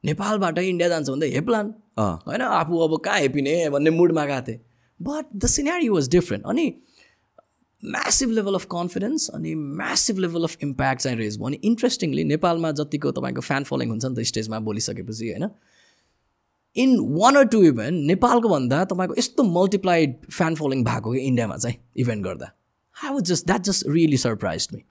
[0.04, 4.60] नेपालबाट इन्डिया जान्छ भन्दा हेप्लान होइन आफू अब कहाँ हेपिने भन्ने मुडमा गएको थिएँ।
[5.00, 6.68] But the scenery was different अनि
[7.84, 12.72] म्यासिभ लेभल अफ कन्फिडेन्स अनि म्यासिभ लेभल अफ इम्प्याक्ट चाहिँ रेज भयो। अनि इन्ट्रेस्टिङली नेपालमा
[12.80, 15.50] जतिको तपाईँको फ्यान फलोइङ हुन्छ नि त स्टेजमा बोलिसकेपछि होइन
[16.76, 21.58] in one or two event नेपालको भन्दा तपाईँको यस्तो मल्टिप्लाइड फ्यान फलोइङ भएको कि इन्डियामा
[21.58, 22.52] चाहिँ इभेन्ट गर्दा।
[22.96, 24.84] I was just that just really surprise me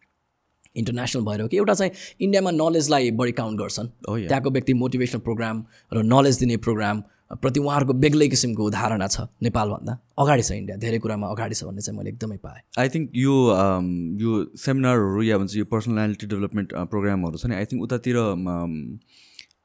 [0.81, 4.19] international भएर हो कि एउटा चाहिँ इन्डियामा नलेजलाई बढी काउन्ट गर्छन्। Oh.
[4.19, 9.93] त्यहाँको व्यक्ति मोटिभेसनल प्रोग्राम र नलेज दिने प्रोग्राम प्रति उहाँहरूको बेग्लै किसिमको धारणा छ नेपालभन्दा।
[10.19, 13.35] अगाडि छ इन्डिया धेरै कुरामा अगाडि छ भन्ने चाहिँ मैले एकदमै पाएँ। आई थिङ्क यो
[13.53, 13.87] um,
[14.17, 18.73] यो सेमिनारहरू या भन्छ यो पर्सनालिटी डेभलपमेन्ट प्रोग्रामहरू छ नि आई थिङ्क उतातिर um,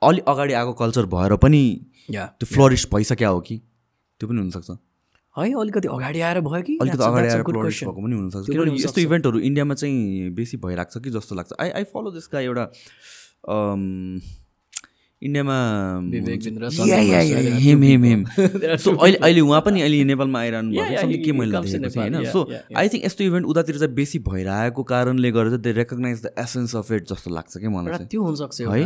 [0.03, 1.64] अलि अगाडि आएको कल्चर भएर पनि
[2.11, 3.56] या त्यो फ्लरिस भइसक्यो हो कि?
[4.19, 4.69] त्यो पनि हुनसक्छ।
[5.38, 7.43] है अलिकति अगाडि आएर भयो कि अलिकति अगाडि आएर.
[7.43, 11.69] भएको पनि हुनसक्छ किनभने यस्तो। इभेन्टहरू इन्डियामा चाहिँ बेसी भइरहेको छ कि जस्तो लाग्छ I
[11.69, 12.65] I follow this guy एउटा
[15.27, 15.57] इन्डियामा
[17.63, 18.23] हिम हिम हिम
[18.83, 22.41] सो अहिले अहिले उहाँ पनि अहिले नेपालमा आइरहनु भएको के मैले देखेको थिएँ होइन सो.
[22.77, 26.91] आई थिङ्क यस्तो इभेन्ट उतातिर चाहिँ बेसी भइरहेको कारणले गर्दा they recognise the essence of
[26.91, 28.83] it जस्तो लाग्छ क्या मलाई चाहिँ। त्यो हुनसक्छ है?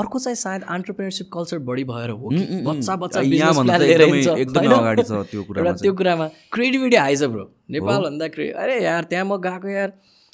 [0.00, 2.96] अर्को चाहिँ सायद अन्टरप्रेनरसिप कल्चर बढी भएर हो उम्, कि उम्, बच्चा.
[3.04, 4.78] बच्चा एकदमै-?
[4.78, 9.24] अगाडि छ त्यो कुरामा त्यो कुरामा क्रिएटिभिटी आइज ब्रो नेपाल भन्दा क्रिए अरे यार त्यहाँ
[9.24, 9.92] म गएको यार।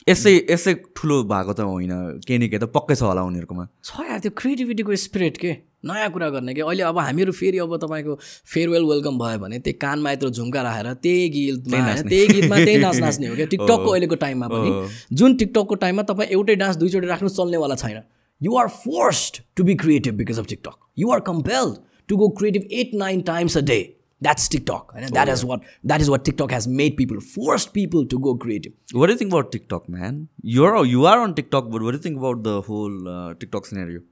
[0.08, 4.04] यसै यसै ठुलो भएको त होइन। केही न केही त पक्कै छ होला उनीहरूकोमा। छ
[4.08, 5.52] यार त्यो क्रिएटिभिटीको स्पिरिट के?
[5.84, 6.60] नयाँ कुरा गर्ने कि?
[6.60, 8.14] अहिले अब हामीहरू फेरि अब तपाईँको
[8.52, 12.96] फेयरवेल वेलकम भयो भने त्यही कानमा यत्रो झुम्का राखेर त्यही गीतमा त्यही गीतमा त्यही नाच
[13.00, 13.46] नाच्ने हो क्या?
[13.52, 14.70] टिकटकको अहिलेको टाइममा पनि।
[15.16, 18.00] जुन टिकटकको टाइममा तपाईँ एउटै डान्स दुईचोटि राख्नु चल्नेवाला छैन।
[18.42, 21.76] You are forced to be creative because of TikTok you are compelled
[22.08, 23.93] to go creative at nine times a day
[24.26, 28.06] that's TikTok होइन that is what that is what TikTok has made people forced people
[28.10, 30.18] to go creative What do you think about TikTok, man?
[30.56, 33.70] You're you are on TikTok, but what do you think about the whole uh, TikTok
[33.70, 34.02] scenario?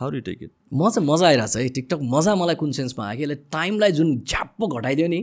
[0.00, 0.50] How do you take it?
[0.72, 3.92] म चाहिँ मजा आइरहेको छ है TikTok मजा मलाई कुन सेन्समा आयो कि यसले टाइमलाई
[3.98, 5.20] जुन झ्याप्प घटाइदियो नि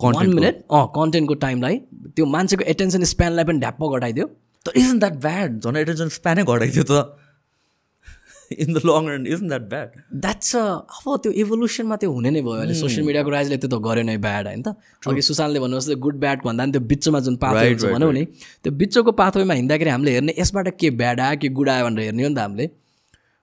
[0.00, 1.76] वान मिनट अँ कन्टेन्टको टाइमलाई
[2.16, 4.26] त्यो मान्छेको एटेन्सन स्प्यानलाई पनि ढ्याप्प घटाइदियो
[4.66, 5.60] त isn't that bad?
[5.66, 7.04] झन् एटेन्सन स्प्यानै घटाइदियो त
[8.60, 9.88] in the long run isn't that bad?
[10.24, 14.04] That's अब त्यो इभोल्युसनमा त्यो हुने नै भयो अहिले सोसियल मिडियाको राइजले त्यो त गर्यो
[14.04, 14.76] नै ब्याड होइन त?
[15.08, 18.24] अघि सुशान्तले भन्नुहोस् गुड ब्याड भन्दा पनि त्यो बिचमा जुन पाथवे हुन्छ भनौँ नि
[18.62, 22.22] त्यो बिचको पाथवेमा हिँड्दाखेरि हामीले हेर्ने यसबाट के ब्याड आयो के गुड आयो भनेर हेर्ने
[22.22, 22.66] हो नि त हामीले।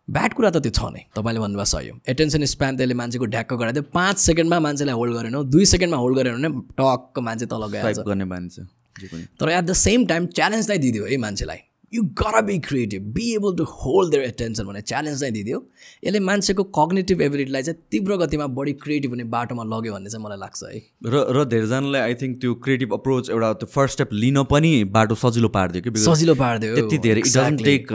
[0.08, 3.54] ब्याड कुरा त त्यो छ नै तपाईँले भन्नुभयो सही हो। एटेन्सन स्प्यान त्यसले मान्छेको ढ्याक्क
[3.62, 8.04] गराइदियो पाँच सेकेन्डमा मान्छेलाई होल्ड गरेन दुई सेकेन्डमा होल्ड गरेन भने टक्क मान्छे तल गएर
[8.10, 8.62] गर्ने मान्छे
[9.40, 11.62] तर at the same time challenge चाहिँ दिदियो है मान्छेलाई।
[11.93, 15.59] You gotta be creative be able to hold their attention भने च्यालेन्ज चाहिँ दिदियो
[16.05, 20.38] यसले मान्छेको कग्नेटिभ एबिलिटीलाई चाहिँ तीव्र गतिमा बढी क्रिएटिभ हुने बाटोमा लग्यो भन्ने चाहिँ मलाई
[20.43, 20.81] लाग्छ है
[21.15, 25.15] र र धेरैजनालाई आई थिङ्क त्यो क्रिएटिभ अप्रोच एउटा त्यो फर्स्ट स्टेप लिन पनि बाटो
[25.23, 27.93] सजिलो पारिदियो कि सजिलो पारिदियो त्यति धेरै it doesn't take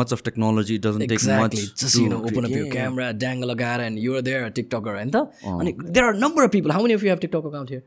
[0.00, 1.66] much of technology doesn't take much Exactly.
[1.76, 5.00] Just you know, open up your camera, dangle a guy, and you're there, a TikToker,
[5.00, 6.72] and the, and there are a number of people.
[6.72, 7.82] How many of you have TikTok account here?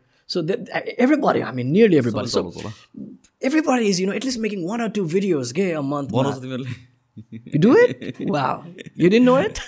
[3.43, 3.83] So everybody.
[3.83, 6.11] So is, you know, at least making one or two videos, okay, a month.
[6.11, 6.93] बनाउँछ तिमीहरूले
[7.53, 8.19] You do it?
[8.19, 8.63] wow.
[8.95, 9.59] You didn't know it?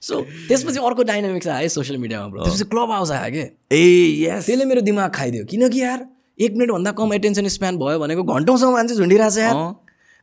[0.00, 3.82] So त्यसपछि अर्को dynamics आयो social मिडियामा bro त्यसपछि club house आयो कि ए
[4.26, 6.06] यस त्यसले मेरो दिमाग खाइदियो किनकि यार
[6.38, 9.54] एक मिनटभन्दा कम एटेन्सन स्प्यान भयो भनेको घन्टौँसम्म मान्छे झुन्डिरहेको छ यार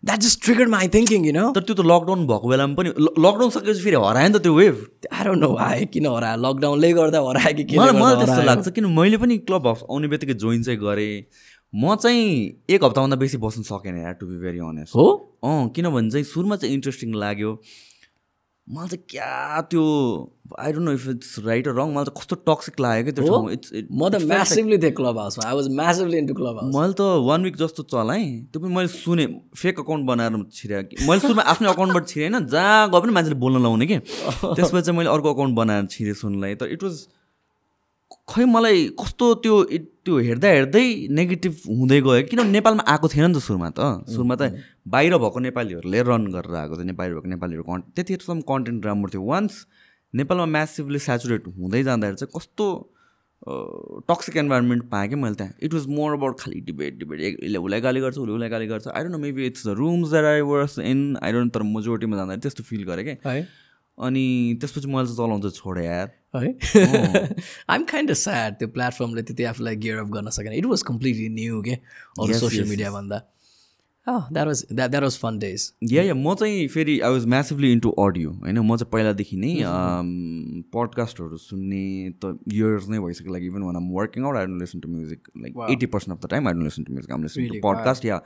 [0.04, 3.50] that just triggered my thinking you know तर त्यो त लकडाउन भएको बेलामा पनि लकडाउन
[3.50, 4.76] सकेपछि फेरि हरायो नि त त्यो वेभ
[5.12, 9.18] आएर नो आयो किन हरायो लकडाउनले गर्दा हरायो कि के मलाई त्यस्तो लाग्छ किन मैले
[9.26, 11.14] पनि क्लब हाउस आउने बित्तिकै जोइन चाहिँ गरेँ
[11.74, 12.26] म चाहिँ
[12.70, 15.06] एक हप्ताभन्दा बेसी बस्नु सकेन यार टु बी भेरी अनेस्ट हो?
[15.44, 17.52] अँ किनभने चाहिँ सुरुमा चाहिँ इन्ट्रेस्टिङ लाग्यो।
[18.68, 19.84] मलाई चाहिँ क्या त्यो
[20.60, 23.52] I don't know if it's right wrong मलाई त कस्तो टक्सिक लाग्यो क्या त्यो ठाउँ
[23.52, 27.02] इट्स म त म्यासिभली थिएँ क्लब हाउसमा I was massively into club house मैले त
[27.28, 29.28] वान विक जस्तो चलाएँ त्यो पनि मैले सुनेँ
[29.58, 33.40] फेक अकाउन्ट बनाएर छिरेँ कि मैले सुरुमा आफ्नो अकाउन्टबाट छिरेँ होइन जहाँ गए पनि मान्छेले
[33.44, 33.98] बोल्न लाउने कि।
[34.56, 37.04] त्यसपछि चाहिँ मैले अर्को अकाउन्ट बनाएर छिरेँ सुनलाई तर इट वाज
[38.30, 39.56] खै मलाई कस्तो त्यो
[40.04, 40.86] त्यो हेर्दा हेर्दै
[41.20, 43.80] नेगेटिभ हुँदै गयो किन नेपालमा आएको थिएन नि त सुरुमा त।
[44.10, 44.42] सुरुमा त
[44.94, 49.24] बाहिर भएको नेपालीहरूले रन गरेर आएको थियो बाहिर भएको नेपालीहरू कन् त्यतिखेरसम्म कन्टेन्ट राम्रो थियो।
[49.24, 49.54] वान्स
[50.14, 52.66] नेपालमा म्यासिभली सेचुरेट हुँदै जाँदाखेरि चाहिँ कस्तो
[54.08, 55.54] टक्सिक इन्भाइरोमेन्ट पाएँ कि मैले त्यहाँ?
[55.64, 58.88] इट वाज मोर अबाउट खालि डिबेट डिबेट यसले उसलाई गाली गर्छ उसले उसलाई गाली गर्छ।
[58.88, 62.16] I don't know maybe it's the rooms that I was in I don't तर मेजोरिटीमा
[62.18, 63.42] जाँदाखेरि त्यस्तो फिल गरेँ कि। है।
[63.98, 66.50] अनि त्यसपछि मैले चाहिँ चलाउन चाहिँ छोडेँ यार। है?
[67.70, 71.30] आइम काइन्ड अफ स्याड त्यो प्लेटफर्मले त्यति आफूलाई गियर अप गर्न सकेन। इट वाज कम्प्लिटली
[71.30, 73.20] न्यू के अरू social मिडियाभन्दा
[74.08, 77.72] that was that that was fun days yeah yeah म चाहिँ फेरि I was massively
[77.72, 78.60] into audio होइन?
[78.60, 79.54] म चाहिँ पहिलादेखि नै
[80.74, 81.84] पडकास्टहरू सुन्ने
[82.24, 85.30] त इयर्स नै भइसक्यो। Like even one um working out I don't listen to music
[85.38, 88.06] like eighty percent of the time I don't listen to music um listen to podcast
[88.06, 88.22] yeah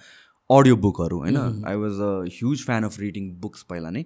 [0.49, 4.03] audio बुकहरू होइन I was a huge fan of reading books पहिला नै।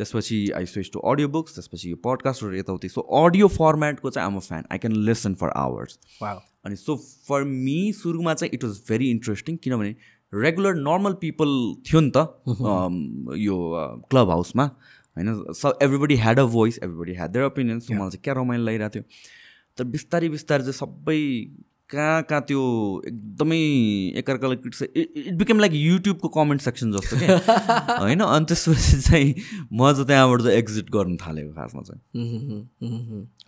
[0.00, 4.36] त्यसपछि I switch to audio books त्यसपछि यो पडकास्टहरू यताउति। So audio फर्मेटको चाहिँ आम
[4.36, 6.96] a fan I can listen for hours अनि सो
[7.28, 9.94] फर मी सुरुमा चाहिँ इट वाज भेरी इन्ट्रेस्टिङ किनभने
[10.32, 11.52] रेगुलर नर्मल पिपल
[11.86, 12.18] थियो नि त
[12.48, 13.56] अम, यो
[14.10, 14.64] क्लब हाउसमा
[15.16, 15.28] होइन?
[15.52, 18.94] So everybody had a voice everybody had their opinions so मलाई चाहिँ क्या रमाइलो लागिरहेको
[18.94, 19.04] थियो।
[19.78, 21.18] तर बिस्तारै बिस्तारै चाहिँ सबै
[21.90, 22.60] कहाँ कहाँ त्यो
[23.06, 23.58] एकदमै
[24.20, 27.36] एकअर्कालाई क्रिटिसाइज इट बिकेम लाइक युट्युबको कमेन्ट सेक्सन जस्तो क्या
[28.00, 28.20] होइन?
[28.20, 29.34] अनि त्यसपछि चाहिँ
[29.72, 32.00] म चाहिँ त्यहाँबाट चाहिँ एक्जिट गर्नु थालेको खासमा चाहिँ।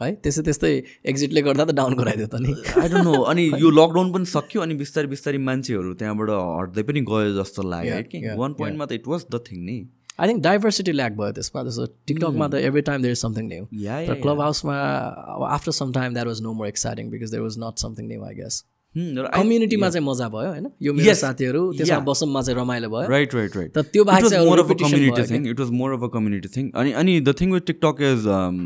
[0.03, 0.13] है?
[0.23, 0.73] त्यस्तै त्यस्तै
[1.07, 2.53] एक्जिटले गर्दा त डाउन गराइदियो त नि।
[2.83, 7.01] आई डोन्ट नो अनि यो लकडाउन पनि सक्यो अनि बिस्तारै बिस्तारै मान्छेहरू त्यहाँबाट हट्दै पनि
[7.13, 8.19] गयो जस्तो लाग्यो कि?
[8.37, 9.79] वान पोइन्टमा त इट वाज द थिङ नि।
[10.19, 13.65] आई थिङ्क डाइभर्सिटी ल्याक भयो त्यसमा जस्तो टिकटकमा त every time there is something new
[14.09, 14.75] तर क्लब हाउसमा
[15.57, 18.35] after some time that was no more exciting because there was not something new I
[18.43, 18.63] guess
[18.95, 21.15] कम्युनिटीमा चाहिँ मजा भयो होइन यो मेरो.
[21.21, 21.99] साथीहरू त्यसमा.
[22.09, 23.71] बसममा चाहिँ रमाइलो भयो Right, right, right.
[23.75, 25.47] तर त्यो बाहेक भयो thing.
[25.53, 26.71] It was more of a community thing.
[26.83, 28.59] अनि अनि the thing with TikTok is um,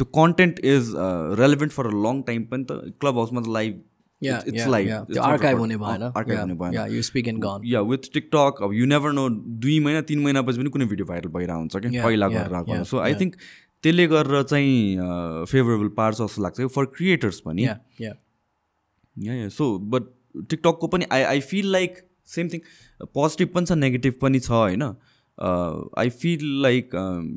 [0.00, 2.44] the content is uh, relevant for a long time.
[2.52, 3.80] पनि त क्लब हाउसमा त live
[4.22, 4.86] Yeah, it's yeah, live.
[4.88, 5.00] yeah.
[5.02, 5.60] It's त्यो not archive recorded.
[5.60, 6.54] हुने भएन archive हुने
[7.90, 9.28] विथ टिकटक अब यु नेभर नो
[9.64, 12.84] दुई महिना तिन महिनापछि पनि कुनै भिडियो भाइरल भइरहेको हुन्छ कि Yeah, पहिला गरेर आएको
[12.84, 13.34] सो आई थिङ्क
[13.84, 18.14] त्यसले गरेर चाहिँ फेभरेबल पार्छ जस्तो लाग्छ फर क्रिएटर्स पनि या या
[19.16, 20.08] या सो बट
[20.50, 22.60] टिकटकको पनि I I feel like same thing
[23.18, 24.88] positive पनि छ नेगेटिभ पनि छ होइन
[25.38, 26.94] आई फिल लाइक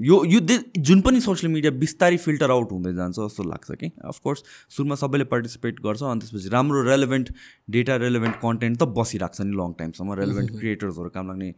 [0.08, 0.40] यो यो
[0.80, 3.92] जुन पनि सोसियल मिडिया बिस्तारै फिल्टर आउट हुँदै जान्छ जस्तो लाग्छ कि?
[4.06, 4.44] अफकोर्स
[4.76, 7.34] सुरुमा सबैले पार्टिसिपेट गर्छ अनि त्यसपछि राम्रो रेलेभेन्ट
[7.78, 11.52] डेटा रेलेभेन्ट कन्टेन्ट त बसिरहेको छ नि लङ टाइमसम्म रेलेभेन्ट क्रिएटर्सहरू काम लाग्ने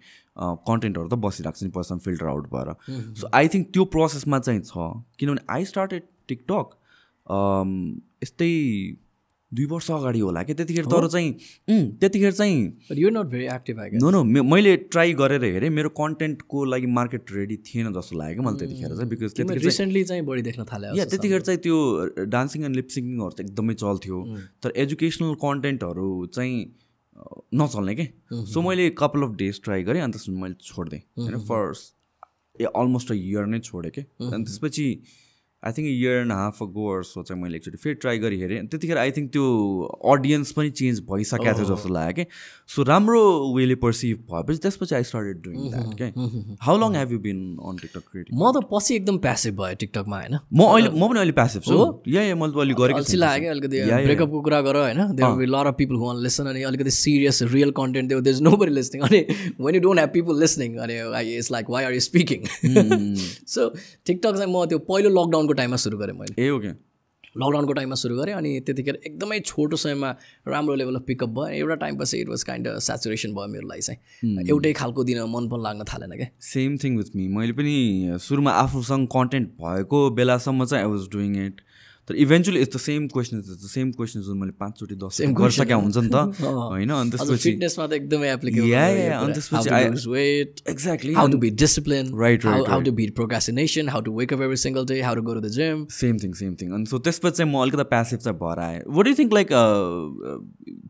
[0.71, 2.73] कन्टेन्टहरू त बसिरहेको छ नि पर्सन फिल्टर आउट भएर।
[3.21, 4.89] सो आई थिङ्क त्यो प्रोसेसमा चाहिँ छ।
[5.19, 6.77] किनभने आई स्टार्टेड टिकटक
[8.23, 8.51] यस्तै
[9.53, 10.53] दुई वर्ष अगाडि होला कि?
[10.53, 11.31] त्यतिखेर तर चाहिँ
[11.99, 16.87] त्यतिखेर चाहिँ you not very active I know मैले ट्राई गरेर हेरेँ मेरो कन्टेन्टको लागि
[16.97, 20.41] मार्केट रेडी थिएन जस्तो लाग्यो कि मलाई त्यतिखेर चाहिँ बिकज त्यतिखेर चाहिँ रिसेन्टली चाहिँ बढी
[20.41, 21.77] देख्न थाले या त्यतिखेर चाहिँ त्यो
[22.35, 24.17] डान्सिङ एन्ड लिपसिङहरू चाहिँ एकदमै चल्थ्यो।
[24.63, 26.55] तर एजुकेसनल कन्टेन्टहरू चाहिँ
[27.53, 28.05] नचल्ने के?
[28.51, 31.83] सो मैले कपाल अफ डेज ट्राई गरेँ अनि त्यसपछि मैले छोडिदिएँ। होइन first
[32.61, 34.01] a almost a year नै छोडेँ कि?
[34.21, 34.85] अनि त्यसपछि
[35.63, 38.97] I think year and half a गोर्सो चाहिँ मैले एकचोटि फेरि ट्राई गरी हेरेँ त्यतिखेर
[38.97, 39.45] आई थिङ्क त्यो
[40.13, 42.25] अडियन्स पनि चेन्ज भइसकेको थियो जस्तो लाग्यो कि?
[42.75, 43.21] सो राम्रो
[43.57, 46.07] वेले पर्सिभ भएपछि त्यसपछि आई स्टार्टेड डुइङ द्याट के?
[46.65, 50.17] How long have you been on TikTok creative म त पछि एकदम प्यासिभ भयो टिकटकमा
[50.21, 50.37] होइन?
[50.53, 51.77] म अहिले म पनि अहिले प्यासिभ छु।
[52.15, 53.77] या या मैले अहिले गरेको अल्छी लाग्यो कि अलिकति
[54.07, 54.99] ब्रेकअपको कुरा गर होइन?
[55.55, 59.21] लर अफ पिपल हुन लिसन अनि अलिकति serious real content there is nobody listening अनि
[59.61, 60.97] when you don't have people listening अनि
[61.37, 62.39] it's like why are you speaking
[63.55, 66.91] so TikTok चाहिँ म त्यो पहिलो लकडाउनको टाइममा सुरु गरेँ मैले। ए ओके।
[67.37, 70.09] लकडाउनको टाइममा सुरु गरेँ अनि त्यतिखेर एकदमै छोटो समयमा
[70.47, 74.47] राम्रो लेभल अफ पिकअप भयो। एउटा टाइमपछि इट वाज काइन्ड सेचुरेसन भयो मेरो लागि चाहिँ।
[74.49, 78.51] एउटै खालको दिन मन पनि लाग्न थालेन क्या। सेम थिङ विथ मी मैले पनि सुरुमा
[78.51, 81.61] आफूसँग कन्टेन्ट भएको बेलासम्म चाहिँ आई वाज डुइङ इट
[82.07, 86.09] तर eventually the same question the same question जुन मैले पाँचचोटि दस गरिसकेको हुन्छ नि
[86.09, 86.41] त?
[86.73, 88.73] होइन अनि त्यसपछि फिटनेसमा त एकदमै एप्लिकेबल
[89.19, 89.33] अनि
[90.15, 91.13] wait exactly
[93.91, 95.85] how to wake up every single day, how to go to the gym.
[95.91, 99.07] Same thing same thing अनि सो त्यसपछि चाहिँ म अलिकति प्यासिभ चाहिँ भएर आएँ। What
[99.07, 99.47] you think like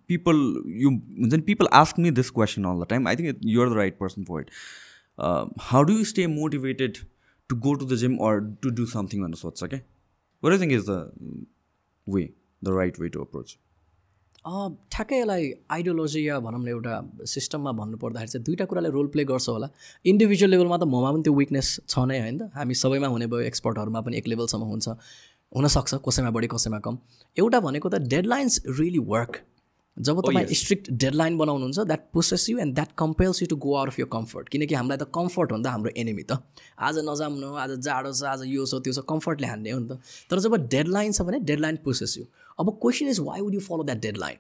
[0.08, 0.44] people
[0.82, 3.78] you हुन्छ नि people ask me this question all the time I think you're the
[3.78, 4.50] right person for it
[5.70, 6.98] how do you stay motivated
[7.50, 9.80] to go to the gym or to do something भनेर सोध्छ क्या
[10.44, 11.02] what you think is the
[12.08, 12.24] way
[12.64, 13.58] the right way to approach
[14.46, 16.94] ठ्याक्कै यसलाई ideology या भनौँ न एउटा
[17.32, 19.68] सिस्टममा भन्नुपर्दाखेरि चाहिँ दुईवटा कुराले रोल प्ले गर्छ होला।
[20.06, 24.02] इन्डिभिजुअल लेभलमा त ममा पनि त्यो विकनेस छ नै होइन। हामी सबैमा हुने भयो एक्सपर्टहरूमा
[24.02, 24.88] पनि एक लेभलसम्म हुन्छ।
[25.56, 26.98] हुनसक्छ कसैमा बढी कसैमा कम।
[27.38, 29.32] एउटा भनेको त डेडलाइन्स रियली वर्क
[29.98, 33.88] जब तपाईँ स्ट्रिक्ट डेडलाइन बनाउनुहुन्छ that pushes you and that compels you to go out
[33.88, 36.38] of your comfort किनकि हामीलाई त कम्फर्ट हो नि त हाम्रो एनिमी त।
[36.80, 40.00] आज नजाम्नु आज जाडो छ आज यो छ त्यो छ कम्फर्टले हान्ने हो नि त।
[40.32, 42.26] तर जब डेडलाइन छ भने डेडलाइन पुसेस यु
[42.60, 44.38] अब question is why would you follow that deadline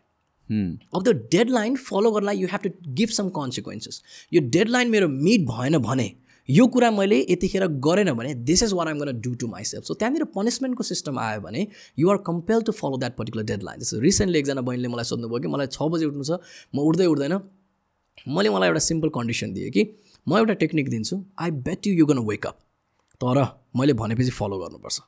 [0.95, 2.69] अब त्यो डेडलाइन फलो गर्नलाई you have to
[3.01, 4.01] give some consequences
[4.33, 6.07] यो डेडलाइन मेरो मिट भएन भने
[6.49, 9.93] यो कुरा मैले यतिखेर गरेन भने this is what I'm gonna do to myself so
[9.93, 11.67] त्यहाँनिर पनिसमेन्टको सिस्टम आयो भने
[11.99, 15.47] you are compel to follow that particular deadline जस्तो रिसेन्टली एकजना बहिनीले मलाई सोध्नुभयो कि
[15.47, 16.39] मलाई छ बजी उठ्नु छ?
[16.75, 17.39] म उठ्दै उठ्दैन।
[18.27, 19.83] मैले मलाई एउटा सिम्पल कन्डिसन दिएँ कि
[20.27, 22.57] म एउटा टेक्निक दिन्छु। I bet you you gonna wake up
[23.21, 23.37] तर
[23.75, 24.99] मैले भनेपछि फलो गर्नुपर्छ।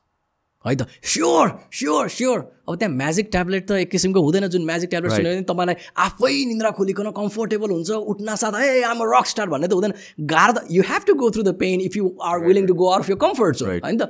[0.64, 0.86] है त?
[1.04, 2.38] स्योर स्योर स्योर
[2.68, 6.32] अब त्यहाँ म्याजिक ट्याब्लेट त एक किसिमको हुँदैन जुन म्याजिक ट्याब्लेट सुन्यो भने तपाईँलाई आफै
[6.50, 9.92] निन्द्रा खोलिकन कम्फोर्टेबल हुन्छ उठ्न साथ ए आम रक स्टार भन्ने त हुँदैन।
[10.24, 12.88] गाह्रो त you have to go through the pain if you are willing to go
[12.90, 14.08] out of your comfort zone होइन त?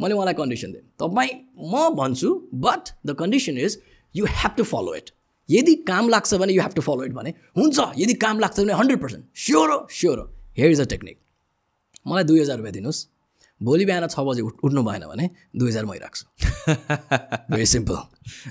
[0.00, 1.32] मैले उहाँलाई कन्डिसन दिएँ। तपाईँ
[1.72, 3.78] म भन्छु but the condition is
[4.14, 5.10] you have to follow it
[5.48, 8.72] यदि काम लाग्छ भने you have to follow it भने हुन्छ। यदि काम लाग्छ भने
[8.78, 11.18] हन्ड्रेड पर्सेन्ट स्योर हो स्योर हो हेयर इज अ टेक्निक
[12.06, 13.06] मलाई दुई हजार रुपियाँ दिनुहोस्।
[13.60, 16.24] भोलि बिहान छ बजी उठ उठ्नु भएन भने दुई हजार मै राख्छु।
[17.50, 17.96] भेरी सिम्पल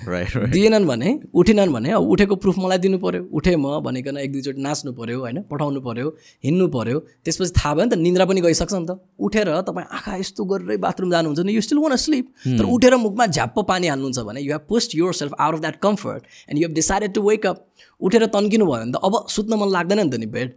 [0.08, 4.18] राइट राइट दिएनन् भने उठेनन् भने अब उठेको प्रुफ मलाई दिनु पऱ्यो उठेँ म भनिकन
[4.18, 5.42] एक दुईचोटि नाच्नु पऱ्यो होइन?
[5.52, 6.08] पठाउनु पऱ्यो
[6.44, 10.16] हिँड्नु पऱ्यो त्यसपछि थाहा भयो नि त निन्द्रा पनि गइसक्छ नि त। उठेर तपाईँ आँखा
[10.16, 12.26] यस्तो गरेरै बाथरुम जानुहुन्छ भने यु स्टिल वान स्लिप
[12.58, 16.22] तर उठेर मुखमा झ्याप्प पानी हाल्नुहुन्छ भने you have pushed yourself out of that comfort
[16.50, 17.58] and you have decided to wake up
[18.02, 20.50] उठेर तन्किनु भयो भने त अब सुत्न मन लाग्दैन नि त नि बेड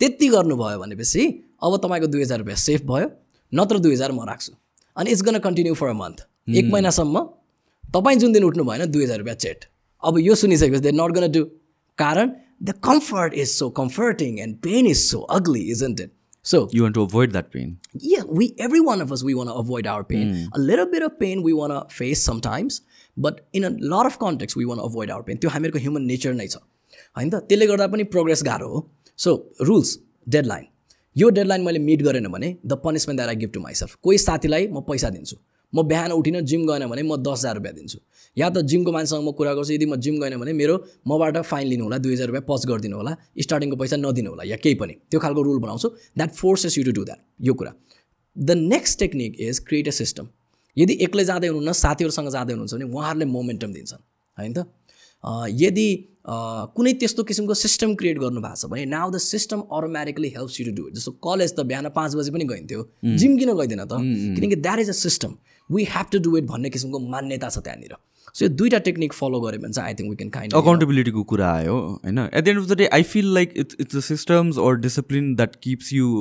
[0.00, 1.22] त्यति गर्नुभयो भनेपछि
[1.62, 3.08] अब तपाईँको दुई हजार रुपियाँ सेफ भयो।
[3.52, 4.52] नत्र दुई हजार म राख्छु।
[4.96, 6.26] अनि it's gonna continue for a month
[6.58, 7.24] एक महिनासम्म
[7.94, 9.64] तपाईँ जुन दिन उठ्नु भएन दुई हजार रुपियाँ चेट
[10.02, 11.44] अब यो सुनिसकेपछि दे नट गन डु
[11.98, 12.32] कारण
[12.62, 16.12] the comfort is so comforting and pain is so ugly isn't it
[16.44, 17.76] so you want to avoid that pain
[18.10, 20.28] yeah, we every one of us we want to avoid our pain.
[20.54, 22.80] A little bit of pain we want to face sometimes,
[23.16, 26.32] but in a lot of contexts we want avoid our pain त्यो हामीहरूको human nature
[26.34, 26.56] नै छ।
[27.16, 27.34] होइन त?
[27.48, 28.80] त्यसले गर्दा पनि progress गाह्रो हो।
[29.18, 30.64] सो रुल्स डेडलाइन
[31.16, 34.66] यो डेडलाइन मैले मिट गरेन भने the punishment that I give to myself कोही साथीलाई
[34.68, 35.36] म पैसा दिन्छु
[35.72, 37.98] म बिहान उठिनँ जिम गएन भने म दस हजार रुपियाँ दिन्छु।
[38.36, 40.74] या त जिमको मान्छेसँग म कुरा गर्छु यदि म जिम गएन भने मेरो
[41.08, 44.56] मबाट फाइन लिनु होला दुई हजार रुपियाँ पच गरिदिनु होला स्टार्टिङको पैसा नदिनु होला या
[44.56, 47.72] केही पनि। त्यो खालको रुल बनाउँछु that forces you to do that यो कुरा।
[48.36, 50.28] The next technique is create a system
[50.76, 54.02] यदि एक्लै जाँदै हुनुहुन्न साथीहरूसँग जाँदै हुनुहुन्छ भने उहाँहरूले मोमेन्टम दिन्छन्
[54.36, 54.66] होइन त?
[55.62, 55.88] यदि
[56.30, 60.66] कुनै त्यस्तो किसिमको सिस्टम क्रिएट गर्नु भएको छ भने now the system automatically helps you
[60.66, 62.80] to do it जस्तो कलेज त बिहान पाँच बजी पनि गइन्थ्यो।
[63.22, 63.92] जिम किन गइदिन त?
[64.36, 65.34] किनकि that is a system
[65.70, 67.94] we have to do it भन्ने किसिमको मान्यता छ त्यहाँनिर।
[68.34, 71.50] सो यो दुईवटा टेक्निक फलो गऱ्यो भने चाहिँ I think we can kind अकाउन्टेबिलिटीको कुरा
[71.52, 72.18] आयो होइन?
[72.20, 75.34] At the end of the day I feel like it's it's the systems or discipline
[75.36, 76.12] that keeps you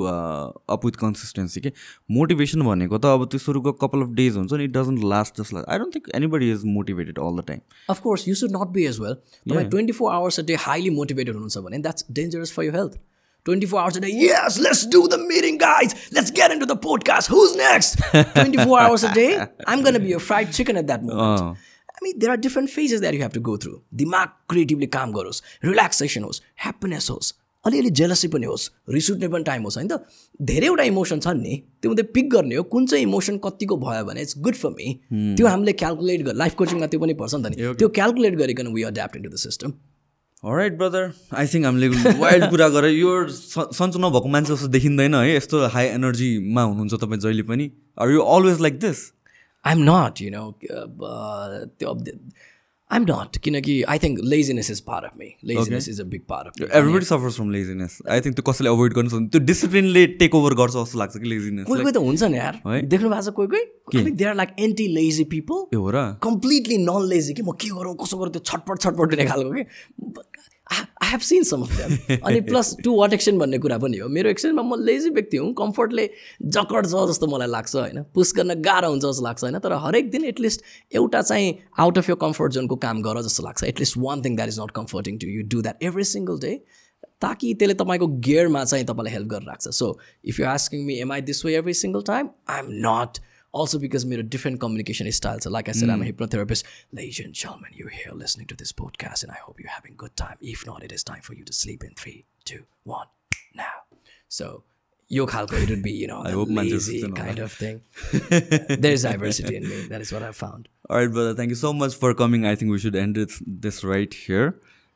[0.69, 1.71] up with consistency के
[2.11, 5.53] मोटिभेसन भनेको त अब त्यो सुरुको कपाल अफ डेज हुन्छ नि it doesn't last just
[5.53, 8.85] like I don't think anybody is motivated all the time of course you should not be
[8.85, 12.63] as well तपाईँ twenty four hours a day highly motivated हुनुहुन्छ भने that's dangerous for
[12.65, 12.99] your health
[13.45, 16.77] twenty four hours a day yes let's do the meeting guys let's get into the
[16.83, 20.85] podcast who's next twenty four hours a day I'm gonna be a fried chicken at
[20.85, 21.67] that moment
[21.99, 23.77] I mean, there are different phases that you have to go through.
[24.01, 27.31] दिमाग creatively काम गरोस् relaxation होस् happiness होस्
[27.65, 29.99] अलिअलि jealousy पनि होस् रिस उठ्ने पनि टाइम होस् होइन त
[30.51, 34.21] धेरैवटा इमोसन छन् नि त्यो मध्ये पिक गर्ने हो कुन चाहिँ इमोसन कतिको भयो भने
[34.21, 37.51] इट्स गुड फर मी त्यो हामीले क्यालकुलेट गर लाइफ कोचिङमा त्यो पनि पर्छ नि त
[37.51, 39.73] नि त्यो क्यालकुलेट गरिकन we adapt into the system
[40.43, 41.87] right brother I think हामीले
[42.23, 47.19] वाइल्ड कुरा गरेर यो सन्चो नभएको मान्छे जस्तो देखिँदैन है यस्तो हाई एनर्जीमा हुनुहुन्छ तपाईँ
[47.19, 48.99] जहिले पनि। Are you always like this
[49.65, 51.93] I'm not you know त्यो
[52.91, 56.47] आइएम नट किनकि I think laziness is part of me laziness is a big part
[56.47, 60.35] of everybody suffers from laziness I think त्यो कसैले avoid गर्नु सक्दैन त्यो डिसिप्लिनले take
[60.35, 62.61] over गर्छ जस्तो लाग्छ कि लेजिनेस कोही कोही त हुन्छ नि यार?
[62.93, 63.47] देख्नु भएको छ कोही
[63.91, 64.11] कोही?
[64.11, 66.03] They are like anti lazy people हो र?
[66.23, 69.63] कम्प्लिटली नन लेजी कि म के गरौँ कसो गरौँ त्यो छटपट छटपट हुने खालको कि?
[70.71, 74.07] I have seen some of them अनि प्लस टु वाट एक्सटेन्ट भन्ने कुरा पनि हो.
[74.09, 76.09] मेरो एक्सटेन्टमा म लेजी व्यक्ति हुँ कम्फर्टले
[76.57, 78.03] जकड छ जस्तो मलाई लाग्छ होइन?
[78.13, 79.59] पुस गर्न गाह्रो हुन्छ जस्तो लाग्छ होइन?
[79.59, 80.61] तर हरेक दिन एटलिस्ट
[80.95, 83.63] एउटा चाहिँ आउट अफ यर कम्फर्ट जोनको काम गर जस्तो लाग्छ.
[83.63, 86.59] At least one thing that is not comforting to you do that every single day
[87.21, 91.11] ताकि त्यसले तपाईँको गियरमा चाहिँ तपाईँलाई हेल्प गरेर राख्छ so if you asking me am
[91.11, 93.17] I this way every single time I am not
[93.52, 95.44] also because मेरो different communication styles.
[95.44, 96.64] So like I said, I'm a hypnotherapist.
[96.92, 100.16] Ladies and gentlemen, you're here listening to this podcast, and I hope you're having good
[100.16, 100.36] time.
[100.40, 103.06] If not, it is time for you to sleep in three, two, one,
[103.54, 103.72] now.
[104.28, 104.64] So
[105.08, 107.52] yo khalko, it would be, you know, the hope manches lazy don't know kind of
[107.52, 107.82] thing.
[108.86, 109.86] There's diversity in me.
[109.88, 110.68] That is what I've found.
[110.90, 111.34] Alright, brother.
[111.34, 112.46] Thank you so much for coming.
[112.46, 114.54] I think we should end it, this right here.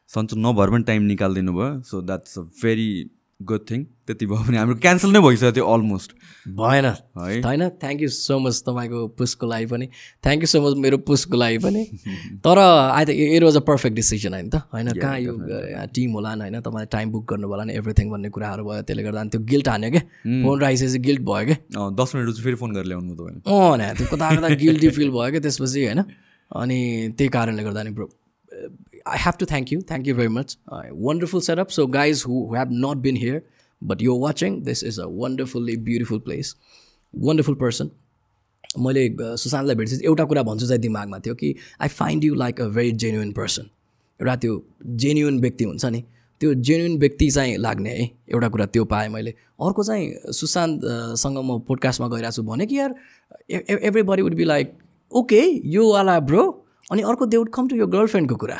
[0.09, 2.89] सन्चो नभएर पनि time निकालिदिनु भयो so that's a very
[3.49, 6.11] good thing त्यति भयो भने हाम्रो cancel नै भइसक्यो त्यो अलमोस्ट
[6.60, 9.86] भएन। है। होइन थ्याङ्क यू सो मच तपाईँको पुसको लागि पनि।
[10.24, 11.84] थ्याङ्क यू सो मच मेरो पुसको लागि पनि।
[12.45, 15.34] तर आई त it was a perfect decision होइन त। होइन कहाँ यो
[15.95, 19.03] टिम होला नि होइन तपाईँले टाइम बुक गर्नु होला नि एभ्रिथिङ भन्ने कुराहरू भयो त्यसले
[19.03, 20.03] गर्दा। त्यो गिल्ट हान्यो क्या।
[20.44, 24.36] फोन राखिसकेपछि गिल्ट भयो क्या। दस मिनट फेरि फोन गरेर ल्याउनु तपाईँले। अँ त्यो कता
[24.36, 26.03] कता गिल्टी फिल भयो क्या त्यसपछि होइन।
[26.52, 26.80] अनि
[27.18, 28.06] त्यही कारणले गर्दा नि bro
[29.07, 30.57] I have to thank you thank you very much
[31.07, 33.41] wonderful setup so guys who have not been here
[33.81, 36.55] but you watching this is a wonderfully beautiful place
[37.13, 37.89] wonderful person
[38.80, 42.61] मैले अ, सुशान्तलाई भेटेपछि एउटा कुरा भन्छु चाहिँ दिमागमा थियो कि I find you like
[42.61, 43.69] a very genuine person
[44.19, 44.63] एउटा त्यो
[45.03, 46.03] जेन्युन व्यक्ति हुन्छ नि।
[46.41, 49.31] त्यो जेन्युन व्यक्ति चाहिँ लाग्ने है एउटा कुरा त्यो पाएँ मैले।
[49.67, 52.95] अर्को चाहिँ सुशान्तसँग म पोडकास्टमा गइरहेको छु भने कि यार
[54.09, 54.73] everybody would be like
[55.11, 55.41] okay
[55.75, 56.43] यो वाला ब्रो
[56.91, 58.57] अनि अर्को दे वुड कम टु यो गर्लफ्रेन्डको कुरा?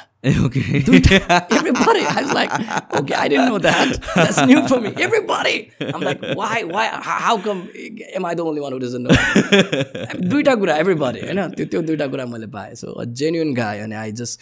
[10.32, 11.40] दुईवटा कुरा everybody, होइन?
[11.52, 14.34] त्यो त्यो दुईवटा कुरा मैले पाएँ। सो अ जेन्युन गाई अनि I just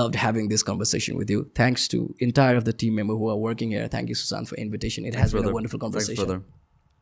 [0.00, 3.38] love having this conversation with you thanks to entire of the team member who are
[3.46, 6.42] working here thank you Sushant for invitation it has been a wonderful conversation.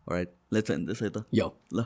[0.06, 1.84] Alright, let's end this है त यो ल